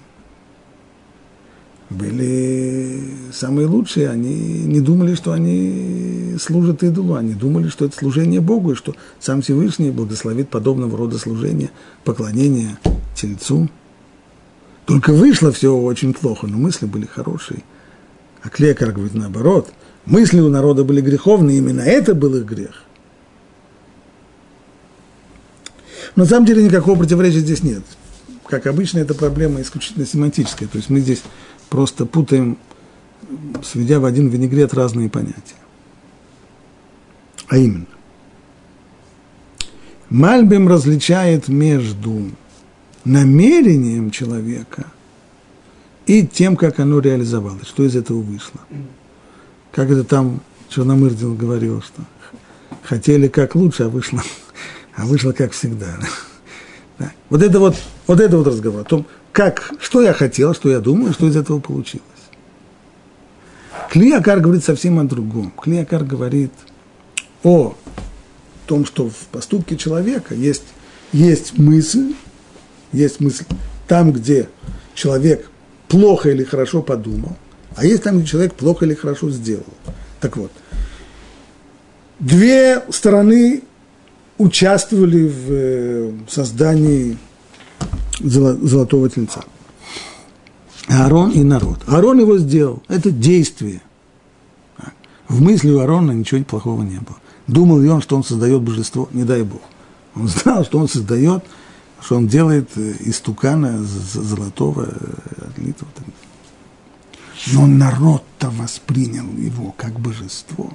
были 1.90 3.00
самые 3.32 3.68
лучшие, 3.68 4.10
они 4.10 4.34
не 4.34 4.82
думали, 4.82 5.16
что 5.16 5.32
они 5.32 6.36
служат 6.40 6.84
идолу, 6.84 7.16
они 7.16 7.34
думали, 7.34 7.70
что 7.70 7.86
это 7.86 7.96
служение 7.96 8.42
Богу, 8.42 8.72
и 8.72 8.76
что 8.76 8.96
сам 9.20 9.42
Всевышний 9.42 9.92
благословит 9.92 10.50
подобного 10.50 10.98
рода 10.98 11.18
служения, 11.18 11.70
поклонения 12.04 12.80
Тельцу. 13.16 13.70
Только 14.86 15.14
вышло 15.14 15.52
все 15.52 15.76
очень 15.76 16.14
плохо, 16.14 16.48
но 16.48 16.58
мысли 16.58 16.86
были 16.86 17.06
хорошие. 17.06 17.64
А 18.42 18.50
Клекар 18.50 18.92
говорит 18.92 19.14
наоборот– 19.14 19.72
мысли 20.06 20.40
у 20.40 20.50
народа 20.50 20.84
были 20.84 21.02
греховные, 21.02 21.58
именно 21.58 21.82
это 21.82 22.16
был 22.16 22.36
их 22.36 22.46
грех. 22.46 22.84
Но 26.16 26.24
на 26.24 26.30
самом 26.30 26.46
деле 26.46 26.64
никакого 26.64 26.98
противоречия 26.98 27.40
здесь 27.40 27.64
нет. 27.64 27.84
Как 28.48 28.68
обычно, 28.68 29.00
эта 29.00 29.16
проблема 29.16 29.62
исключительно 29.62 30.06
семантическая. 30.06 30.70
То 30.70 30.78
есть 30.78 30.90
мы 30.90 31.00
здесь 31.00 31.24
просто 31.70 32.06
путаем, 32.06 32.58
сведя 33.64 34.00
в 34.00 34.06
один 34.06 34.28
винегрет 34.28 34.74
разные 34.74 35.10
понятия. 35.10 35.56
А 37.48 37.58
именно, 37.58 37.86
Мальбим 40.10 40.68
различает 40.68 41.48
между 41.48 42.32
намерением 43.04 44.12
человека 44.12 44.86
и 46.06 46.26
тем, 46.26 46.56
как 46.56 46.80
оно 46.80 47.00
реализовалось, 47.00 47.68
что 47.68 47.84
из 47.84 47.96
этого 47.96 48.22
вышло. 48.22 48.62
Как 49.72 49.90
это 49.90 50.04
там 50.04 50.42
Черномырдин 50.70 51.36
говорил, 51.36 51.82
что 51.82 52.02
хотели 52.84 53.28
как 53.28 53.56
лучше, 53.56 53.84
а 53.84 53.90
вышло, 53.90 54.22
а 54.96 55.06
вышло 55.06 55.32
как 55.32 55.52
всегда. 55.52 55.98
Да. 57.00 57.12
Вот 57.30 57.42
это 57.42 57.60
вот, 57.60 57.76
вот 58.08 58.20
это 58.20 58.38
вот 58.38 58.48
разговор 58.48 58.82
о 58.82 58.84
том, 58.84 59.06
как, 59.32 59.72
что 59.80 60.02
я 60.02 60.14
хотел, 60.14 60.54
что 60.54 60.70
я 60.70 60.80
думаю, 60.80 61.14
что 61.14 61.28
из 61.28 61.36
этого 61.36 61.60
получилось. 61.60 62.06
Клиакар 63.90 64.40
говорит 64.40 64.64
совсем 64.64 65.00
о 65.00 65.04
другом. 65.04 65.52
Клиакар 65.62 66.04
говорит 66.04 66.52
о 67.44 67.76
том, 68.66 68.86
что 68.86 69.10
в 69.10 69.28
поступке 69.32 69.78
человека 69.78 70.34
есть, 70.34 70.64
есть 71.12 71.58
мысль, 71.58 72.16
есть 72.92 73.20
мысль 73.20 73.46
там, 73.88 74.12
где 74.12 74.50
человек 74.94 75.50
плохо 75.88 76.30
или 76.30 76.44
хорошо 76.44 76.82
подумал, 76.82 77.38
а 77.76 77.86
есть 77.86 78.04
там, 78.04 78.20
где 78.20 78.28
человек 78.28 78.54
плохо 78.54 78.86
или 78.86 78.94
хорошо 78.94 79.30
сделал. 79.30 79.66
Так 80.20 80.38
вот, 80.38 80.52
две 82.20 82.82
стороны 82.90 83.64
участвовали 84.38 85.28
в 85.28 85.46
э, 85.50 86.12
создании 86.30 87.18
золотого 88.20 89.10
тельца. 89.10 89.44
Аарон 90.88 91.32
и 91.32 91.44
народ. 91.44 91.80
Аарон 91.88 92.20
его 92.20 92.38
сделал. 92.38 92.84
Это 92.88 93.12
действие. 93.12 93.82
В 95.28 95.42
мысли 95.42 95.72
у 95.72 95.80
Аарона 95.80 96.12
ничего 96.12 96.44
плохого 96.44 96.84
не 96.84 97.00
было. 97.00 97.18
Думал 97.48 97.80
ли 97.80 97.90
он, 97.90 98.02
что 98.02 98.16
он 98.16 98.24
создает 98.24 98.62
божество? 98.62 99.10
Не 99.12 99.24
дай 99.24 99.44
Бог. 99.44 99.62
Он 100.16 100.28
знал, 100.28 100.64
что 100.64 100.80
он 100.80 100.88
создает, 100.88 101.44
что 102.02 102.18
он 102.18 102.28
делает 102.28 102.70
э, 102.76 102.94
из 103.00 103.20
тукана 103.20 103.84
золотого, 103.84 104.88
э, 104.90 105.48
отлитого. 105.48 105.90
Но 107.54 107.68
народ-то 107.68 108.50
воспринял 108.50 109.28
его 109.38 109.74
как 109.78 110.00
божество, 110.00 110.72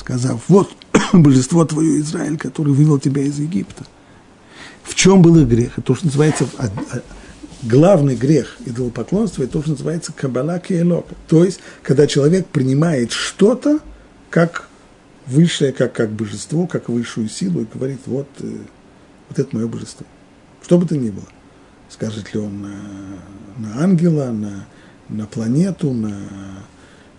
сказав, 0.00 0.42
вот 0.48 0.70
божество 1.12 1.64
твое 1.64 2.00
Израиль, 2.00 2.36
который 2.36 2.72
вывел 2.72 2.98
тебя 2.98 3.22
из 3.22 3.38
Египта. 3.38 3.84
В 4.82 4.94
чем 4.94 5.22
был 5.22 5.36
их 5.38 5.46
грех? 5.46 5.72
Это 5.78 5.82
то, 5.82 5.94
что 5.94 6.06
называется 6.06 6.48
а, 6.58 6.68
главный 7.62 8.16
грех 8.16 8.56
идолопоклонства, 8.64 9.44
это 9.44 9.52
то, 9.52 9.62
что 9.62 9.70
называется 9.72 10.12
кабала 10.12 10.58
киелока. 10.58 11.14
То 11.28 11.44
есть, 11.44 11.60
когда 11.82 12.06
человек 12.06 12.46
принимает 12.46 13.12
что-то 13.12 13.80
как 14.30 14.68
высшее, 15.26 15.72
как, 15.72 15.92
как 15.92 16.10
божество, 16.10 16.66
как 16.66 16.88
высшую 16.88 17.28
силу, 17.28 17.60
и 17.60 17.66
говорит, 17.72 18.00
вот, 18.06 18.28
э, 18.40 18.56
вот 19.28 19.38
это 19.38 19.54
мое 19.54 19.68
божество. 19.68 20.06
Что 20.62 20.78
бы 20.78 20.86
то 20.86 20.96
ни 20.96 21.10
было. 21.10 21.28
Скажет 21.88 22.32
ли 22.34 22.40
он 22.40 22.62
на, 22.62 22.76
на 23.58 23.82
ангела, 23.84 24.30
на, 24.32 24.66
на 25.08 25.26
планету, 25.26 25.92
на, 25.92 26.16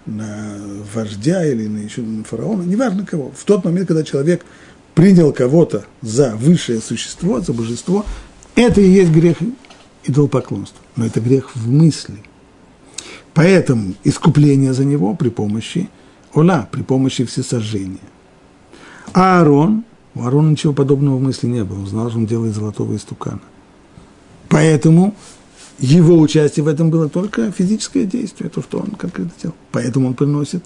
на 0.05 0.57
вождя 0.93 1.45
или 1.45 1.67
на 1.67 1.77
еще 1.79 2.01
на 2.01 2.23
фараона, 2.23 2.63
неважно 2.63 3.05
кого. 3.05 3.31
В 3.35 3.43
тот 3.43 3.63
момент, 3.63 3.87
когда 3.87 4.03
человек 4.03 4.45
принял 4.95 5.31
кого-то 5.31 5.85
за 6.01 6.35
высшее 6.35 6.81
существо, 6.81 7.39
за 7.39 7.53
божество, 7.53 8.05
это 8.55 8.81
и 8.81 8.89
есть 8.89 9.11
грех 9.11 9.37
идолопоклонства. 10.03 10.79
Но 10.95 11.05
это 11.05 11.21
грех 11.21 11.55
в 11.55 11.71
мысли. 11.71 12.17
Поэтому 13.33 13.93
искупление 14.03 14.73
за 14.73 14.83
него 14.83 15.15
при 15.15 15.29
помощи 15.29 15.89
Ола, 16.33 16.67
при 16.71 16.81
помощи 16.81 17.25
всесожжения. 17.25 17.99
А 19.13 19.39
Аарон, 19.39 19.83
у 20.15 20.23
Аарона 20.23 20.51
ничего 20.51 20.73
подобного 20.73 21.17
в 21.17 21.21
мысли 21.21 21.47
не 21.47 21.63
было. 21.63 21.79
Он 21.79 21.87
знал, 21.87 22.09
что 22.09 22.19
он 22.19 22.25
делает 22.25 22.55
золотого 22.55 22.95
истукана. 22.95 23.41
Поэтому 24.49 25.15
его 25.79 26.19
участие 26.19 26.63
в 26.63 26.67
этом 26.67 26.89
было 26.89 27.09
только 27.09 27.51
физическое 27.51 28.05
действие, 28.05 28.49
то, 28.49 28.61
что 28.61 28.79
он 28.79 28.91
конкретно 28.91 29.31
делал. 29.41 29.55
Поэтому 29.71 30.07
он 30.07 30.13
приносит 30.13 30.63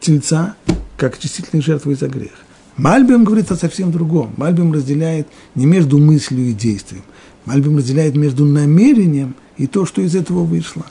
тельца 0.00 0.56
как 0.96 1.16
очистительные 1.16 1.62
жертвы 1.62 1.94
за 1.94 2.08
грех. 2.08 2.32
Мальбим 2.76 3.24
говорит 3.24 3.50
о 3.52 3.56
совсем 3.56 3.92
другом. 3.92 4.32
Мальбим 4.36 4.72
разделяет 4.72 5.28
не 5.54 5.66
между 5.66 5.98
мыслью 5.98 6.50
и 6.50 6.52
действием. 6.52 7.02
Мальбим 7.44 7.76
разделяет 7.76 8.16
между 8.16 8.44
намерением 8.44 9.34
и 9.56 9.66
то, 9.66 9.86
что 9.86 10.02
из 10.02 10.14
этого 10.14 10.44
вышло. 10.44 10.86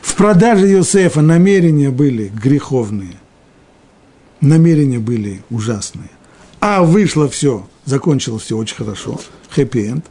В 0.00 0.14
продаже 0.14 0.68
Йосефа 0.68 1.20
намерения 1.20 1.90
были 1.90 2.28
греховные, 2.28 3.16
намерения 4.40 4.98
были 4.98 5.42
ужасные. 5.50 6.10
А 6.60 6.82
вышло 6.82 7.28
все, 7.28 7.66
закончилось 7.84 8.44
все 8.44 8.56
очень 8.56 8.76
хорошо, 8.76 9.20
хэппи-энд. 9.50 10.04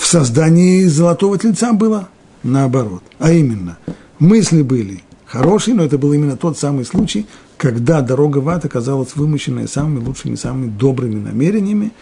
В 0.00 0.06
создании 0.06 0.86
золотого 0.86 1.38
тельца 1.38 1.74
было 1.74 2.08
наоборот. 2.42 3.02
А 3.18 3.32
именно, 3.32 3.76
мысли 4.18 4.62
были 4.62 5.02
хорошие, 5.26 5.74
но 5.74 5.84
это 5.84 5.98
был 5.98 6.14
именно 6.14 6.38
тот 6.38 6.58
самый 6.58 6.86
случай, 6.86 7.26
когда 7.58 8.00
дорога 8.00 8.38
в 8.38 8.48
ад 8.48 8.64
оказалась 8.64 9.14
вымощенная 9.14 9.66
самыми 9.66 10.02
лучшими, 10.02 10.36
самыми 10.36 10.70
добрыми 10.70 11.16
намерениями, 11.16 11.92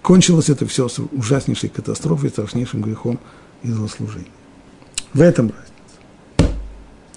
кончилось 0.00 0.48
это 0.48 0.64
все 0.64 0.88
с 0.88 1.00
ужаснейшей 1.00 1.70
катастрофой, 1.70 2.30
страшнейшим 2.30 2.82
грехом 2.82 3.18
идолослужения. 3.64 4.30
В 5.12 5.20
этом 5.20 5.50
разница. 5.50 6.54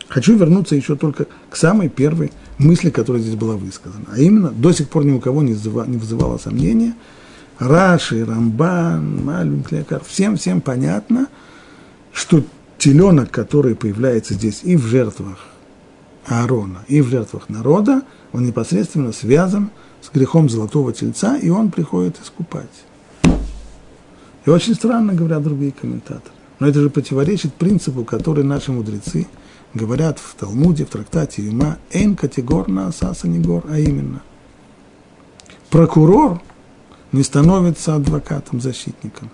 Хочу 0.09 0.35
вернуться 0.35 0.75
еще 0.75 0.95
только 0.95 1.27
к 1.51 1.55
самой 1.55 1.89
первой 1.89 2.31
мысли, 2.57 2.89
которая 2.89 3.21
здесь 3.21 3.35
была 3.35 3.55
высказана. 3.55 4.05
А 4.11 4.17
именно, 4.17 4.49
до 4.49 4.71
сих 4.71 4.89
пор 4.89 5.05
ни 5.05 5.11
у 5.11 5.19
кого 5.19 5.43
не 5.43 5.53
вызывало 5.53 6.39
сомнения, 6.39 6.95
Раши, 7.59 8.25
Рамбан, 8.25 9.23
Малюм, 9.23 9.63
Клякар, 9.63 10.03
всем-всем 10.03 10.61
понятно, 10.61 11.27
что 12.11 12.43
теленок, 12.77 13.31
который 13.31 13.75
появляется 13.75 14.33
здесь 14.33 14.61
и 14.63 14.75
в 14.75 14.85
жертвах 14.85 15.37
Аарона, 16.25 16.83
и 16.87 17.01
в 17.01 17.07
жертвах 17.07 17.49
народа, 17.49 18.01
он 18.31 18.45
непосредственно 18.45 19.11
связан 19.11 19.69
с 20.01 20.09
грехом 20.13 20.49
золотого 20.49 20.93
тельца, 20.93 21.37
и 21.37 21.49
он 21.49 21.71
приходит 21.71 22.19
искупать. 22.21 22.83
И 24.45 24.49
очень 24.49 24.75
странно 24.75 25.13
говорят 25.13 25.43
другие 25.43 25.71
комментаторы. 25.71 26.33
Но 26.59 26.67
это 26.67 26.81
же 26.81 26.89
противоречит 26.89 27.53
принципу, 27.53 28.03
который 28.03 28.43
наши 28.43 28.71
мудрецы 28.71 29.27
говорят 29.73 30.19
в 30.19 30.35
Талмуде, 30.35 30.85
в 30.85 30.89
трактате 30.89 31.43
Юма, 31.43 31.77
«Эйн 31.91 32.15
категор 32.15 32.67
на 32.67 32.87
асаса 32.87 33.27
негор», 33.27 33.63
а 33.69 33.79
именно, 33.79 34.21
прокурор 35.69 36.41
не 37.13 37.23
становится 37.23 37.95
адвокатом, 37.95 38.59
защитником. 38.59 39.31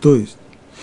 То 0.00 0.14
есть, 0.14 0.36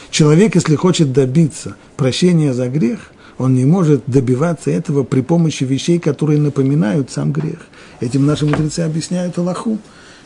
человек, 0.09 0.55
если 0.55 0.75
хочет 0.75 1.13
добиться 1.13 1.75
прощения 1.95 2.53
за 2.53 2.67
грех– 2.67 3.11
он 3.41 3.55
не 3.55 3.65
может 3.65 4.03
добиваться 4.05 4.69
этого 4.69 5.03
при 5.03 5.21
помощи 5.21 5.63
вещей, 5.63 5.97
которые 5.97 6.39
напоминают 6.39 7.09
сам 7.09 7.31
грех. 7.31 7.59
Этим 7.99 8.27
наши 8.27 8.45
мудрецы 8.45 8.81
объясняют 8.81 9.37
Аллаху, 9.39 9.79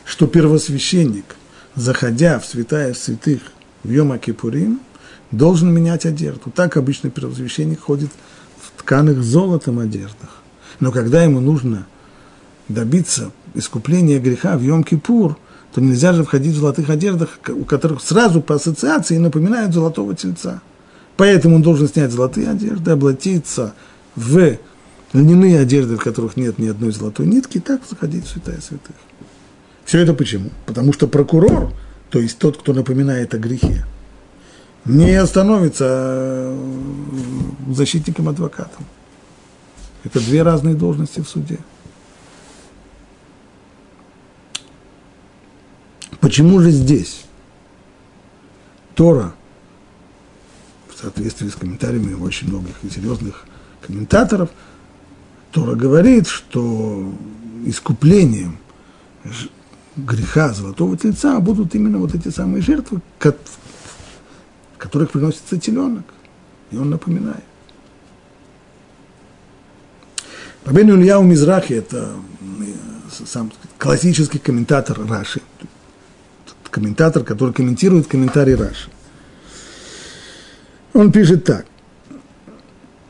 что 0.04 0.28
первосвященник, 0.28 1.38
заходя 1.76 2.40
в 2.40 2.46
святая 2.46 2.94
святых 2.94 3.42
в 3.84 3.90
Йома 3.90 4.18
Кипурим, 4.18 4.82
должен 5.32 5.74
менять 5.74 6.06
одежду. 6.06 6.52
Так 6.54 6.76
обычно 6.76 7.10
первосвященник 7.10 7.80
ходит 7.80 8.10
в 8.60 8.82
тканых 8.82 9.24
золотом 9.24 9.80
одеждах. 9.80 10.42
Но 10.82 10.92
когда 10.92 11.24
ему 11.24 11.40
нужно 11.40 11.88
добиться 12.68 13.32
искупления 13.54 14.20
греха 14.20 14.58
в 14.58 14.62
Йом-Кипур, 14.62 15.38
то 15.76 15.82
нельзя 15.82 16.14
же 16.14 16.24
входить 16.24 16.56
в 16.56 16.60
золотых 16.60 16.90
одеждах, 16.90 17.38
у 17.50 17.66
которых 17.66 18.02
сразу 18.02 18.40
по 18.42 18.56
ассоциации 18.56 19.18
напоминают 19.18 19.74
золотого 19.74 20.16
тельца. 20.16 20.62
Поэтому 21.18 21.58
он 21.58 21.64
должен 21.64 21.90
снять 21.90 22.12
золотые 22.12 22.50
одежды, 22.50 22.92
облатиться 22.92 23.74
в 24.16 24.58
льняные 25.12 25.60
одежды, 25.60 25.98
в 25.98 26.00
которых 26.00 26.38
нет 26.38 26.60
ни 26.60 26.70
одной 26.70 26.94
золотой 26.94 27.28
нитки, 27.28 27.58
и 27.58 27.60
так 27.60 27.82
заходить 27.90 28.26
в 28.26 28.30
святая 28.30 28.62
святых. 28.62 28.96
Все 29.84 30.00
это 30.00 30.14
почему? 30.14 30.50
Потому 30.66 30.94
что 30.94 31.10
прокурор, 31.10 31.74
то 32.10 32.20
есть 32.20 32.38
тот, 32.38 32.56
кто 32.56 32.72
напоминает 32.72 33.34
о 33.34 33.38
грехе, 33.38 33.86
не 34.86 35.26
становится 35.26 35.88
э, 35.90 36.58
защитником-адвокатом. 37.68 38.86
Это 40.06 40.22
две 40.22 40.42
разные 40.42 40.76
должности 40.76 41.20
в 41.20 41.28
суде. 41.28 41.60
Почему 46.20 46.60
же 46.60 46.72
здесь 46.72 47.26
Тора– 48.96 49.34
в 50.96 51.02
соответствии 51.02 51.50
с 51.50 51.56
комментариями 51.56 52.14
очень 52.14 52.48
многих 52.48 52.76
серьезных 52.94 53.46
комментаторов, 53.82 54.50
Тора 55.52 55.76
говорит, 55.76 56.28
что 56.28 57.14
искуплением 57.66 58.58
греха 59.96 60.54
золотого 60.54 60.98
тельца 60.98 61.40
будут 61.40 61.76
именно 61.76 61.98
вот 61.98 62.16
эти 62.16 62.30
самые 62.30 62.62
жертвы, 62.62 63.02
в 63.20 63.34
которых 64.78 65.12
приносится 65.12 65.60
теленок. 65.60 66.06
И 66.72 66.78
он 66.78 66.90
напоминает. 66.90 67.44
Рабейн 70.64 70.90
Ильяу 70.90 71.24
Мизрахи– 71.24 71.74
это 71.74 72.10
сам 73.26 73.52
классический 73.78 74.40
комментатор 74.40 75.00
Раши, 75.08 75.42
комментатор, 76.76 77.24
который 77.24 77.54
комментирует 77.54 78.08
комментарий 78.08 78.54
Раши. 78.54 78.90
Он 80.94 81.10
пишет 81.10 81.46
так. 81.46 81.66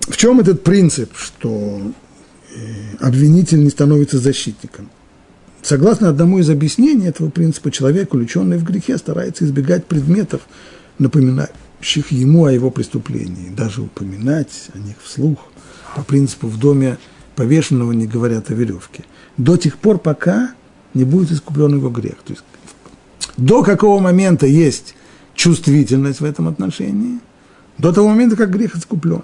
В 0.02 0.16
чем 0.18 0.40
этот 0.40 0.64
принцип, 0.64 1.18
что 1.18 1.82
э, 2.56 2.96
обвинитель 3.00 3.64
не 3.64 3.72
становится 3.72 4.20
защитником? 4.20 4.92
Согласно 5.64 6.10
одному 6.10 6.38
из 6.38 6.48
объяснений 6.52 7.08
этого 7.08 7.32
принципа, 7.32 7.72
человек, 7.72 8.14
увлеченный 8.14 8.60
в 8.60 8.64
грехе, 8.64 9.00
старается 9.00 9.46
избегать 9.46 9.88
предметов, 9.88 10.42
напоминающих 11.00 12.12
ему 12.12 12.46
о 12.46 12.52
его 12.52 12.70
преступлении, 12.70 13.50
даже 13.50 13.82
упоминать 13.82 14.70
о 14.76 14.78
них 14.78 14.98
вслух. 15.04 15.40
По 15.96 16.04
принципу 16.04 16.48
в 16.48 16.60
доме 16.60 17.00
повешенного 17.36 17.94
не 17.94 18.06
говорят 18.06 18.52
о 18.52 18.54
веревке. 18.54 19.06
До 19.38 19.58
тех 19.58 19.80
пор, 19.80 19.98
пока 19.98 20.52
не 20.94 21.04
будет 21.04 21.32
искуплен 21.32 21.78
его 21.78 21.90
грех. 21.90 22.18
То 22.26 22.34
есть 22.34 22.44
до 23.38 23.64
какого 23.64 24.00
момента 24.00 24.46
есть 24.46 24.96
чувствительность 25.34 26.22
в 26.22 26.26
этом 26.26 26.48
отношении? 26.48 27.20
До 27.78 27.92
того 27.92 28.10
момента, 28.10 28.36
как 28.36 28.52
грех 28.52 28.76
искуплен. 28.76 29.24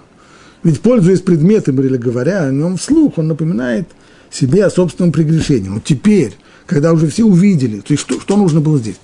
Ведь, 0.62 0.80
пользуясь 0.80 1.20
предметом 1.20 1.80
или 1.80 1.96
говоря 1.96 2.44
о 2.44 2.52
нем 2.52 2.76
вслух, 2.76 3.18
он 3.18 3.28
напоминает– 3.28 3.88
себе 4.32 4.64
о 4.64 4.70
собственном 4.70 5.12
прегрешении. 5.12 5.68
Но 5.68 5.80
теперь, 5.80 6.34
когда 6.66 6.92
уже 6.92 7.08
все 7.08 7.24
увидели, 7.24 7.80
то 7.80 7.92
есть 7.92 8.02
что, 8.02 8.20
что 8.20 8.36
нужно 8.36 8.60
было 8.60 8.78
здесь? 8.78 8.96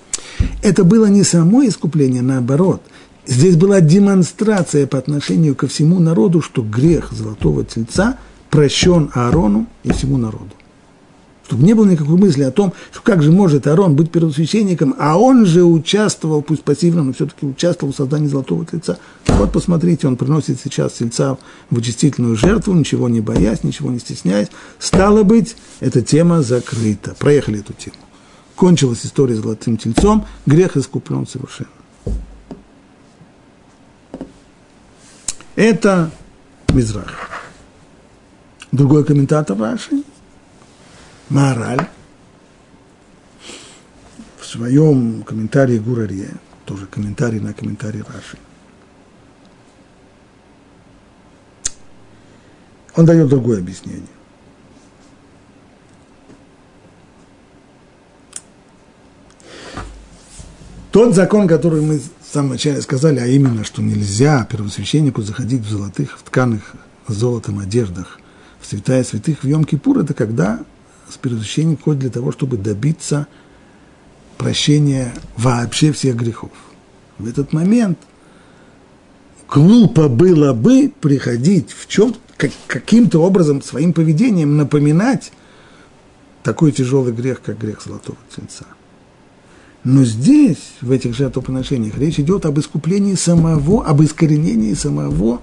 Это 0.61 0.83
было 0.83 1.05
не 1.05 1.23
само 1.23 1.65
искупление, 1.65 2.21
наоборот. 2.21 2.81
Здесь 3.25 3.55
была 3.55 3.79
демонстрация 3.81 4.87
по 4.87 4.97
отношению 4.97 5.55
ко 5.55 5.67
всему 5.67 5.99
народу, 5.99 6.41
что 6.41 6.63
грех 6.63 7.11
золотого 7.11 7.63
тельца 7.63 8.17
прощен 8.49 9.11
Аарону 9.13 9.67
и 9.83 9.91
всему 9.91 10.17
народу 10.17 10.51
чтобы 11.49 11.63
не 11.63 11.73
было 11.73 11.85
никакой 11.87 12.15
мысли 12.15 12.43
о 12.43 12.51
том, 12.51 12.73
что 12.91 13.01
как 13.01 13.23
же 13.23 13.31
может 13.31 13.65
Арон 13.65 13.95
быть 13.95 14.11
первосвященником, 14.11 14.93
а 14.99 15.17
он 15.17 15.47
же 15.47 15.63
участвовал, 15.63 16.43
пусть 16.43 16.63
пассивно, 16.63 17.01
но 17.03 17.11
все-таки 17.11 17.43
участвовал 17.43 17.91
в 17.91 17.95
создании 17.95 18.27
золотого 18.27 18.67
тельца. 18.67 18.99
Вот 19.25 19.51
посмотрите, 19.51 20.07
он 20.07 20.15
приносит 20.15 20.59
сейчас 20.63 20.93
тельца 20.93 21.39
в 21.71 21.79
очистительную 21.79 22.35
жертву, 22.35 22.73
ничего 22.73 23.09
не 23.09 23.19
боясь, 23.19 23.63
ничего 23.63 23.89
не 23.89 23.97
стесняясь. 23.97 24.49
Стало 24.77 25.23
быть, 25.23 25.55
эта 25.79 26.03
тема 26.03 26.43
закрыта. 26.43 27.15
Проехали 27.17 27.61
эту 27.61 27.73
тему. 27.73 27.95
Кончилась 28.55 29.03
история 29.03 29.33
с 29.33 29.39
золотым 29.39 29.77
тельцом, 29.77 30.27
грех 30.45 30.77
искуплен 30.77 31.25
совершенно. 31.25 31.71
Это 35.55 36.11
Мизрах. 36.71 37.11
Другой 38.71 39.03
комментатор 39.03 39.57
Раши– 39.57 40.03
Маораль 41.29 41.87
в 44.39 44.45
своем 44.45 45.23
комментарии 45.23 45.77
Гурарье, 45.77 46.31
тоже 46.65 46.87
комментарий 46.87 47.39
на 47.39 47.53
комментарий 47.53 48.01
Раши, 48.01 48.37
он 52.95 53.05
дает 53.05 53.29
другое 53.29 53.59
объяснение. 53.59 54.07
Тот 60.91 61.13
закон, 61.13 61.47
который 61.47 61.81
мы 61.81 61.99
в 61.99 62.33
самом 62.33 62.49
начале 62.49 62.81
сказали, 62.81 63.19
а 63.19 63.27
именно, 63.27 63.63
что 63.63 63.83
нельзя 63.83 64.43
первосвященнику 64.49 65.21
заходить 65.21 65.61
в 65.61 65.69
золотых, 65.69 66.17
в 66.17 66.23
тканых 66.23 66.73
золотом 67.07 67.59
одеждах, 67.59 68.19
в 68.59 68.65
святая 68.65 69.03
святых 69.03 69.43
в 69.43 69.47
Йом-Кипур, 69.47 70.03
это 70.03 70.15
когда 70.15 70.59
первосвященник 71.17 71.83
ходит 71.83 72.01
для 72.01 72.09
того, 72.09 72.31
чтобы 72.31 72.57
добиться 72.57 73.27
прощения 74.37 75.13
вообще 75.37 75.91
всех 75.91 76.15
грехов. 76.15 76.51
В 77.17 77.27
этот 77.27 77.51
момент 77.51 77.99
глупо 79.49 80.07
было 80.07 80.53
бы 80.53 80.91
приходить 81.01 81.71
в 81.71 81.87
чем 81.87 82.15
как, 82.37 82.51
каким-то 82.67 83.21
образом 83.21 83.61
своим 83.61 83.91
поведением 83.91 84.55
напоминать 84.55 85.33
такой 86.41 86.71
тяжелый 86.71 87.11
грех, 87.11 87.41
как 87.41 87.59
грех 87.59 87.81
золотого 87.83 88.17
тельца. 88.33 88.65
Но 89.83 90.03
здесь, 90.03 90.73
в 90.81 90.91
этих 90.91 91.15
жертвоприношениях, 91.15 91.97
речь 91.97 92.19
идет 92.19 92.45
об 92.45 92.59
искуплении 92.59 93.15
самого, 93.15 93.85
об 93.85 94.01
искоренении 94.01 94.73
самого 94.73 95.41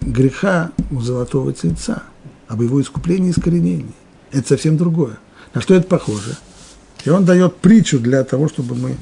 греха 0.00 0.72
у 0.90 1.00
золотого 1.00 1.52
тельца, 1.52 2.02
об 2.48 2.62
его 2.62 2.80
искуплении 2.80 3.28
и 3.28 3.32
искоренении 3.32 3.94
это 4.32 4.48
совсем 4.48 4.76
другое. 4.76 5.18
На 5.54 5.60
что 5.60 5.74
это 5.74 5.86
похоже? 5.86 6.36
И 7.04 7.10
он 7.10 7.24
дает 7.24 7.56
притчу 7.56 7.98
для 7.98 8.24
того, 8.24 8.48
чтобы 8.48 8.74
мы 8.74 8.96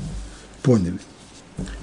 поняли. 0.62 0.98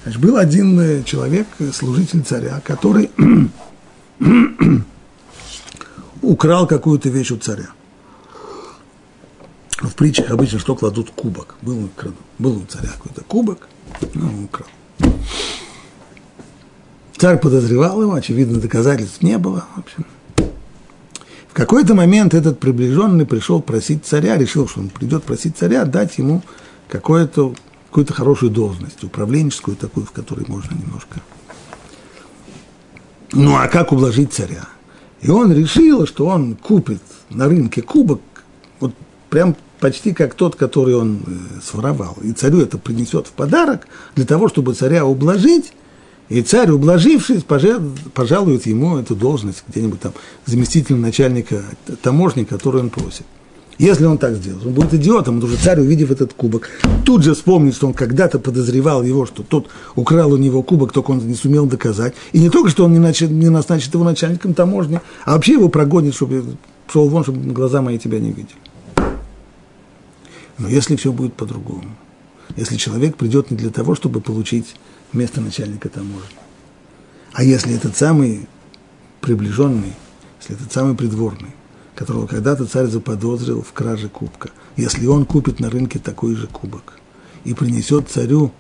Значит, 0.04 0.22
был 0.22 0.38
один 0.38 0.80
э, 0.80 1.04
человек, 1.04 1.48
э, 1.60 1.72
служитель 1.72 2.24
царя, 2.24 2.62
который 2.64 3.12
украл 6.22 6.68
какую-то 6.68 7.10
вещь 7.10 7.32
у 7.32 7.38
царя. 7.38 7.70
В 9.82 9.94
притчах 9.96 10.32
обычно 10.32 10.60
что 10.60 10.76
кладут 10.76 11.12
кубок. 11.12 11.56
Был, 11.62 11.90
был 12.40 12.58
у 12.58 12.66
царя 12.66 12.90
какой-то 12.90 13.24
кубок, 13.26 13.68
ну, 14.14 14.28
он 14.28 14.44
украл. 14.46 14.70
Царь 17.18 17.40
подозревал 17.40 18.02
его, 18.02 18.14
очевидно, 18.14 18.60
доказательств 18.60 19.22
не 19.22 19.38
было. 19.38 19.66
В 19.76 19.80
общем, 19.80 20.06
какой-то 21.56 21.96
момент 21.96 22.34
этот 22.34 22.60
приближенный 22.60 23.26
пришел 23.26 23.62
просить 23.62 24.06
царя, 24.06 24.38
решил, 24.38 24.68
что 24.68 24.82
он 24.82 24.90
придет 24.90 25.24
просить 25.24 25.58
царя 25.58 25.86
дать 25.86 26.18
ему 26.18 26.44
какую-то 26.90 27.56
какую-то 27.88 28.14
хорошую 28.14 28.52
должность, 28.52 29.02
управленческую 29.06 29.78
такую, 29.78 30.06
в 30.06 30.12
которой 30.12 30.46
можно 30.50 30.76
немножко. 30.76 31.22
Ну 33.32 33.56
а 33.56 33.70
как 33.70 33.94
ублажить 33.94 34.34
царя? 34.34 34.68
И 35.22 35.30
он 35.30 35.54
решил, 35.54 36.06
что 36.06 36.26
он 36.26 36.56
купит 36.56 37.02
на 37.30 37.48
рынке 37.48 37.82
кубок, 37.82 38.20
вот 38.82 38.94
прям 39.30 39.56
почти 39.80 40.14
как 40.14 40.34
тот, 40.34 40.58
который 40.58 40.96
он 40.96 41.22
э, 41.26 41.62
своровал. 41.64 42.18
И 42.22 42.34
царю 42.34 42.60
это 42.60 42.78
принесет 42.78 43.28
в 43.28 43.32
подарок 43.32 43.88
для 44.16 44.26
того, 44.26 44.50
чтобы 44.50 44.74
царя 44.74 45.06
ублажить, 45.06 45.72
и 46.28 46.42
царь, 46.42 46.72
ублажившись, 46.72 47.44
пожалует 47.44 48.66
ему 48.66 48.98
эту 48.98 49.16
должность 49.16 49.64
где-нибудь 49.68 50.00
там 50.00 50.14
заместитель 50.46 50.96
начальника 50.96 51.64
таможни, 52.02 52.44
который 52.44 52.82
он 52.82 52.90
просит. 52.90 53.26
Если 53.78 54.06
он 54.06 54.18
так 54.18 54.36
сделает, 54.36 54.66
он 54.66 54.74
будет 54.74 54.94
идиотом, 54.94 55.36
потому 55.36 55.54
что 55.54 55.64
царь, 55.64 55.82
увидев 55.82 56.10
этот 56.10 56.34
кубок, 56.34 56.70
тут 57.04 57.24
же 57.24 57.34
вспомнит, 57.34 57.76
что 57.76 57.88
он 57.88 57.94
когда-то 57.94 58.40
подозревал 58.40 59.04
его, 59.04 59.26
что 59.26 59.44
тот 59.44 59.68
украл 59.96 60.32
у 60.32 60.38
него 60.38 60.64
кубок, 60.64 60.94
только 60.94 61.12
он 61.12 61.20
не 61.28 61.36
сумел 61.36 61.66
доказать. 61.66 62.16
И 62.32 62.40
не 62.40 62.50
только, 62.50 62.70
что 62.70 62.86
он 62.86 62.94
не, 62.94 63.00
начал, 63.00 63.28
не 63.28 63.50
назначит 63.50 63.94
его 63.94 64.06
начальником 64.06 64.54
таможни, 64.54 65.02
а 65.26 65.34
вообще 65.34 65.54
его 65.54 65.68
прогонит, 65.68 66.16
чтобы 66.16 66.56
шел 66.92 67.10
вон, 67.10 67.24
чтобы 67.24 67.52
глаза 67.52 67.82
мои 67.82 68.00
тебя 68.00 68.20
не 68.20 68.30
видели. 68.30 68.56
Но 70.58 70.70
если 70.70 70.96
все 70.96 71.12
будет 71.12 71.34
по-другому, 71.34 71.98
если 72.56 72.78
человек 72.78 73.18
придет 73.18 73.52
не 73.52 73.58
для 73.58 73.72
того, 73.72 73.94
чтобы 73.94 74.22
получить 74.22 74.76
место 75.16 75.42
начальника 75.42 75.90
таможни. 75.90 76.38
А 77.34 77.44
если 77.44 77.76
этот 77.76 77.98
самый 77.98 78.48
приближенный, 79.22 79.94
если 80.40 80.56
этот 80.56 80.72
самый 80.72 80.96
придворный, 80.96 81.54
которого 81.96 82.28
когда-то 82.28 82.66
царь 82.66 82.88
заподозрил 82.88 83.62
в 83.62 83.74
краже 83.74 84.10
кубка, 84.10 84.52
если 84.78 85.08
он 85.08 85.26
купит 85.26 85.60
на 85.60 85.70
рынке 85.70 86.00
такой 86.00 86.36
же 86.36 86.48
кубок 86.48 87.00
и 87.44 87.54
принесет 87.54 88.10
царю 88.10 88.52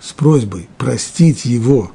с 0.00 0.12
просьбой 0.12 0.68
простить 0.78 1.44
его 1.44 1.92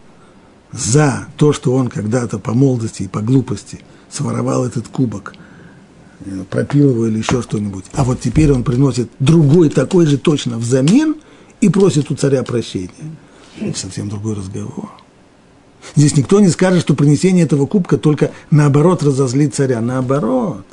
за 0.71 1.27
то, 1.37 1.51
что 1.53 1.73
он 1.75 1.89
когда-то 1.89 2.39
по 2.39 2.53
молодости 2.53 3.03
и 3.03 3.07
по 3.07 3.21
глупости 3.21 3.81
своровал 4.09 4.65
этот 4.65 4.87
кубок, 4.87 5.35
э, 6.25 6.43
пропил 6.49 6.91
его 6.91 7.07
или 7.07 7.17
еще 7.17 7.41
что-нибудь, 7.41 7.85
а 7.93 8.03
вот 8.03 8.21
теперь 8.21 8.51
он 8.51 8.63
приносит 8.63 9.11
другой 9.19 9.69
такой 9.69 10.05
же 10.05 10.17
точно 10.17 10.57
взамен 10.57 11.15
и 11.59 11.69
просит 11.69 12.09
у 12.09 12.15
царя 12.15 12.43
прощения– 12.43 12.89
совсем 13.75 14.09
другой 14.09 14.35
разговор. 14.35 14.89
Здесь 15.95 16.15
никто 16.15 16.39
не 16.39 16.49
скажет, 16.49 16.81
что 16.81 16.93
принесение 16.93 17.45
этого 17.45 17.65
кубка 17.65 17.97
только 17.97 18.31
наоборот 18.49 19.03
разозлит 19.03 19.55
царя. 19.55 19.81
Наоборот. 19.81 20.65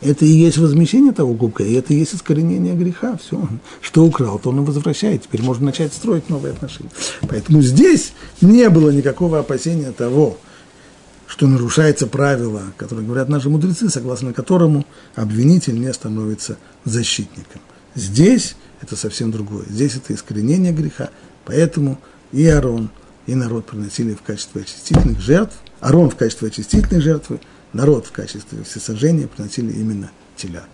Это 0.00 0.24
и 0.24 0.28
есть 0.28 0.58
возмещение 0.58 1.12
того 1.12 1.34
кубка, 1.34 1.64
и 1.64 1.72
это 1.72 1.92
и 1.92 1.98
есть 1.98 2.14
искоренение 2.14 2.74
греха. 2.74 3.16
Все. 3.16 3.48
Что 3.80 4.04
украл, 4.04 4.38
то 4.38 4.50
он 4.50 4.64
возвращает. 4.64 5.24
Теперь 5.24 5.42
можно 5.42 5.66
начать 5.66 5.92
строить 5.92 6.28
новые 6.28 6.52
отношения. 6.52 6.90
Поэтому 7.28 7.62
здесь 7.62 8.12
не 8.40 8.68
было 8.68 8.90
никакого 8.90 9.40
опасения 9.40 9.90
того, 9.90 10.36
что 11.26 11.48
нарушается 11.48 12.06
правило, 12.06 12.62
которое 12.76 13.02
говорят 13.02 13.28
наши 13.28 13.48
мудрецы, 13.50 13.90
согласно 13.90 14.32
которому 14.32 14.86
обвинитель 15.16 15.78
не 15.78 15.92
становится 15.92 16.58
защитником. 16.84 17.60
Здесь 17.96 18.54
это 18.80 18.94
совсем 18.94 19.32
другое. 19.32 19.64
Здесь 19.68 19.96
это 19.96 20.14
искоренение 20.14 20.72
греха. 20.72 21.10
Поэтому 21.44 21.98
и 22.32 22.46
Арон, 22.46 22.90
и 23.26 23.34
народ 23.34 23.66
приносили 23.66 24.14
в 24.14 24.22
качестве 24.22 24.62
очистительных 24.62 25.20
жертв. 25.20 25.56
Арон 25.80 26.10
в 26.10 26.16
качестве 26.16 26.48
очистительной 26.48 27.00
жертвы, 27.00 27.40
народ 27.72 28.06
в 28.06 28.12
качестве 28.12 28.62
всесожжения 28.64 29.28
приносили 29.28 29.72
именно 29.72 30.10
телят. 30.36 30.68